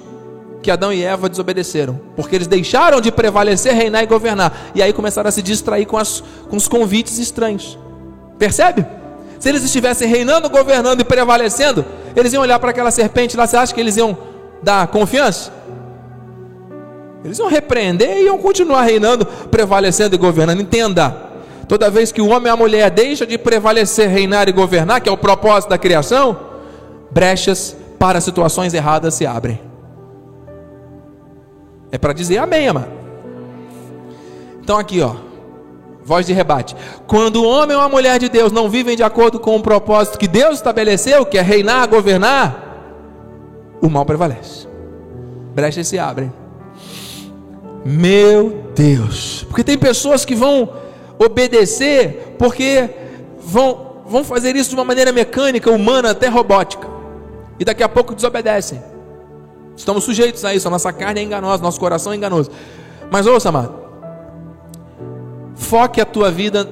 que 0.61 0.69
Adão 0.69 0.93
e 0.93 1.03
Eva 1.03 1.27
desobedeceram, 1.27 1.99
porque 2.15 2.35
eles 2.35 2.47
deixaram 2.47 3.01
de 3.01 3.11
prevalecer, 3.11 3.73
reinar 3.73 4.03
e 4.03 4.05
governar, 4.05 4.71
e 4.75 4.81
aí 4.81 4.93
começaram 4.93 5.27
a 5.27 5.31
se 5.31 5.41
distrair 5.41 5.85
com, 5.85 5.97
as, 5.97 6.23
com 6.49 6.55
os 6.55 6.67
convites 6.67 7.17
estranhos. 7.17 7.77
Percebe? 8.37 8.85
Se 9.39 9.49
eles 9.49 9.63
estivessem 9.63 10.07
reinando, 10.07 10.49
governando 10.49 11.01
e 11.01 11.03
prevalecendo, 11.03 11.83
eles 12.15 12.31
iam 12.31 12.43
olhar 12.43 12.59
para 12.59 12.69
aquela 12.69 12.91
serpente 12.91 13.35
lá, 13.35 13.47
você 13.47 13.57
acha 13.57 13.73
que 13.73 13.81
eles 13.81 13.97
iam 13.97 14.15
dar 14.61 14.87
confiança? 14.87 15.51
Eles 17.25 17.39
iam 17.39 17.47
repreender 17.47 18.17
e 18.17 18.25
iam 18.25 18.37
continuar 18.37 18.83
reinando, 18.83 19.25
prevalecendo 19.25 20.15
e 20.15 20.17
governando. 20.17 20.61
Entenda, 20.61 21.15
toda 21.67 21.89
vez 21.89 22.11
que 22.11 22.21
o 22.21 22.29
homem 22.29 22.47
e 22.47 22.49
a 22.49 22.55
mulher 22.55 22.89
deixam 22.91 23.25
de 23.25 23.37
prevalecer, 23.37 24.09
reinar 24.09 24.47
e 24.47 24.51
governar, 24.51 25.01
que 25.01 25.09
é 25.09 25.11
o 25.11 25.17
propósito 25.17 25.69
da 25.69 25.77
criação, 25.77 26.37
brechas 27.09 27.75
para 27.97 28.21
situações 28.21 28.73
erradas 28.73 29.13
se 29.13 29.25
abrem. 29.25 29.70
É 31.91 31.97
para 31.97 32.13
dizer 32.13 32.37
amém, 32.37 32.67
amado. 32.67 32.91
Então 34.63 34.77
aqui, 34.77 35.01
ó, 35.01 35.15
voz 36.03 36.25
de 36.25 36.33
rebate. 36.33 36.75
Quando 37.07 37.37
o 37.37 37.47
homem 37.47 37.75
ou 37.75 37.81
a 37.81 37.89
mulher 37.89 38.19
de 38.19 38.29
Deus 38.29 38.51
não 38.51 38.69
vivem 38.69 38.95
de 38.95 39.03
acordo 39.03 39.39
com 39.39 39.55
o 39.55 39.61
propósito 39.61 40.17
que 40.17 40.27
Deus 40.27 40.55
estabeleceu, 40.55 41.25
que 41.25 41.37
é 41.37 41.41
reinar, 41.41 41.87
governar, 41.87 42.71
o 43.81 43.89
mal 43.89 44.05
prevalece. 44.05 44.67
Brechas 45.53 45.87
se 45.87 45.99
abrem. 45.99 46.31
Meu 47.83 48.63
Deus. 48.75 49.45
Porque 49.49 49.63
tem 49.63 49.77
pessoas 49.77 50.23
que 50.23 50.35
vão 50.35 50.69
obedecer 51.19 52.35
porque 52.37 52.89
vão, 53.39 53.97
vão 54.05 54.23
fazer 54.23 54.55
isso 54.55 54.69
de 54.69 54.75
uma 54.75 54.85
maneira 54.85 55.11
mecânica, 55.11 55.69
humana, 55.69 56.11
até 56.11 56.27
robótica. 56.27 56.87
E 57.59 57.65
daqui 57.65 57.83
a 57.83 57.89
pouco 57.89 58.15
desobedecem. 58.15 58.81
Estamos 59.81 60.03
sujeitos 60.03 60.45
a 60.45 60.53
isso, 60.53 60.67
a 60.67 60.71
nossa 60.71 60.93
carne 60.93 61.21
é 61.21 61.23
enganosa, 61.23 61.63
nosso 61.63 61.79
coração 61.79 62.13
é 62.13 62.15
enganoso. 62.15 62.51
Mas 63.09 63.25
ouça, 63.25 63.49
amado. 63.49 63.73
Foque 65.55 65.99
a 65.99 66.05
tua 66.05 66.29
vida 66.29 66.69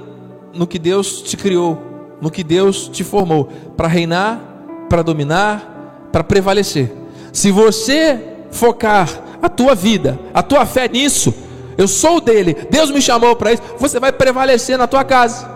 no 0.53 0.67
que 0.67 0.77
Deus 0.77 1.23
te 1.23 1.35
criou, 1.35 1.81
no 2.21 2.29
que 2.29 2.43
Deus 2.43 2.87
te 2.87 3.03
formou, 3.03 3.49
para 3.75 3.87
reinar, 3.87 4.39
para 4.87 5.01
dominar, 5.01 6.07
para 6.11 6.23
prevalecer. 6.23 6.93
Se 7.33 7.49
você 7.49 8.19
focar 8.51 9.09
a 9.41 9.49
tua 9.49 9.73
vida, 9.73 10.19
a 10.31 10.43
tua 10.43 10.63
fé 10.67 10.87
nisso, 10.87 11.33
eu 11.79 11.87
sou 11.87 12.21
dele, 12.21 12.55
Deus 12.69 12.91
me 12.91 13.01
chamou 13.01 13.35
para 13.35 13.53
isso, 13.53 13.63
você 13.79 13.99
vai 13.99 14.11
prevalecer 14.11 14.77
na 14.77 14.85
tua 14.85 15.03
casa, 15.03 15.49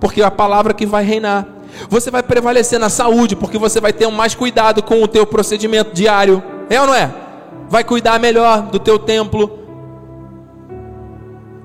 porque 0.00 0.22
é 0.22 0.24
a 0.24 0.30
palavra 0.30 0.72
que 0.72 0.86
vai 0.86 1.04
reinar. 1.04 1.48
Você 1.90 2.10
vai 2.10 2.22
prevalecer 2.22 2.78
na 2.78 2.88
saúde, 2.88 3.36
porque 3.36 3.58
você 3.58 3.78
vai 3.78 3.92
ter 3.92 4.08
mais 4.08 4.34
cuidado 4.34 4.82
com 4.82 5.02
o 5.02 5.08
teu 5.08 5.26
procedimento 5.26 5.92
diário. 5.92 6.53
É 6.68 6.80
ou 6.80 6.86
não 6.86 6.94
é? 6.94 7.12
Vai 7.68 7.84
cuidar 7.84 8.18
melhor 8.20 8.62
do 8.62 8.78
teu 8.78 8.98
templo. 8.98 9.60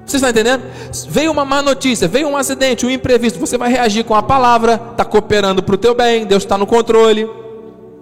Você 0.06 0.18
está 0.18 0.30
entendendo? 0.30 0.64
Veio 1.08 1.32
uma 1.32 1.46
má 1.46 1.62
notícia, 1.62 2.08
veio 2.08 2.28
um 2.28 2.36
acidente, 2.36 2.86
um 2.86 2.90
imprevisto. 2.90 3.40
Você 3.40 3.58
vai 3.58 3.72
reagir 3.72 4.04
com 4.04 4.16
a 4.16 4.24
palavra, 4.24 4.82
está 4.92 5.06
cooperando 5.06 5.62
para 5.62 5.76
o 5.76 5.78
teu 5.78 5.94
bem, 5.94 6.26
Deus 6.26 6.44
está 6.44 6.58
no 6.58 6.66
controle. 6.66 7.30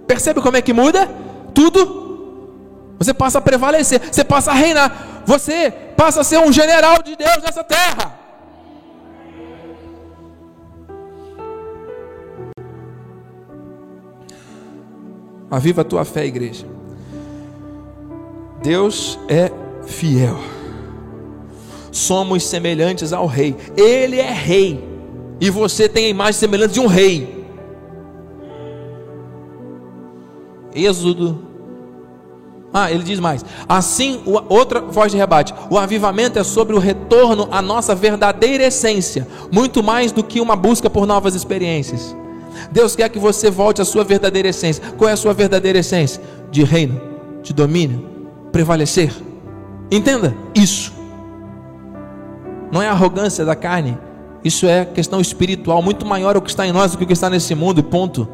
Percebe 0.08 0.42
como 0.42 0.56
é 0.56 0.62
que 0.62 0.72
muda? 0.72 1.10
Tudo 1.54 2.08
você 2.98 3.14
passa 3.14 3.38
a 3.38 3.42
prevalecer, 3.42 4.02
você 4.12 4.24
passa 4.24 4.52
a 4.52 4.54
reinar, 4.54 5.22
você 5.26 5.72
passa 5.96 6.22
a 6.22 6.24
ser 6.24 6.40
um 6.40 6.52
general 6.52 7.04
de 7.04 7.16
Deus 7.16 7.44
nessa 7.44 7.64
terra. 7.64 8.18
Aviva 15.50 15.82
a 15.82 15.86
tua 15.86 16.04
fé, 16.04 16.26
igreja. 16.26 16.77
Deus 18.62 19.20
é 19.28 19.52
fiel. 19.86 20.38
Somos 21.92 22.44
semelhantes 22.44 23.14
ao 23.14 23.26
rei. 23.26 23.56
Ele 23.76 24.20
é 24.20 24.32
rei. 24.32 24.84
E 25.40 25.50
você 25.50 25.88
tem 25.88 26.06
a 26.06 26.10
imagem 26.10 26.34
semelhante 26.34 26.74
de 26.74 26.80
um 26.80 26.88
rei. 26.88 27.46
Êxodo 30.74 31.48
ah, 32.74 32.92
ele 32.92 33.04
diz 33.04 33.20
mais. 33.20 33.44
Assim, 33.68 34.22
outra 34.50 34.82
voz 34.82 35.12
de 35.12 35.18
rebate: 35.18 35.54
o 35.70 35.78
avivamento 35.78 36.38
é 36.38 36.44
sobre 36.44 36.76
o 36.76 36.80
retorno 36.80 37.48
à 37.52 37.62
nossa 37.62 37.96
verdadeira 37.96 38.66
essência, 38.66 39.28
muito 39.52 39.82
mais 39.82 40.12
do 40.12 40.24
que 40.24 40.40
uma 40.40 40.56
busca 40.56 40.90
por 40.90 41.08
novas 41.08 41.34
experiências. 41.34 42.16
Deus 42.72 42.96
quer 42.96 43.10
que 43.10 43.20
você 43.20 43.50
volte 43.50 43.82
à 43.82 43.86
sua 43.86 44.04
verdadeira 44.04 44.50
essência. 44.50 44.84
Qual 44.98 45.10
é 45.10 45.14
a 45.14 45.18
sua 45.18 45.34
verdadeira 45.34 45.80
essência? 45.80 46.22
De 46.52 46.64
reino, 46.64 47.00
de 47.42 47.54
domínio, 47.54 48.17
prevalecer. 48.58 49.14
Entenda 49.92 50.36
isso. 50.56 50.92
Não 52.72 52.82
é 52.82 52.88
arrogância 52.88 53.46
da 53.46 53.56
carne, 53.56 53.96
isso 54.44 54.66
é 54.66 54.84
questão 54.84 55.22
espiritual, 55.22 55.80
muito 55.82 56.08
maior 56.08 56.36
o 56.36 56.42
que 56.42 56.50
está 56.50 56.66
em 56.66 56.72
nós 56.72 56.92
do 56.92 56.98
que 56.98 57.04
o 57.04 57.08
que 57.08 57.14
está 57.14 57.30
nesse 57.30 57.54
mundo, 57.54 57.84
ponto. 57.84 58.28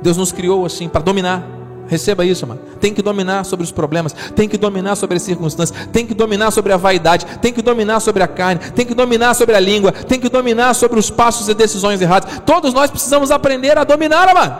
Deus 0.00 0.16
nos 0.16 0.32
criou 0.32 0.64
assim 0.64 0.88
para 0.88 1.02
dominar. 1.02 1.44
Receba 1.86 2.24
isso, 2.24 2.46
mano. 2.46 2.60
Tem 2.80 2.94
que 2.94 3.02
dominar 3.02 3.44
sobre 3.44 3.62
os 3.62 3.70
problemas, 3.70 4.14
tem 4.34 4.48
que 4.48 4.56
dominar 4.56 4.96
sobre 4.96 5.18
as 5.18 5.22
circunstâncias, 5.22 5.86
tem 5.92 6.06
que 6.06 6.14
dominar 6.14 6.50
sobre 6.50 6.72
a 6.72 6.78
vaidade, 6.78 7.26
tem 7.42 7.52
que 7.52 7.60
dominar 7.60 8.00
sobre 8.00 8.22
a 8.22 8.28
carne, 8.28 8.60
tem 8.74 8.86
que 8.86 8.94
dominar 8.94 9.34
sobre 9.34 9.54
a 9.54 9.60
língua, 9.60 9.92
tem 9.92 10.18
que 10.18 10.30
dominar 10.30 10.72
sobre 10.72 10.98
os 10.98 11.10
passos 11.10 11.46
e 11.48 11.52
decisões 11.52 12.00
erradas. 12.00 12.40
Todos 12.46 12.72
nós 12.72 12.90
precisamos 12.90 13.30
aprender 13.30 13.76
a 13.76 13.84
dominar, 13.84 14.32
mano. 14.32 14.56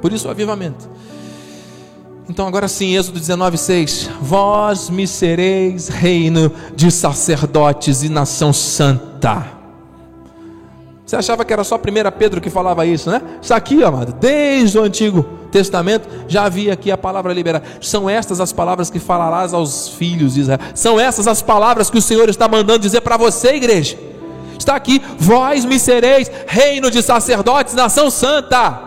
Por 0.00 0.12
isso 0.12 0.28
o 0.28 0.30
avivamento. 0.30 0.88
Então 2.30 2.46
agora 2.46 2.68
sim, 2.68 2.96
Êxodo 2.96 3.18
19:6, 3.18 4.08
vós 4.22 4.88
me 4.88 5.04
sereis 5.04 5.88
reino 5.88 6.52
de 6.76 6.88
sacerdotes 6.88 8.04
e 8.04 8.08
nação 8.08 8.52
santa. 8.52 9.46
Você 11.04 11.16
achava 11.16 11.44
que 11.44 11.52
era 11.52 11.64
só 11.64 11.74
1 11.74 11.80
Pedro 12.16 12.40
que 12.40 12.48
falava 12.48 12.86
isso, 12.86 13.10
né? 13.10 13.20
Está 13.42 13.56
aqui, 13.56 13.82
amado, 13.82 14.12
desde 14.12 14.78
o 14.78 14.82
Antigo 14.84 15.24
Testamento, 15.50 16.08
já 16.28 16.44
havia 16.44 16.72
aqui 16.72 16.92
a 16.92 16.96
palavra 16.96 17.32
liberar. 17.32 17.64
São 17.80 18.08
estas 18.08 18.40
as 18.40 18.52
palavras 18.52 18.90
que 18.90 19.00
falarás 19.00 19.52
aos 19.52 19.88
filhos 19.88 20.34
de 20.34 20.42
Israel. 20.42 20.60
São 20.72 21.00
essas 21.00 21.26
as 21.26 21.42
palavras 21.42 21.90
que 21.90 21.98
o 21.98 22.02
Senhor 22.02 22.28
está 22.28 22.46
mandando 22.46 22.78
dizer 22.78 23.00
para 23.00 23.16
você, 23.16 23.56
igreja. 23.56 23.98
Está 24.56 24.76
aqui, 24.76 25.02
vós 25.18 25.64
me 25.64 25.80
sereis 25.80 26.30
reino 26.46 26.92
de 26.92 27.02
sacerdotes, 27.02 27.74
nação 27.74 28.08
santa. 28.08 28.80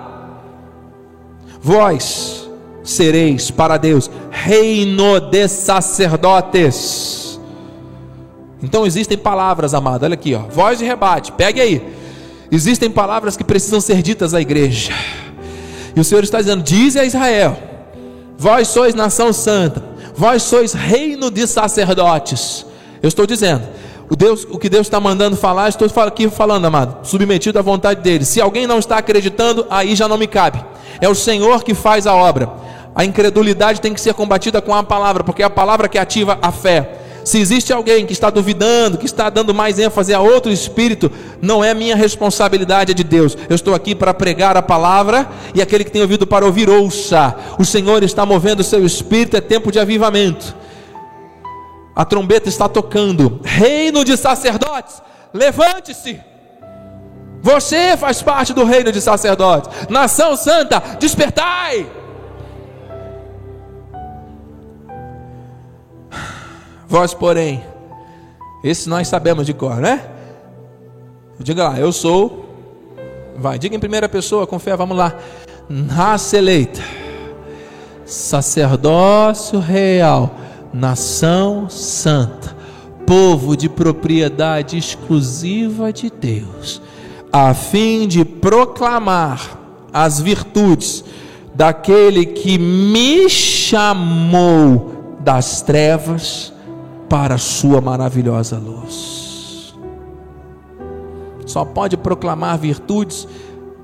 Vós 1.62 2.43
sereis 2.84 3.50
para 3.50 3.78
Deus 3.78 4.12
reino 4.30 5.20
de 5.20 5.48
sacerdotes. 5.48 7.40
Então 8.62 8.86
existem 8.86 9.18
palavras, 9.18 9.74
amado. 9.74 10.04
Olha 10.04 10.14
aqui, 10.14 10.36
ó. 10.36 10.40
Voz 10.50 10.80
de 10.80 10.86
rebate. 10.86 11.32
Pegue 11.32 11.60
aí. 11.60 11.82
Existem 12.52 12.90
palavras 12.90 13.36
que 13.36 13.44
precisam 13.44 13.82
ser 13.82 14.02
ditas 14.02 14.34
à 14.34 14.42
igreja. 14.42 14.94
E 15.96 16.00
o 16.00 16.04
Senhor 16.04 16.24
está 16.24 16.40
dizendo: 16.40 16.64
Dize 16.64 17.00
a 17.00 17.06
Israel: 17.06 17.58
Vós 18.38 18.68
sois 18.68 18.96
nação 18.96 19.34
santa, 19.34 19.84
vós 20.16 20.44
sois 20.44 20.74
reino 20.74 21.30
de 21.30 21.46
sacerdotes. 21.48 22.66
Eu 23.02 23.08
estou 23.10 23.26
dizendo, 23.28 23.64
o, 24.10 24.16
Deus, 24.16 24.46
o 24.50 24.58
que 24.58 24.70
Deus 24.70 24.88
está 24.88 25.00
mandando 25.00 25.36
falar, 25.36 25.70
estou 25.70 25.88
aqui 26.04 26.30
falando, 26.30 26.66
amado, 26.66 27.06
submetido 27.06 27.60
à 27.60 27.62
vontade 27.62 28.02
dele. 28.02 28.24
Se 28.24 28.40
alguém 28.40 28.66
não 28.66 28.80
está 28.80 28.98
acreditando, 28.98 29.66
aí 29.70 29.96
já 29.96 30.08
não 30.08 30.18
me 30.18 30.28
cabe. 30.28 30.64
É 31.02 31.10
o 31.10 31.16
Senhor 31.16 31.64
que 31.64 31.74
faz 31.74 32.08
a 32.08 32.14
obra. 32.16 32.50
A 32.96 33.04
incredulidade 33.04 33.82
tem 33.82 33.94
que 33.94 34.02
ser 34.02 34.14
combatida 34.14 34.62
com 34.62 34.74
a 34.74 34.84
palavra, 34.84 35.24
porque 35.24 35.42
é 35.42 35.46
a 35.46 35.50
palavra 35.50 35.88
que 35.88 35.98
ativa 35.98 36.38
a 36.42 36.52
fé. 36.52 37.00
Se 37.24 37.40
existe 37.40 37.72
alguém 37.72 38.06
que 38.06 38.12
está 38.12 38.30
duvidando, 38.30 38.98
que 38.98 39.06
está 39.06 39.30
dando 39.30 39.54
mais 39.54 39.80
ênfase 39.80 40.14
a 40.14 40.20
outro 40.20 40.52
espírito, 40.52 41.10
não 41.42 41.64
é 41.64 41.74
minha 41.74 41.96
responsabilidade, 41.96 42.92
é 42.92 42.94
de 42.94 43.04
Deus. 43.04 43.38
Eu 43.50 43.56
estou 43.56 43.74
aqui 43.74 43.96
para 43.96 44.14
pregar 44.14 44.58
a 44.58 44.62
palavra 44.62 45.30
e 45.56 45.62
aquele 45.62 45.86
que 45.86 45.92
tem 45.92 46.02
ouvido 46.02 46.28
para 46.28 46.46
ouvir, 46.46 46.70
ouça. 46.70 47.36
O 47.58 47.64
Senhor 47.64 48.04
está 48.04 48.26
movendo 48.26 48.60
o 48.60 48.64
seu 48.64 48.86
espírito, 48.86 49.38
é 49.38 49.42
tempo 49.42 49.72
de 49.72 49.80
avivamento. 49.80 50.54
A 51.96 52.04
trombeta 52.04 52.50
está 52.50 52.68
tocando. 52.68 53.40
Reino 53.44 54.04
de 54.04 54.18
sacerdotes, 54.18 55.02
levante-se. 55.34 56.20
Você 57.42 57.96
faz 57.96 58.22
parte 58.22 58.54
do 58.54 58.66
reino 58.66 58.92
de 58.92 59.00
sacerdotes. 59.00 59.70
Nação 59.90 60.36
santa, 60.36 60.82
despertai. 61.00 61.86
Vós, 66.94 67.12
porém, 67.12 67.64
esse 68.64 68.88
nós 68.88 69.08
sabemos 69.08 69.48
de 69.48 69.54
cor, 69.56 69.78
né? 69.78 70.06
Diga 71.40 71.70
lá, 71.70 71.80
eu 71.80 71.92
sou. 71.92 72.46
Vai, 73.36 73.58
diga 73.58 73.76
em 73.76 73.80
primeira 73.80 74.08
pessoa, 74.08 74.46
com 74.46 74.60
fé, 74.60 74.78
vamos 74.78 74.96
lá. 74.96 75.16
Raça 75.90 76.38
eleita, 76.38 76.82
sacerdócio 78.06 79.58
real, 79.58 80.36
nação 80.72 81.68
santa, 81.68 82.56
povo 83.08 83.58
de 83.58 83.68
propriedade 83.68 84.78
exclusiva 84.78 85.92
de 85.92 86.12
Deus, 86.12 86.80
a 87.32 87.56
fim 87.56 88.08
de 88.08 88.24
proclamar 88.24 89.58
as 89.92 90.22
virtudes 90.22 91.04
daquele 91.56 92.24
que 92.24 92.60
me 92.60 93.28
chamou 93.28 95.18
das 95.22 95.64
trevas 95.64 96.53
para 97.14 97.36
a 97.36 97.38
sua 97.38 97.80
maravilhosa 97.80 98.58
luz. 98.58 99.76
Só 101.46 101.64
pode 101.64 101.96
proclamar 101.96 102.58
virtudes 102.58 103.28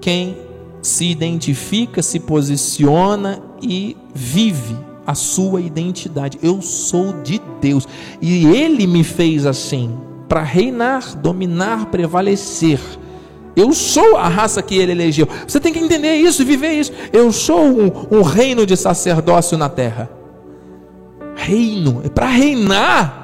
quem 0.01 0.35
se 0.81 1.05
identifica, 1.05 2.01
se 2.01 2.19
posiciona 2.21 3.39
e 3.61 3.95
vive 4.15 4.75
a 5.05 5.13
sua 5.13 5.61
identidade. 5.61 6.39
Eu 6.41 6.59
sou 6.63 7.21
de 7.21 7.39
Deus 7.61 7.87
e 8.19 8.47
Ele 8.47 8.87
me 8.87 9.03
fez 9.03 9.45
assim 9.45 9.95
para 10.27 10.41
reinar, 10.41 11.15
dominar, 11.15 11.85
prevalecer. 11.91 12.79
Eu 13.55 13.73
sou 13.73 14.17
a 14.17 14.27
raça 14.27 14.59
que 14.63 14.75
Ele 14.75 14.93
elegeu. 14.93 15.27
Você 15.47 15.59
tem 15.59 15.71
que 15.71 15.77
entender 15.77 16.15
isso 16.15 16.41
e 16.41 16.45
viver 16.45 16.71
isso. 16.71 16.91
Eu 17.13 17.31
sou 17.31 17.61
um, 17.61 17.91
um 18.09 18.23
reino 18.23 18.65
de 18.65 18.75
sacerdócio 18.75 19.55
na 19.55 19.69
terra. 19.69 20.09
Reino 21.35 22.01
é 22.03 22.09
para 22.09 22.25
reinar. 22.25 23.18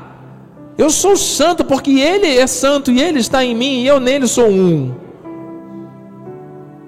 Eu 0.77 0.89
sou 0.89 1.15
santo 1.15 1.63
porque 1.63 1.91
Ele 1.91 2.37
é 2.37 2.47
santo 2.47 2.91
e 2.91 3.01
Ele 3.01 3.19
está 3.19 3.43
em 3.43 3.55
mim 3.55 3.81
e 3.81 3.87
eu 3.87 3.99
nele 3.99 4.27
sou 4.27 4.49
um. 4.49 4.93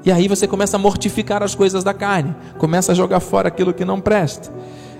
E 0.03 0.11
aí 0.11 0.27
você 0.27 0.47
começa 0.47 0.77
a 0.77 0.79
mortificar 0.79 1.43
as 1.43 1.55
coisas 1.55 1.83
da 1.83 1.93
carne, 1.93 2.35
começa 2.57 2.91
a 2.91 2.95
jogar 2.95 3.19
fora 3.19 3.47
aquilo 3.47 3.73
que 3.73 3.83
não 3.83 3.99
presta. 3.99 4.51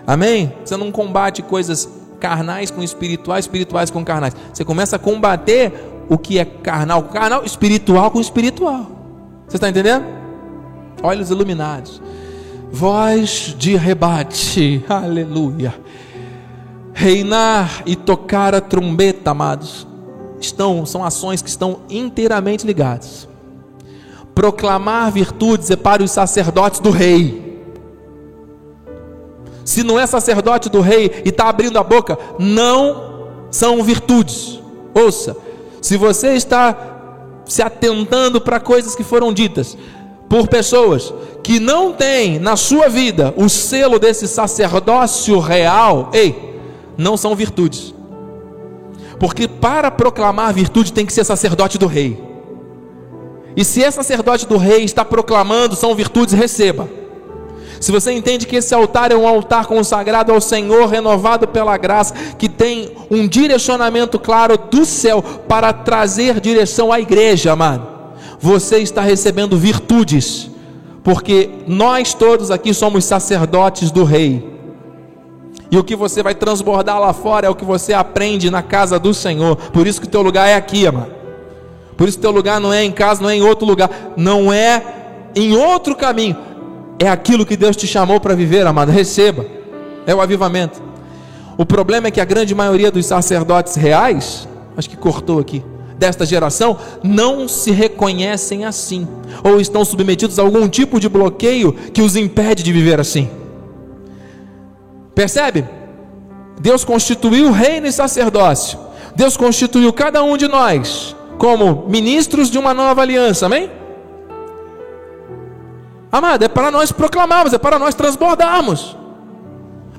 Amém? 0.06 0.54
Você 0.64 0.76
não 0.78 0.92
combate 0.92 1.42
coisas 1.42 1.88
carnais 2.20 2.72
com 2.72 2.82
espirituais, 2.82 3.46
espirituais 3.46 3.92
com 3.92 4.04
carnais. 4.04 4.36
Você 4.54 4.64
começa 4.64 4.96
a 4.96 5.00
combater 5.00 5.74
o 6.10 6.18
que 6.18 6.40
é 6.40 6.46
carnal 6.46 7.04
com 7.04 7.14
carnal, 7.14 7.44
espiritual 7.44 8.12
com 8.12 8.20
espiritual. 8.20 8.88
Você 9.48 9.58
está 9.58 9.70
entendendo? 9.70 10.06
Olhos 11.04 11.30
iluminados. 11.30 12.02
Voz 12.72 13.56
de 13.58 13.76
rebate. 13.76 14.84
Aleluia 14.90 15.87
reinar 16.98 17.84
e 17.86 17.96
tocar 17.96 18.56
a 18.56 18.60
trombeta, 18.60 19.30
amados, 19.30 19.86
estão 20.42 20.84
são 20.84 21.06
ações 21.06 21.44
que 21.44 21.50
estão 21.50 21.82
inteiramente 21.92 22.66
ligadas. 22.66 23.30
Proclamar 24.34 25.12
virtudes 25.12 25.70
é 25.70 25.76
para 25.76 26.02
os 26.02 26.10
sacerdotes 26.10 26.80
do 26.80 26.90
rei. 26.90 27.62
Se 29.64 29.84
não 29.84 30.00
é 30.00 30.08
sacerdote 30.08 30.70
do 30.70 30.82
rei 30.82 31.22
e 31.24 31.30
está 31.30 31.48
abrindo 31.48 31.78
a 31.78 31.84
boca, 31.84 32.18
não 32.40 33.28
são 33.52 33.84
virtudes. 33.84 34.60
Ouça, 34.96 35.38
se 35.80 35.98
você 35.98 36.30
está 36.30 36.76
se 37.46 37.62
atentando 37.62 38.42
para 38.42 38.60
coisas 38.60 38.96
que 38.96 39.04
foram 39.04 39.32
ditas 39.32 39.78
por 40.28 40.48
pessoas 40.48 41.14
que 41.44 41.60
não 41.60 41.94
têm 41.94 42.40
na 42.40 42.56
sua 42.56 42.90
vida 42.90 43.36
o 43.38 43.48
selo 43.48 44.00
desse 44.00 44.28
sacerdócio 44.28 45.38
real, 45.40 46.10
ei, 46.12 46.57
não 46.98 47.16
são 47.16 47.36
virtudes. 47.36 47.94
Porque 49.20 49.48
para 49.48 49.90
proclamar 49.92 50.54
virtude 50.54 50.94
tem 50.94 51.06
que 51.06 51.14
ser 51.14 51.24
sacerdote 51.24 51.78
do 51.78 51.88
rei. 51.88 52.22
E 53.56 53.64
se 53.64 53.84
é 53.84 53.90
sacerdote 53.90 54.46
do 54.46 54.58
rei 54.58 54.84
está 54.84 55.04
proclamando, 55.04 55.76
são 55.76 55.96
virtudes, 55.96 56.34
receba. 56.34 56.88
Se 57.80 57.92
você 57.92 58.12
entende 58.12 58.48
que 58.48 58.56
esse 58.56 58.74
altar 58.74 59.12
é 59.12 59.16
um 59.16 59.28
altar 59.28 59.66
consagrado 59.66 60.32
ao 60.32 60.42
Senhor, 60.42 60.88
renovado 60.88 61.48
pela 61.48 61.78
graça, 61.78 62.14
que 62.38 62.50
tem 62.50 62.92
um 63.10 63.28
direcionamento 63.28 64.20
claro 64.20 64.58
do 64.58 64.86
céu 64.86 65.22
para 65.22 65.72
trazer 65.74 66.40
direção 66.40 66.92
à 66.92 67.00
igreja, 67.00 67.54
amado, 67.54 67.88
você 68.40 68.78
está 68.80 69.02
recebendo 69.02 69.58
virtudes, 69.58 70.50
porque 71.04 71.50
nós 71.68 72.14
todos 72.14 72.52
aqui 72.52 72.74
somos 72.74 73.06
sacerdotes 73.06 73.92
do 73.92 74.04
Rei. 74.04 74.57
E 75.70 75.78
o 75.78 75.84
que 75.84 75.96
você 75.96 76.24
vai 76.24 76.34
transbordar 76.34 77.00
lá 77.00 77.14
fora 77.14 77.48
é 77.48 77.50
o 77.50 77.56
que 77.56 77.66
você 77.66 77.94
aprende 77.94 78.50
na 78.50 78.62
casa 78.62 78.98
do 78.98 79.14
Senhor. 79.14 79.56
Por 79.56 79.86
isso 79.86 80.00
que 80.00 80.08
teu 80.08 80.22
lugar 80.22 80.48
é 80.48 80.56
aqui, 80.56 80.88
amado. 80.88 81.12
Por 81.98 82.08
isso 82.08 82.18
que 82.18 82.22
teu 82.22 82.32
lugar 82.32 82.60
não 82.60 82.72
é 82.72 82.84
em 82.84 82.92
casa, 82.92 83.22
não 83.22 83.30
é 83.30 83.36
em 83.36 83.42
outro 83.42 83.66
lugar, 83.66 83.90
não 84.16 84.54
é 84.54 84.84
em 85.36 85.56
outro 85.58 85.96
caminho. 85.96 86.38
É 87.00 87.10
aquilo 87.10 87.46
que 87.46 87.58
Deus 87.58 87.76
te 87.76 87.86
chamou 87.86 88.20
para 88.20 88.36
viver, 88.36 88.66
amado. 88.66 88.92
Receba. 88.92 89.46
É 90.06 90.16
o 90.16 90.22
avivamento. 90.22 90.82
O 91.58 91.66
problema 91.66 92.08
é 92.08 92.12
que 92.12 92.22
a 92.22 92.26
grande 92.26 92.54
maioria 92.54 92.92
dos 92.92 93.06
sacerdotes 93.06 93.76
reais, 93.76 94.48
acho 94.78 94.90
que 94.90 94.96
cortou 94.96 95.40
aqui, 95.40 95.64
desta 95.98 96.26
geração, 96.26 96.78
não 97.04 97.48
se 97.48 97.72
reconhecem 97.72 98.64
assim, 98.64 99.08
ou 99.44 99.60
estão 99.60 99.84
submetidos 99.84 100.38
a 100.38 100.44
algum 100.44 100.70
tipo 100.70 101.00
de 101.00 101.10
bloqueio 101.10 101.74
que 101.74 102.02
os 102.02 102.16
impede 102.16 102.62
de 102.62 102.72
viver 102.72 103.00
assim. 103.00 103.28
Percebe? 105.18 105.68
Deus 106.60 106.86
constituiu 106.86 107.52
reino 107.52 107.88
e 107.88 107.92
sacerdócio. 107.92 108.78
Deus 109.16 109.36
constituiu 109.36 109.92
cada 109.92 110.24
um 110.24 110.38
de 110.38 110.48
nós 110.48 111.16
como 111.40 111.86
ministros 111.88 112.52
de 112.52 112.60
uma 112.60 112.72
nova 112.72 113.02
aliança, 113.02 113.48
amém? 113.48 113.72
Amado, 116.12 116.46
é 116.46 116.48
para 116.48 116.70
nós 116.70 116.92
proclamarmos, 116.92 117.52
é 117.52 117.58
para 117.58 117.80
nós 117.80 117.96
transbordarmos. 117.96 118.96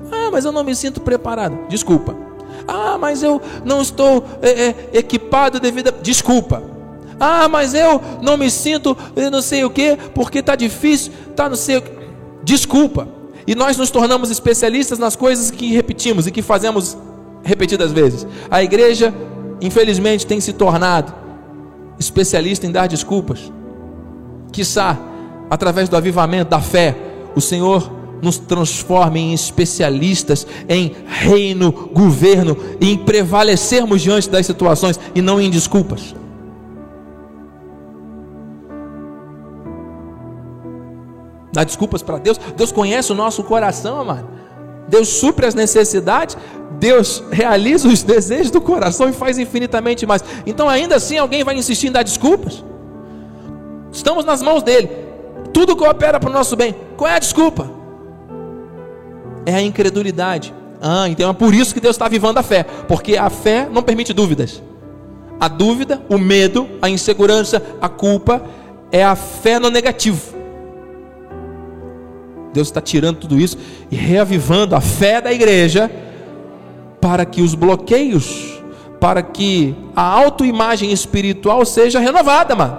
Ah, 0.09 0.29
mas 0.31 0.45
eu 0.45 0.53
não 0.53 0.63
me 0.63 0.73
sinto 0.73 1.01
preparado. 1.01 1.67
Desculpa. 1.67 2.15
Ah, 2.65 2.97
mas 2.97 3.21
eu 3.21 3.41
não 3.65 3.81
estou 3.81 4.23
é, 4.41 4.67
é, 4.67 4.75
equipado 4.93 5.59
devido 5.59 5.89
a. 5.89 5.91
Desculpa. 5.91 6.63
Ah, 7.19 7.49
mas 7.49 7.73
eu 7.73 8.01
não 8.21 8.37
me 8.37 8.49
sinto, 8.49 8.97
não 9.29 9.41
sei 9.41 9.65
o 9.65 9.69
que, 9.69 9.97
porque 10.15 10.39
está 10.39 10.55
difícil, 10.55 11.11
está 11.29 11.49
não 11.49 11.57
sei 11.57 11.75
o 11.75 11.81
que. 11.81 11.91
Desculpa. 12.41 13.18
E 13.49 13.55
nós 13.55 13.75
nos 13.77 13.89
tornamos 13.89 14.29
especialistas 14.29 14.99
nas 14.99 15.15
coisas 15.15 15.49
que 15.49 15.73
repetimos 15.73 16.27
e 16.27 16.31
que 16.31 16.43
fazemos 16.43 16.95
repetidas 17.43 17.91
vezes. 17.91 18.27
A 18.47 18.61
igreja, 18.61 19.11
infelizmente, 19.59 20.23
tem 20.23 20.39
se 20.39 20.53
tornado 20.53 21.11
especialista 21.97 22.67
em 22.67 22.71
dar 22.71 22.85
desculpas. 22.85 23.51
Quiçá, 24.51 24.99
através 25.49 25.89
do 25.89 25.97
avivamento 25.97 26.51
da 26.51 26.61
fé, 26.61 26.95
o 27.35 27.41
Senhor 27.41 27.91
nos 28.21 28.37
transforme 28.37 29.19
em 29.19 29.33
especialistas 29.33 30.45
em 30.69 30.95
reino, 31.07 31.71
governo, 31.91 32.55
em 32.79 32.95
prevalecermos 32.95 34.03
diante 34.03 34.29
das 34.29 34.45
situações 34.45 34.99
e 35.15 35.23
não 35.23 35.41
em 35.41 35.49
desculpas. 35.49 36.13
Dá 41.59 41.65
desculpas 41.65 42.01
para 42.01 42.17
Deus. 42.17 42.39
Deus 42.55 42.71
conhece 42.71 43.11
o 43.11 43.15
nosso 43.15 43.43
coração, 43.43 43.99
amado. 43.99 44.25
Deus 44.87 45.09
supre 45.09 45.45
as 45.45 45.53
necessidades. 45.53 46.37
Deus 46.79 47.21
realiza 47.29 47.85
os 47.89 48.01
desejos 48.01 48.49
do 48.49 48.61
coração 48.61 49.09
e 49.09 49.11
faz 49.11 49.37
infinitamente 49.37 50.05
mais. 50.05 50.23
Então, 50.45 50.69
ainda 50.69 50.95
assim, 50.95 51.17
alguém 51.17 51.43
vai 51.43 51.57
insistir 51.57 51.87
em 51.87 51.91
dar 51.91 52.03
desculpas? 52.03 52.63
Estamos 53.91 54.23
nas 54.23 54.41
mãos 54.41 54.63
dele. 54.63 54.89
Tudo 55.51 55.75
coopera 55.75 56.17
para 56.17 56.29
o 56.29 56.31
nosso 56.31 56.55
bem. 56.55 56.73
Qual 56.95 57.11
é 57.11 57.15
a 57.15 57.19
desculpa? 57.19 57.69
É 59.45 59.55
a 59.55 59.61
incredulidade. 59.61 60.53
Ah, 60.81 61.09
então 61.09 61.29
é 61.29 61.33
por 61.33 61.53
isso 61.53 61.73
que 61.73 61.81
Deus 61.81 61.97
está 61.97 62.05
avivando 62.05 62.39
a 62.39 62.43
fé. 62.43 62.63
Porque 62.87 63.17
a 63.17 63.29
fé 63.29 63.67
não 63.69 63.83
permite 63.83 64.13
dúvidas. 64.13 64.63
A 65.37 65.49
dúvida, 65.49 66.01
o 66.07 66.17
medo, 66.17 66.69
a 66.81 66.89
insegurança, 66.89 67.61
a 67.81 67.89
culpa 67.89 68.45
é 68.93 69.03
a 69.03 69.17
fé 69.17 69.59
no 69.59 69.69
negativo. 69.69 70.38
Deus 72.53 72.67
está 72.67 72.81
tirando 72.81 73.17
tudo 73.17 73.39
isso 73.39 73.57
e 73.91 73.95
reavivando 73.95 74.75
a 74.75 74.81
fé 74.81 75.21
da 75.21 75.31
igreja 75.31 75.89
para 76.99 77.25
que 77.25 77.41
os 77.41 77.55
bloqueios, 77.55 78.61
para 78.99 79.21
que 79.21 79.75
a 79.95 80.01
autoimagem 80.01 80.91
espiritual 80.91 81.65
seja 81.65 81.99
renovada, 81.99 82.55
mano. 82.55 82.77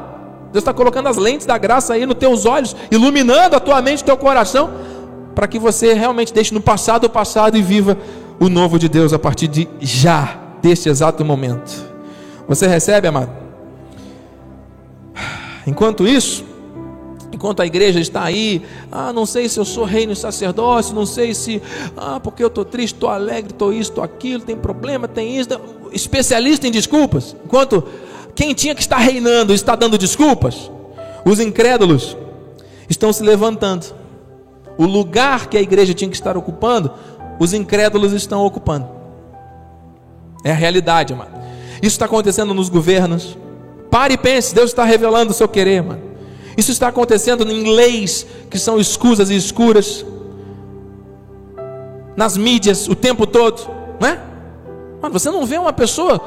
Deus 0.52 0.62
está 0.62 0.74
colocando 0.74 1.08
as 1.08 1.16
lentes 1.16 1.46
da 1.46 1.56
graça 1.56 1.94
aí 1.94 2.04
nos 2.04 2.16
teus 2.16 2.44
olhos, 2.44 2.74
iluminando 2.90 3.54
a 3.54 3.60
tua 3.60 3.80
mente, 3.80 4.02
o 4.02 4.06
teu 4.06 4.16
coração, 4.16 4.70
para 5.34 5.46
que 5.46 5.58
você 5.58 5.94
realmente 5.94 6.34
deixe 6.34 6.52
no 6.52 6.60
passado 6.60 7.04
o 7.04 7.10
passado 7.10 7.56
e 7.56 7.62
viva 7.62 7.96
o 8.40 8.48
novo 8.48 8.78
de 8.78 8.88
Deus 8.88 9.12
a 9.12 9.18
partir 9.18 9.46
de 9.46 9.68
já, 9.80 10.38
deste 10.60 10.88
exato 10.88 11.24
momento. 11.24 11.70
Você 12.48 12.66
recebe, 12.66 13.06
amado? 13.06 13.30
Enquanto 15.66 16.06
isso, 16.06 16.44
enquanto 17.40 17.60
a 17.60 17.66
igreja 17.66 17.98
está 17.98 18.22
aí, 18.22 18.60
ah, 18.92 19.14
não 19.14 19.24
sei 19.24 19.48
se 19.48 19.58
eu 19.58 19.64
sou 19.64 19.84
reino 19.84 20.12
e 20.12 20.16
sacerdócio, 20.16 20.94
não 20.94 21.06
sei 21.06 21.34
se, 21.34 21.62
ah, 21.96 22.20
porque 22.20 22.44
eu 22.44 22.48
estou 22.48 22.66
triste, 22.66 22.96
estou 22.96 23.08
alegre, 23.08 23.50
estou 23.50 23.72
isso, 23.72 23.92
estou 23.92 24.04
aquilo, 24.04 24.42
tem 24.42 24.54
problema, 24.54 25.08
tem 25.08 25.38
isso, 25.38 25.48
especialista 25.90 26.68
em 26.68 26.70
desculpas, 26.70 27.34
enquanto 27.42 27.82
quem 28.34 28.52
tinha 28.52 28.74
que 28.74 28.82
estar 28.82 28.98
reinando 28.98 29.54
está 29.54 29.74
dando 29.74 29.96
desculpas, 29.96 30.70
os 31.24 31.40
incrédulos 31.40 32.14
estão 32.90 33.10
se 33.10 33.22
levantando, 33.22 33.86
o 34.76 34.84
lugar 34.84 35.46
que 35.46 35.56
a 35.56 35.62
igreja 35.62 35.94
tinha 35.94 36.10
que 36.10 36.16
estar 36.16 36.36
ocupando, 36.36 36.92
os 37.38 37.54
incrédulos 37.54 38.12
estão 38.12 38.44
ocupando, 38.44 38.86
é 40.44 40.50
a 40.50 40.54
realidade, 40.54 41.14
mano. 41.14 41.40
Isso 41.76 41.94
está 41.94 42.04
acontecendo 42.04 42.52
nos 42.52 42.68
governos. 42.68 43.38
Pare 43.90 44.12
e 44.12 44.18
pense, 44.18 44.54
Deus 44.54 44.70
está 44.70 44.84
revelando 44.84 45.30
o 45.30 45.34
seu 45.34 45.48
querer, 45.48 45.82
mano. 45.82 46.09
Isso 46.60 46.72
está 46.72 46.88
acontecendo 46.88 47.50
em 47.50 47.74
leis 47.74 48.26
que 48.50 48.58
são 48.58 48.78
escusas 48.78 49.30
e 49.30 49.34
escuras, 49.34 50.04
nas 52.14 52.36
mídias 52.36 52.86
o 52.86 52.94
tempo 52.94 53.26
todo, 53.26 53.66
não 53.98 54.06
é? 54.06 54.20
Mano, 55.00 55.18
você 55.18 55.30
não 55.30 55.46
vê 55.46 55.56
uma 55.56 55.72
pessoa 55.72 56.20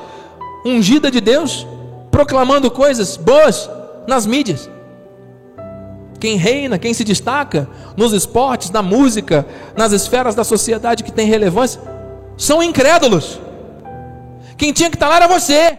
ungida 0.65 1.11
de 1.11 1.21
Deus 1.21 1.67
proclamando 2.09 2.71
coisas 2.71 3.15
boas 3.15 3.69
nas 4.07 4.25
mídias. 4.25 4.67
Quem 6.19 6.35
reina, 6.35 6.79
quem 6.79 6.95
se 6.95 7.03
destaca 7.03 7.69
nos 7.95 8.11
esportes, 8.11 8.71
na 8.71 8.81
música, 8.81 9.45
nas 9.77 9.91
esferas 9.91 10.33
da 10.33 10.43
sociedade 10.43 11.03
que 11.03 11.11
tem 11.11 11.27
relevância, 11.27 11.79
são 12.35 12.63
incrédulos. 12.63 13.39
Quem 14.57 14.73
tinha 14.73 14.89
que 14.89 14.95
estar 14.95 15.09
lá 15.09 15.17
era 15.17 15.27
você. 15.27 15.77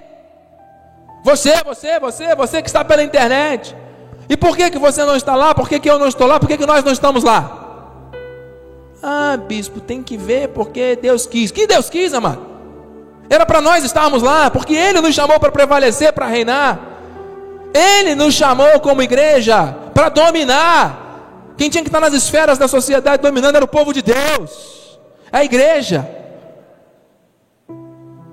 Você, 1.25 1.55
você, 1.65 1.99
você, 1.99 2.37
você 2.37 2.63
que 2.63 2.69
está 2.69 2.85
pela 2.85 3.03
internet. 3.03 3.83
E 4.29 4.37
por 4.37 4.57
que, 4.57 4.71
que 4.71 4.79
você 4.79 5.05
não 5.05 5.17
está 5.17 5.35
lá? 5.35 5.55
Por 5.55 5.69
que, 5.69 5.79
que 5.79 5.91
eu 5.91 5.99
não 5.99 6.09
estou 6.09 6.27
lá? 6.27 6.41
Por 6.41 6.49
que, 6.49 6.57
que 6.57 6.67
nós 6.67 6.83
não 6.83 6.93
estamos 6.93 7.23
lá? 7.23 7.61
Ah, 9.03 9.37
bispo, 9.37 9.81
tem 9.81 10.03
que 10.03 10.17
ver 10.17 10.49
porque 10.49 10.97
Deus 10.97 11.27
quis. 11.27 11.51
Que 11.51 11.67
Deus 11.67 11.91
quis, 11.91 12.15
amado? 12.15 12.41
Era 13.29 13.45
para 13.45 13.61
nós 13.61 13.85
estarmos 13.85 14.23
lá, 14.23 14.51
porque 14.51 14.75
Ele 14.75 15.01
nos 15.01 15.15
chamou 15.15 15.39
para 15.39 15.53
prevalecer, 15.53 16.13
para 16.13 16.27
reinar. 16.27 16.79
Ele 17.75 18.15
nos 18.15 18.35
chamou 18.35 18.81
como 18.81 19.03
igreja 19.03 19.77
para 19.93 20.09
dominar. 20.09 21.53
Quem 21.57 21.69
tinha 21.69 21.83
que 21.83 21.89
estar 21.89 22.01
nas 22.01 22.15
esferas 22.15 22.59
da 22.59 22.69
sociedade 22.69 23.23
dominando 23.23 23.57
era 23.57 23.65
o 23.65 23.69
povo 23.69 23.93
de 23.93 24.03
Deus, 24.03 24.99
a 25.31 25.45
igreja. 25.45 26.24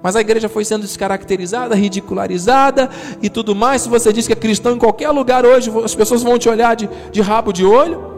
Mas 0.01 0.15
a 0.15 0.21
igreja 0.21 0.49
foi 0.49 0.65
sendo 0.65 0.81
descaracterizada, 0.81 1.75
ridicularizada 1.75 2.89
e 3.21 3.29
tudo 3.29 3.53
mais. 3.53 3.83
Se 3.83 3.89
você 3.89 4.11
diz 4.11 4.25
que 4.25 4.33
é 4.33 4.35
cristão 4.35 4.73
em 4.73 4.77
qualquer 4.77 5.09
lugar 5.11 5.45
hoje, 5.45 5.71
as 5.83 5.93
pessoas 5.93 6.23
vão 6.23 6.39
te 6.39 6.49
olhar 6.49 6.75
de, 6.75 6.89
de 7.11 7.21
rabo 7.21 7.53
de 7.53 7.63
olho, 7.63 8.11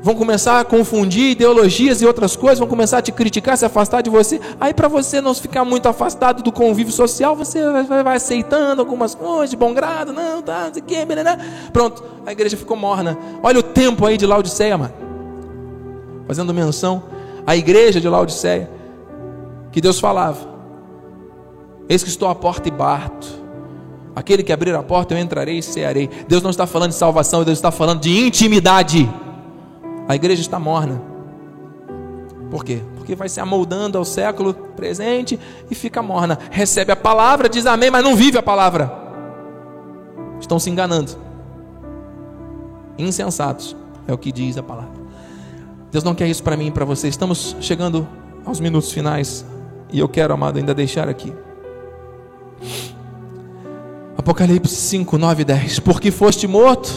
vão 0.00 0.14
começar 0.14 0.60
a 0.60 0.64
confundir 0.64 1.32
ideologias 1.32 2.00
e 2.00 2.06
outras 2.06 2.36
coisas, 2.36 2.60
vão 2.60 2.68
começar 2.68 2.98
a 2.98 3.02
te 3.02 3.10
criticar, 3.10 3.58
se 3.58 3.64
afastar 3.64 4.02
de 4.02 4.08
você. 4.08 4.40
Aí, 4.60 4.72
para 4.72 4.86
você 4.86 5.20
não 5.20 5.34
ficar 5.34 5.64
muito 5.64 5.88
afastado 5.88 6.44
do 6.44 6.52
convívio 6.52 6.92
social, 6.92 7.34
você 7.34 7.68
vai, 7.82 8.04
vai 8.04 8.16
aceitando 8.16 8.80
algumas 8.80 9.16
coisas 9.16 9.50
de 9.50 9.56
bom 9.56 9.74
grado, 9.74 10.12
não, 10.12 10.42
tá, 10.42 10.66
não 10.66 10.74
sei 10.74 10.82
o 10.82 10.84
que? 10.84 10.96
Pronto, 11.72 12.04
a 12.24 12.30
igreja 12.30 12.56
ficou 12.56 12.76
morna. 12.76 13.18
Olha 13.42 13.58
o 13.58 13.64
tempo 13.64 14.06
aí 14.06 14.16
de 14.16 14.24
Laodiceia, 14.24 14.78
mano. 14.78 14.94
Fazendo 16.28 16.54
menção, 16.54 17.02
a 17.44 17.56
igreja 17.56 18.00
de 18.00 18.08
Laodiceia 18.08 18.75
que 19.76 19.80
Deus 19.82 20.00
falava: 20.00 20.38
Eis 21.86 22.02
que 22.02 22.08
estou 22.08 22.30
à 22.30 22.34
porta 22.34 22.66
e 22.66 22.70
bato. 22.70 23.28
Aquele 24.14 24.42
que 24.42 24.50
abrir 24.50 24.74
a 24.74 24.82
porta, 24.82 25.12
eu 25.12 25.18
entrarei 25.18 25.58
e 25.58 25.62
cearei. 25.62 26.08
Deus 26.26 26.42
não 26.42 26.48
está 26.48 26.66
falando 26.66 26.92
de 26.92 26.96
salvação, 26.96 27.44
Deus 27.44 27.58
está 27.58 27.70
falando 27.70 28.00
de 28.00 28.18
intimidade. 28.18 29.06
A 30.08 30.16
igreja 30.16 30.40
está 30.40 30.58
morna. 30.58 31.02
Por 32.50 32.64
quê? 32.64 32.80
Porque 32.96 33.14
vai 33.14 33.28
se 33.28 33.38
amoldando 33.38 33.98
ao 33.98 34.04
século 34.06 34.54
presente 34.54 35.38
e 35.70 35.74
fica 35.74 36.02
morna. 36.02 36.38
Recebe 36.50 36.92
a 36.92 36.96
palavra, 36.96 37.46
diz 37.46 37.66
amém, 37.66 37.90
mas 37.90 38.02
não 38.02 38.16
vive 38.16 38.38
a 38.38 38.42
palavra. 38.42 38.90
Estão 40.40 40.58
se 40.58 40.70
enganando. 40.70 41.12
Insensatos, 42.96 43.76
é 44.08 44.12
o 44.14 44.16
que 44.16 44.32
diz 44.32 44.56
a 44.56 44.62
palavra. 44.62 44.94
Deus 45.92 46.02
não 46.02 46.14
quer 46.14 46.28
isso 46.28 46.42
para 46.42 46.56
mim 46.56 46.68
e 46.68 46.70
para 46.70 46.86
você. 46.86 47.08
Estamos 47.08 47.54
chegando 47.60 48.08
aos 48.42 48.58
minutos 48.58 48.90
finais. 48.90 49.44
E 49.92 49.98
eu 49.98 50.08
quero, 50.08 50.34
amado, 50.34 50.58
ainda 50.58 50.74
deixar 50.74 51.08
aqui. 51.08 51.32
Apocalipse 54.16 54.74
5, 54.74 55.16
9 55.16 55.42
e 55.42 55.44
10. 55.44 55.78
Porque 55.80 56.10
foste 56.10 56.48
morto, 56.48 56.92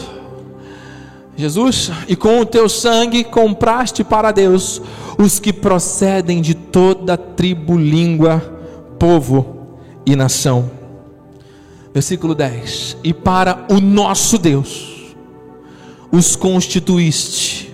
Jesus, 1.36 1.90
e 2.08 2.16
com 2.16 2.40
o 2.40 2.46
teu 2.46 2.68
sangue 2.68 3.22
compraste 3.22 4.02
para 4.02 4.32
Deus 4.32 4.82
os 5.16 5.38
que 5.38 5.52
procedem 5.52 6.40
de 6.40 6.54
toda 6.54 7.16
tribo, 7.16 7.78
língua, 7.78 8.40
povo 8.98 9.78
e 10.04 10.16
nação. 10.16 10.70
Versículo 11.94 12.34
10: 12.34 12.98
E 13.04 13.14
para 13.14 13.64
o 13.70 13.80
nosso 13.80 14.38
Deus 14.38 15.14
os 16.10 16.34
constituíste 16.34 17.72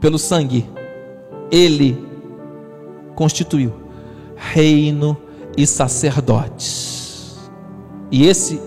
pelo 0.00 0.18
sangue, 0.18 0.66
Ele 1.50 2.07
constituiu 3.18 3.72
reino 4.36 5.16
e 5.56 5.66
sacerdotes. 5.66 7.50
E 8.12 8.24
esse 8.24 8.60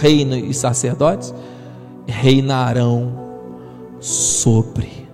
reino 0.00 0.34
e 0.34 0.52
sacerdotes 0.52 1.32
reinarão 2.04 3.16
sobre 4.00 5.06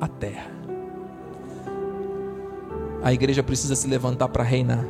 a 0.00 0.06
terra. 0.06 0.52
A 3.02 3.12
igreja 3.12 3.42
precisa 3.42 3.74
se 3.74 3.88
levantar 3.88 4.28
para 4.28 4.44
reinar. 4.44 4.84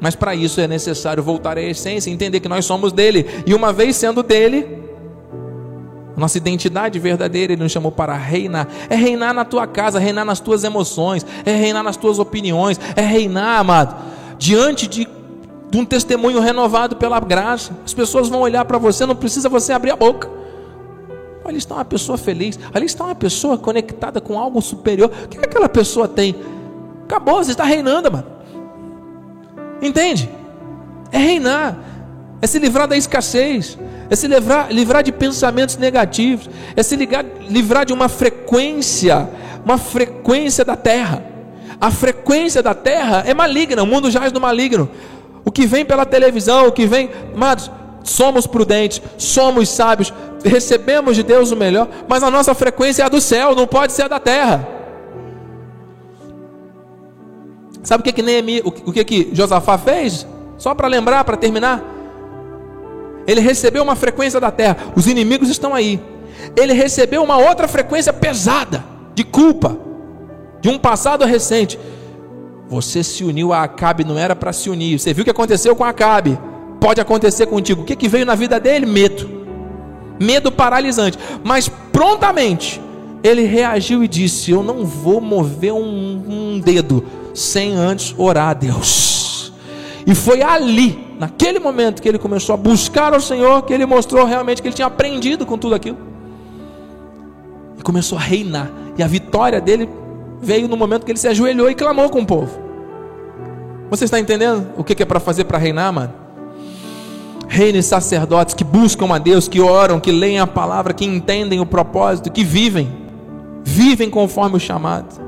Mas 0.00 0.16
para 0.16 0.34
isso 0.34 0.60
é 0.60 0.66
necessário 0.66 1.22
voltar 1.22 1.56
à 1.56 1.62
essência, 1.62 2.10
entender 2.10 2.40
que 2.40 2.48
nós 2.48 2.64
somos 2.64 2.92
dele. 2.92 3.24
E 3.46 3.54
uma 3.54 3.72
vez 3.72 3.94
sendo 3.94 4.20
dele, 4.20 4.83
nossa 6.16 6.38
identidade 6.38 6.98
verdadeira, 6.98 7.52
Ele 7.52 7.62
nos 7.62 7.72
chamou 7.72 7.90
para 7.90 8.14
reinar. 8.14 8.68
É 8.88 8.94
reinar 8.94 9.34
na 9.34 9.44
tua 9.44 9.66
casa, 9.66 9.98
reinar 9.98 10.24
nas 10.24 10.40
tuas 10.40 10.62
emoções, 10.62 11.26
é 11.44 11.54
reinar 11.54 11.82
nas 11.82 11.96
tuas 11.96 12.18
opiniões, 12.18 12.78
é 12.94 13.02
reinar, 13.02 13.60
amado, 13.60 13.96
diante 14.38 14.86
de, 14.86 15.08
de 15.70 15.78
um 15.78 15.84
testemunho 15.84 16.40
renovado 16.40 16.96
pela 16.96 17.18
graça. 17.18 17.72
As 17.84 17.92
pessoas 17.92 18.28
vão 18.28 18.40
olhar 18.40 18.64
para 18.64 18.78
você, 18.78 19.04
não 19.04 19.16
precisa 19.16 19.48
você 19.48 19.72
abrir 19.72 19.90
a 19.90 19.96
boca. 19.96 20.30
Ali 21.44 21.58
está 21.58 21.74
uma 21.74 21.84
pessoa 21.84 22.16
feliz, 22.16 22.58
ali 22.72 22.86
está 22.86 23.04
uma 23.04 23.14
pessoa 23.14 23.58
conectada 23.58 24.20
com 24.20 24.38
algo 24.38 24.62
superior. 24.62 25.10
O 25.24 25.28
que, 25.28 25.38
que 25.38 25.44
aquela 25.44 25.68
pessoa 25.68 26.08
tem? 26.08 26.34
Acabou, 27.04 27.44
você 27.44 27.50
está 27.50 27.64
reinando, 27.64 28.10
mano. 28.10 28.26
Entende? 29.82 30.30
É 31.12 31.18
reinar, 31.18 31.76
é 32.40 32.46
se 32.46 32.58
livrar 32.58 32.88
da 32.88 32.96
escassez, 32.96 33.76
é 34.10 34.16
se 34.16 34.28
livrar, 34.28 34.70
livrar 34.70 35.02
de 35.02 35.12
pensamentos 35.12 35.76
negativos, 35.76 36.48
é 36.76 36.82
se 36.82 36.96
ligar, 36.96 37.24
livrar 37.48 37.86
de 37.86 37.92
uma 37.92 38.08
frequência, 38.08 39.28
uma 39.64 39.78
frequência 39.78 40.64
da 40.64 40.76
terra. 40.76 41.24
A 41.80 41.90
frequência 41.90 42.62
da 42.62 42.74
terra 42.74 43.24
é 43.26 43.34
maligna, 43.34 43.82
o 43.82 43.86
mundo 43.86 44.10
jaz 44.10 44.32
no 44.32 44.40
maligno. 44.40 44.88
O 45.44 45.50
que 45.50 45.66
vem 45.66 45.84
pela 45.84 46.06
televisão, 46.06 46.68
o 46.68 46.72
que 46.72 46.86
vem, 46.86 47.10
amados, 47.34 47.70
somos 48.02 48.46
prudentes, 48.46 49.02
somos 49.18 49.68
sábios, 49.68 50.12
recebemos 50.44 51.16
de 51.16 51.22
Deus 51.22 51.50
o 51.50 51.56
melhor, 51.56 51.88
mas 52.08 52.22
a 52.22 52.30
nossa 52.30 52.54
frequência 52.54 53.02
é 53.02 53.06
a 53.06 53.08
do 53.08 53.20
céu, 53.20 53.54
não 53.54 53.66
pode 53.66 53.92
ser 53.92 54.02
a 54.02 54.08
da 54.08 54.20
terra. 54.20 54.68
Sabe 57.82 58.00
o 58.00 58.04
que 58.04 58.12
que 58.12 58.22
Neemi, 58.22 58.62
o 58.64 58.92
que 58.92 59.04
que 59.04 59.30
Josafá 59.32 59.76
fez? 59.76 60.26
Só 60.56 60.74
para 60.74 60.88
lembrar, 60.88 61.24
para 61.24 61.36
terminar. 61.36 61.82
Ele 63.26 63.40
recebeu 63.40 63.82
uma 63.82 63.96
frequência 63.96 64.40
da 64.40 64.50
terra, 64.50 64.76
os 64.94 65.06
inimigos 65.06 65.48
estão 65.48 65.74
aí. 65.74 66.00
Ele 66.56 66.72
recebeu 66.72 67.22
uma 67.22 67.38
outra 67.38 67.66
frequência 67.66 68.12
pesada 68.12 68.84
de 69.14 69.24
culpa 69.24 69.78
de 70.60 70.68
um 70.68 70.78
passado 70.78 71.24
recente. 71.24 71.78
Você 72.68 73.02
se 73.02 73.22
uniu 73.22 73.52
a 73.52 73.62
Acabe, 73.62 74.04
não 74.04 74.18
era 74.18 74.34
para 74.34 74.52
se 74.52 74.70
unir. 74.70 74.98
Você 74.98 75.12
viu 75.12 75.22
o 75.22 75.24
que 75.24 75.30
aconteceu 75.30 75.76
com 75.76 75.84
Acabe? 75.84 76.38
Pode 76.80 77.00
acontecer 77.00 77.46
contigo. 77.46 77.82
O 77.82 77.84
que, 77.84 77.94
que 77.94 78.08
veio 78.08 78.26
na 78.26 78.34
vida 78.34 78.58
dele? 78.58 78.86
Medo. 78.86 79.28
Medo 80.18 80.50
paralisante. 80.50 81.18
Mas 81.42 81.68
prontamente 81.68 82.80
ele 83.22 83.42
reagiu 83.42 84.02
e 84.02 84.08
disse: 84.08 84.50
Eu 84.50 84.62
não 84.62 84.84
vou 84.84 85.20
mover 85.20 85.72
um, 85.72 86.22
um 86.28 86.60
dedo 86.60 87.04
sem 87.34 87.74
antes 87.74 88.14
orar 88.16 88.50
a 88.50 88.54
Deus. 88.54 89.13
E 90.06 90.14
foi 90.14 90.42
ali, 90.42 91.16
naquele 91.18 91.58
momento, 91.58 92.02
que 92.02 92.08
ele 92.08 92.18
começou 92.18 92.54
a 92.54 92.56
buscar 92.56 93.14
ao 93.14 93.20
Senhor, 93.20 93.62
que 93.62 93.72
ele 93.72 93.86
mostrou 93.86 94.24
realmente 94.24 94.60
que 94.60 94.68
ele 94.68 94.74
tinha 94.74 94.86
aprendido 94.86 95.46
com 95.46 95.56
tudo 95.56 95.74
aquilo. 95.74 95.96
E 97.78 97.82
começou 97.82 98.18
a 98.18 98.20
reinar. 98.20 98.70
E 98.98 99.02
a 99.02 99.06
vitória 99.06 99.60
dele 99.60 99.88
veio 100.40 100.68
no 100.68 100.76
momento 100.76 101.04
que 101.04 101.12
ele 101.12 101.18
se 101.18 101.28
ajoelhou 101.28 101.70
e 101.70 101.74
clamou 101.74 102.10
com 102.10 102.20
o 102.20 102.26
povo. 102.26 102.64
Você 103.88 104.04
está 104.04 104.20
entendendo 104.20 104.68
o 104.76 104.84
que 104.84 105.02
é 105.02 105.06
para 105.06 105.20
fazer 105.20 105.44
para 105.44 105.56
reinar, 105.56 105.92
mano? 105.92 106.12
Reine 107.48 107.82
sacerdotes 107.82 108.54
que 108.54 108.64
buscam 108.64 109.14
a 109.14 109.18
Deus, 109.18 109.48
que 109.48 109.60
oram, 109.60 110.00
que 110.00 110.10
leem 110.10 110.40
a 110.40 110.46
palavra, 110.46 110.92
que 110.92 111.04
entendem 111.04 111.60
o 111.60 111.66
propósito, 111.66 112.30
que 112.30 112.44
vivem, 112.44 112.92
vivem 113.62 114.10
conforme 114.10 114.56
o 114.56 114.60
chamado. 114.60 115.22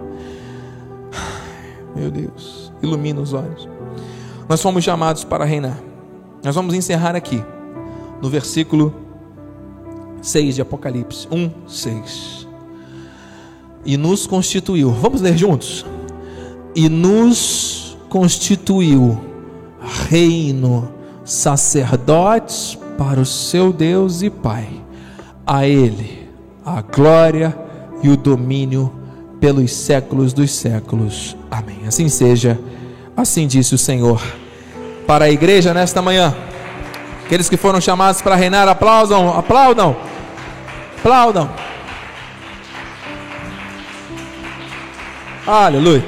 Meu 1.94 2.10
Deus, 2.10 2.72
ilumina 2.82 3.20
os 3.20 3.32
olhos. 3.32 3.75
Nós 4.48 4.62
fomos 4.62 4.84
chamados 4.84 5.24
para 5.24 5.44
reinar. 5.44 5.78
Nós 6.42 6.54
vamos 6.54 6.74
encerrar 6.74 7.16
aqui, 7.16 7.42
no 8.22 8.28
versículo 8.28 8.94
6 10.22 10.54
de 10.54 10.62
Apocalipse 10.62 11.26
1, 11.30 11.50
6. 11.66 12.46
E 13.84 13.96
nos 13.96 14.26
constituiu, 14.26 14.90
vamos 14.90 15.20
ler 15.20 15.36
juntos? 15.36 15.84
E 16.74 16.88
nos 16.88 17.96
constituiu 18.08 19.18
reino 20.08 20.88
sacerdotes 21.24 22.78
para 22.98 23.20
o 23.20 23.26
seu 23.26 23.72
Deus 23.72 24.22
e 24.22 24.30
Pai. 24.30 24.68
A 25.46 25.66
Ele 25.66 26.26
a 26.66 26.82
glória 26.82 27.56
e 28.02 28.08
o 28.08 28.16
domínio 28.16 28.92
pelos 29.38 29.72
séculos 29.72 30.32
dos 30.32 30.50
séculos. 30.50 31.36
Amém. 31.48 31.86
Assim 31.86 32.08
seja, 32.08 32.58
assim 33.16 33.46
disse 33.46 33.74
o 33.74 33.78
Senhor. 33.78 34.22
Para 35.06 35.26
a 35.26 35.30
igreja 35.30 35.72
nesta 35.72 36.02
manhã, 36.02 36.34
aqueles 37.24 37.48
que 37.48 37.56
foram 37.56 37.80
chamados 37.80 38.20
para 38.20 38.34
reinar, 38.34 38.68
aplaudam, 38.68 39.36
aplaudam, 39.36 39.96
aplaudam. 40.98 41.50
Aleluia. 45.46 46.04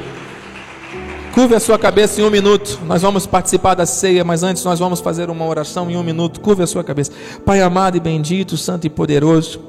Curve 1.32 1.54
a 1.54 1.60
sua 1.60 1.78
cabeça 1.78 2.20
em 2.20 2.24
um 2.24 2.30
minuto. 2.30 2.80
Nós 2.84 3.02
vamos 3.02 3.24
participar 3.24 3.74
da 3.74 3.86
ceia, 3.86 4.24
mas 4.24 4.42
antes 4.42 4.64
nós 4.64 4.80
vamos 4.80 4.98
fazer 4.98 5.30
uma 5.30 5.46
oração 5.46 5.88
em 5.88 5.96
um 5.96 6.02
minuto. 6.02 6.40
Curve 6.40 6.64
a 6.64 6.66
sua 6.66 6.82
cabeça. 6.82 7.12
Pai 7.46 7.62
amado 7.62 7.96
e 7.96 8.00
bendito, 8.00 8.56
santo 8.56 8.88
e 8.88 8.90
poderoso, 8.90 9.60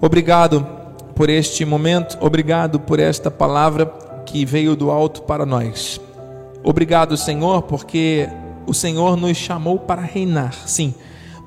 obrigado 0.00 0.64
por 1.16 1.28
este 1.28 1.64
momento, 1.64 2.16
obrigado 2.20 2.78
por 2.78 3.00
esta 3.00 3.30
palavra 3.30 3.86
que 4.24 4.44
veio 4.44 4.76
do 4.76 4.92
alto 4.92 5.22
para 5.22 5.44
nós. 5.44 6.00
Obrigado, 6.62 7.16
Senhor, 7.16 7.62
porque 7.62 8.28
o 8.66 8.74
Senhor 8.74 9.16
nos 9.16 9.36
chamou 9.36 9.78
para 9.78 10.02
reinar, 10.02 10.54
sim, 10.66 10.94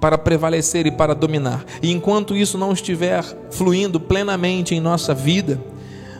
para 0.01 0.18
prevalecer 0.18 0.86
e 0.88 0.91
para 0.91 1.14
dominar. 1.14 1.64
E 1.82 1.91
enquanto 1.91 2.36
isso 2.36 2.57
não 2.57 2.74
estiver 2.74 3.24
fluindo 3.51 3.99
plenamente 3.99 4.74
em 4.74 4.80
nossa 4.80 5.14
vida, 5.14 5.61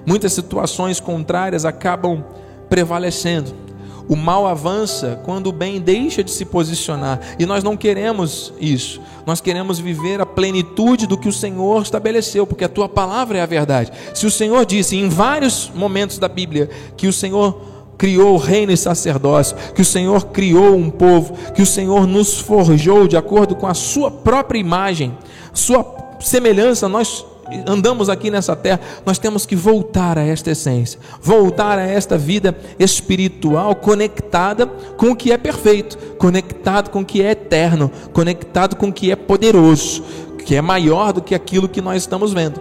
muitas 0.06 0.34
situações 0.34 1.00
contrárias 1.00 1.66
acabam 1.66 2.24
prevalecendo. 2.70 3.64
O 4.08 4.16
mal 4.16 4.46
avança 4.46 5.20
quando 5.24 5.48
o 5.48 5.52
bem 5.52 5.80
deixa 5.80 6.24
de 6.24 6.30
se 6.30 6.44
posicionar, 6.46 7.20
e 7.40 7.46
nós 7.46 7.64
não 7.64 7.78
queremos 7.78 8.54
isso. 8.60 9.02
Nós 9.26 9.40
queremos 9.40 9.80
viver 9.80 10.20
a 10.20 10.26
plenitude 10.26 11.08
do 11.08 11.18
que 11.18 11.30
o 11.30 11.34
Senhor 11.34 11.82
estabeleceu, 11.82 12.46
porque 12.46 12.66
a 12.66 12.70
tua 12.70 12.90
palavra 12.90 13.38
é 13.38 13.42
a 13.42 13.46
verdade. 13.46 13.92
Se 14.14 14.26
o 14.26 14.32
Senhor 14.32 14.66
disse 14.66 14.98
em 14.98 15.08
vários 15.08 15.72
momentos 15.74 16.18
da 16.20 16.28
Bíblia 16.28 16.70
que 16.98 17.08
o 17.08 17.14
Senhor 17.14 17.73
criou 18.04 18.34
o 18.34 18.38
reino 18.38 18.70
e 18.70 18.76
sacerdócio, 18.76 19.56
que 19.74 19.82
o 19.82 19.86
Senhor 19.86 20.26
criou 20.26 20.76
um 20.76 20.90
povo, 20.90 21.34
que 21.54 21.62
o 21.62 21.66
Senhor 21.66 22.06
nos 22.06 22.38
forjou 22.38 23.08
de 23.08 23.16
acordo 23.16 23.56
com 23.56 23.66
a 23.66 23.74
sua 23.74 24.12
própria 24.12 24.60
imagem, 24.60 25.18
sua 25.54 25.86
semelhança, 26.20 26.90
nós 26.90 27.26
andamos 27.66 28.10
aqui 28.10 28.30
nessa 28.30 28.58
terra, 28.58 28.82
nós 29.06 29.18
temos 29.18 29.46
que 29.46 29.56
voltar 29.56 30.18
a 30.18 30.22
esta 30.22 30.52
essência, 30.52 31.00
voltar 31.22 31.80
a 31.80 31.84
esta 31.84 32.18
vida 32.18 32.54
espiritual 32.78 33.74
conectada 33.74 34.68
com 34.98 35.12
o 35.12 35.16
que 35.16 35.32
é 35.32 35.38
perfeito, 35.38 35.98
conectado 36.18 36.90
com 36.90 37.00
o 37.00 37.06
que 37.06 37.22
é 37.22 37.32
eterno, 37.32 37.90
conectado 38.12 38.76
com 38.76 38.90
o 38.90 38.94
que 38.94 39.14
é 39.14 39.16
poderoso, 39.16 40.04
que 40.46 40.58
é 40.58 40.62
maior 40.62 41.14
do 41.14 41.22
que 41.22 41.34
aquilo 41.34 41.70
que 41.70 41.80
nós 41.80 42.04
estamos 42.04 42.34
vendo. 42.34 42.60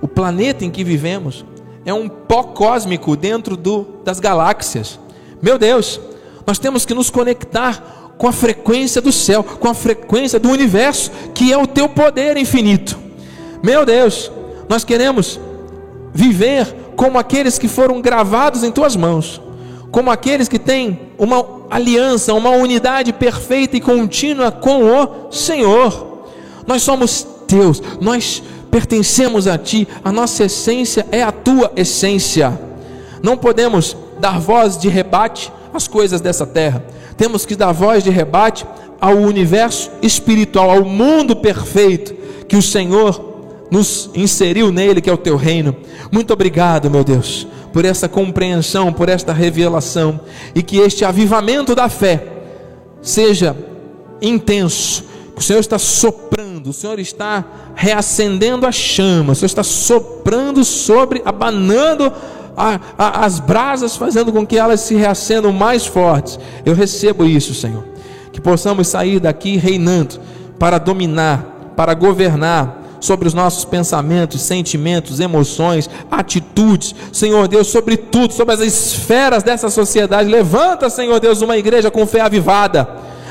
O 0.00 0.08
planeta 0.08 0.64
em 0.64 0.70
que 0.70 0.82
vivemos 0.82 1.44
é 1.88 1.94
um 1.94 2.06
pó 2.06 2.42
cósmico 2.42 3.16
dentro 3.16 3.56
do, 3.56 3.86
das 4.04 4.20
galáxias. 4.20 5.00
Meu 5.40 5.58
Deus, 5.58 5.98
nós 6.46 6.58
temos 6.58 6.84
que 6.84 6.92
nos 6.92 7.08
conectar 7.08 8.12
com 8.18 8.28
a 8.28 8.32
frequência 8.32 9.00
do 9.00 9.10
céu, 9.10 9.42
com 9.42 9.68
a 9.68 9.74
frequência 9.74 10.38
do 10.38 10.50
universo, 10.50 11.10
que 11.34 11.50
é 11.50 11.56
o 11.56 11.66
teu 11.66 11.88
poder 11.88 12.36
infinito. 12.36 12.98
Meu 13.62 13.86
Deus, 13.86 14.30
nós 14.68 14.84
queremos 14.84 15.40
viver 16.12 16.66
como 16.94 17.18
aqueles 17.18 17.58
que 17.58 17.68
foram 17.68 18.02
gravados 18.02 18.62
em 18.62 18.70
tuas 18.70 18.94
mãos, 18.94 19.40
como 19.90 20.10
aqueles 20.10 20.46
que 20.46 20.58
têm 20.58 21.12
uma 21.16 21.42
aliança, 21.70 22.34
uma 22.34 22.50
unidade 22.50 23.14
perfeita 23.14 23.78
e 23.78 23.80
contínua 23.80 24.52
com 24.52 24.84
o 24.84 25.32
Senhor. 25.32 26.26
Nós 26.66 26.82
somos 26.82 27.26
teus, 27.46 27.80
nós 27.98 28.42
pertencemos 28.70 29.46
a 29.46 29.56
ti, 29.56 29.86
a 30.04 30.12
nossa 30.12 30.44
essência 30.44 31.06
é 31.10 31.22
a 31.22 31.32
tua 31.32 31.72
essência. 31.76 32.58
Não 33.22 33.36
podemos 33.36 33.96
dar 34.20 34.38
voz 34.38 34.76
de 34.76 34.88
rebate 34.88 35.52
às 35.72 35.86
coisas 35.86 36.20
dessa 36.20 36.46
terra, 36.46 36.84
temos 37.16 37.44
que 37.44 37.56
dar 37.56 37.72
voz 37.72 38.02
de 38.02 38.10
rebate 38.10 38.64
ao 39.00 39.16
universo 39.16 39.90
espiritual, 40.02 40.70
ao 40.70 40.84
mundo 40.84 41.36
perfeito 41.36 42.14
que 42.46 42.56
o 42.56 42.62
Senhor 42.62 43.28
nos 43.70 44.10
inseriu 44.14 44.72
nele, 44.72 45.00
que 45.00 45.10
é 45.10 45.12
o 45.12 45.18
teu 45.18 45.36
reino. 45.36 45.76
Muito 46.10 46.32
obrigado, 46.32 46.90
meu 46.90 47.04
Deus, 47.04 47.46
por 47.72 47.84
essa 47.84 48.08
compreensão, 48.08 48.92
por 48.92 49.08
esta 49.08 49.32
revelação, 49.32 50.20
e 50.54 50.62
que 50.62 50.78
este 50.78 51.04
avivamento 51.04 51.74
da 51.74 51.88
fé 51.88 52.24
seja 53.02 53.56
intenso. 54.20 55.04
O 55.36 55.42
Senhor 55.42 55.60
está 55.60 55.78
soprando, 55.78 56.47
o 56.66 56.72
Senhor 56.72 56.98
está 56.98 57.44
reacendendo 57.74 58.66
a 58.66 58.72
chama, 58.72 59.32
o 59.32 59.34
Senhor 59.34 59.46
está 59.46 59.62
soprando 59.62 60.64
sobre, 60.64 61.22
abanando 61.24 62.12
a, 62.56 62.80
a, 62.98 63.24
as 63.24 63.38
brasas, 63.38 63.96
fazendo 63.96 64.32
com 64.32 64.46
que 64.46 64.58
elas 64.58 64.80
se 64.80 64.94
reacendam 64.94 65.52
mais 65.52 65.86
fortes. 65.86 66.38
Eu 66.64 66.74
recebo 66.74 67.24
isso, 67.24 67.54
Senhor. 67.54 67.84
Que 68.32 68.40
possamos 68.40 68.88
sair 68.88 69.20
daqui 69.20 69.56
reinando 69.56 70.18
para 70.58 70.78
dominar, 70.78 71.72
para 71.76 71.94
governar, 71.94 72.78
sobre 73.00 73.28
os 73.28 73.34
nossos 73.34 73.64
pensamentos, 73.64 74.42
sentimentos, 74.42 75.20
emoções, 75.20 75.88
atitudes, 76.10 76.94
Senhor 77.12 77.46
Deus, 77.48 77.68
sobre 77.68 77.96
tudo, 77.96 78.32
sobre 78.32 78.54
as 78.54 78.60
esferas 78.60 79.42
dessa 79.42 79.70
sociedade. 79.70 80.28
Levanta, 80.28 80.90
Senhor 80.90 81.20
Deus, 81.20 81.40
uma 81.40 81.56
igreja 81.56 81.90
com 81.90 82.06
fé 82.06 82.20
avivada 82.20 82.88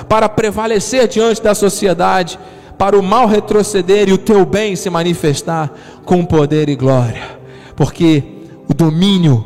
para 0.07 0.29
prevalecer 0.29 1.07
diante 1.07 1.41
da 1.41 1.53
sociedade, 1.53 2.39
para 2.77 2.97
o 2.97 3.03
mal 3.03 3.27
retroceder 3.27 4.07
e 4.07 4.13
o 4.13 4.17
teu 4.17 4.45
bem 4.45 4.75
se 4.75 4.89
manifestar 4.89 5.73
com 6.05 6.23
poder 6.23 6.69
e 6.69 6.75
glória, 6.75 7.39
porque 7.75 8.23
o 8.69 8.73
domínio 8.73 9.45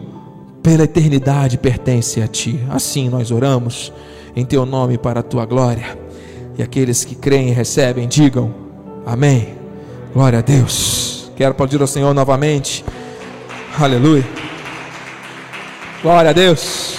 pela 0.61 0.84
eternidade 0.84 1.57
pertence 1.57 2.21
a 2.21 2.27
ti. 2.27 2.59
Assim 2.69 3.09
nós 3.09 3.32
oramos 3.32 3.91
em 4.36 4.45
teu 4.45 4.65
nome 4.65 4.97
para 4.97 5.21
a 5.21 5.23
tua 5.23 5.45
glória. 5.45 5.97
E 6.57 6.61
aqueles 6.61 7.03
que 7.03 7.15
creem 7.15 7.49
e 7.49 7.53
recebem, 7.53 8.07
digam: 8.07 8.53
Amém. 9.05 9.55
Glória 10.13 10.39
a 10.39 10.41
Deus. 10.41 11.32
Quero 11.36 11.51
aplaudir 11.51 11.82
ao 11.82 11.88
Senhor 11.88 12.13
novamente. 12.13 12.84
Aleluia. 13.79 14.27
Glória 16.01 16.32
a 16.32 16.34
Deus. 16.34 16.97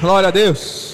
Glória 0.00 0.28
a 0.28 0.30
Deus. 0.30 0.87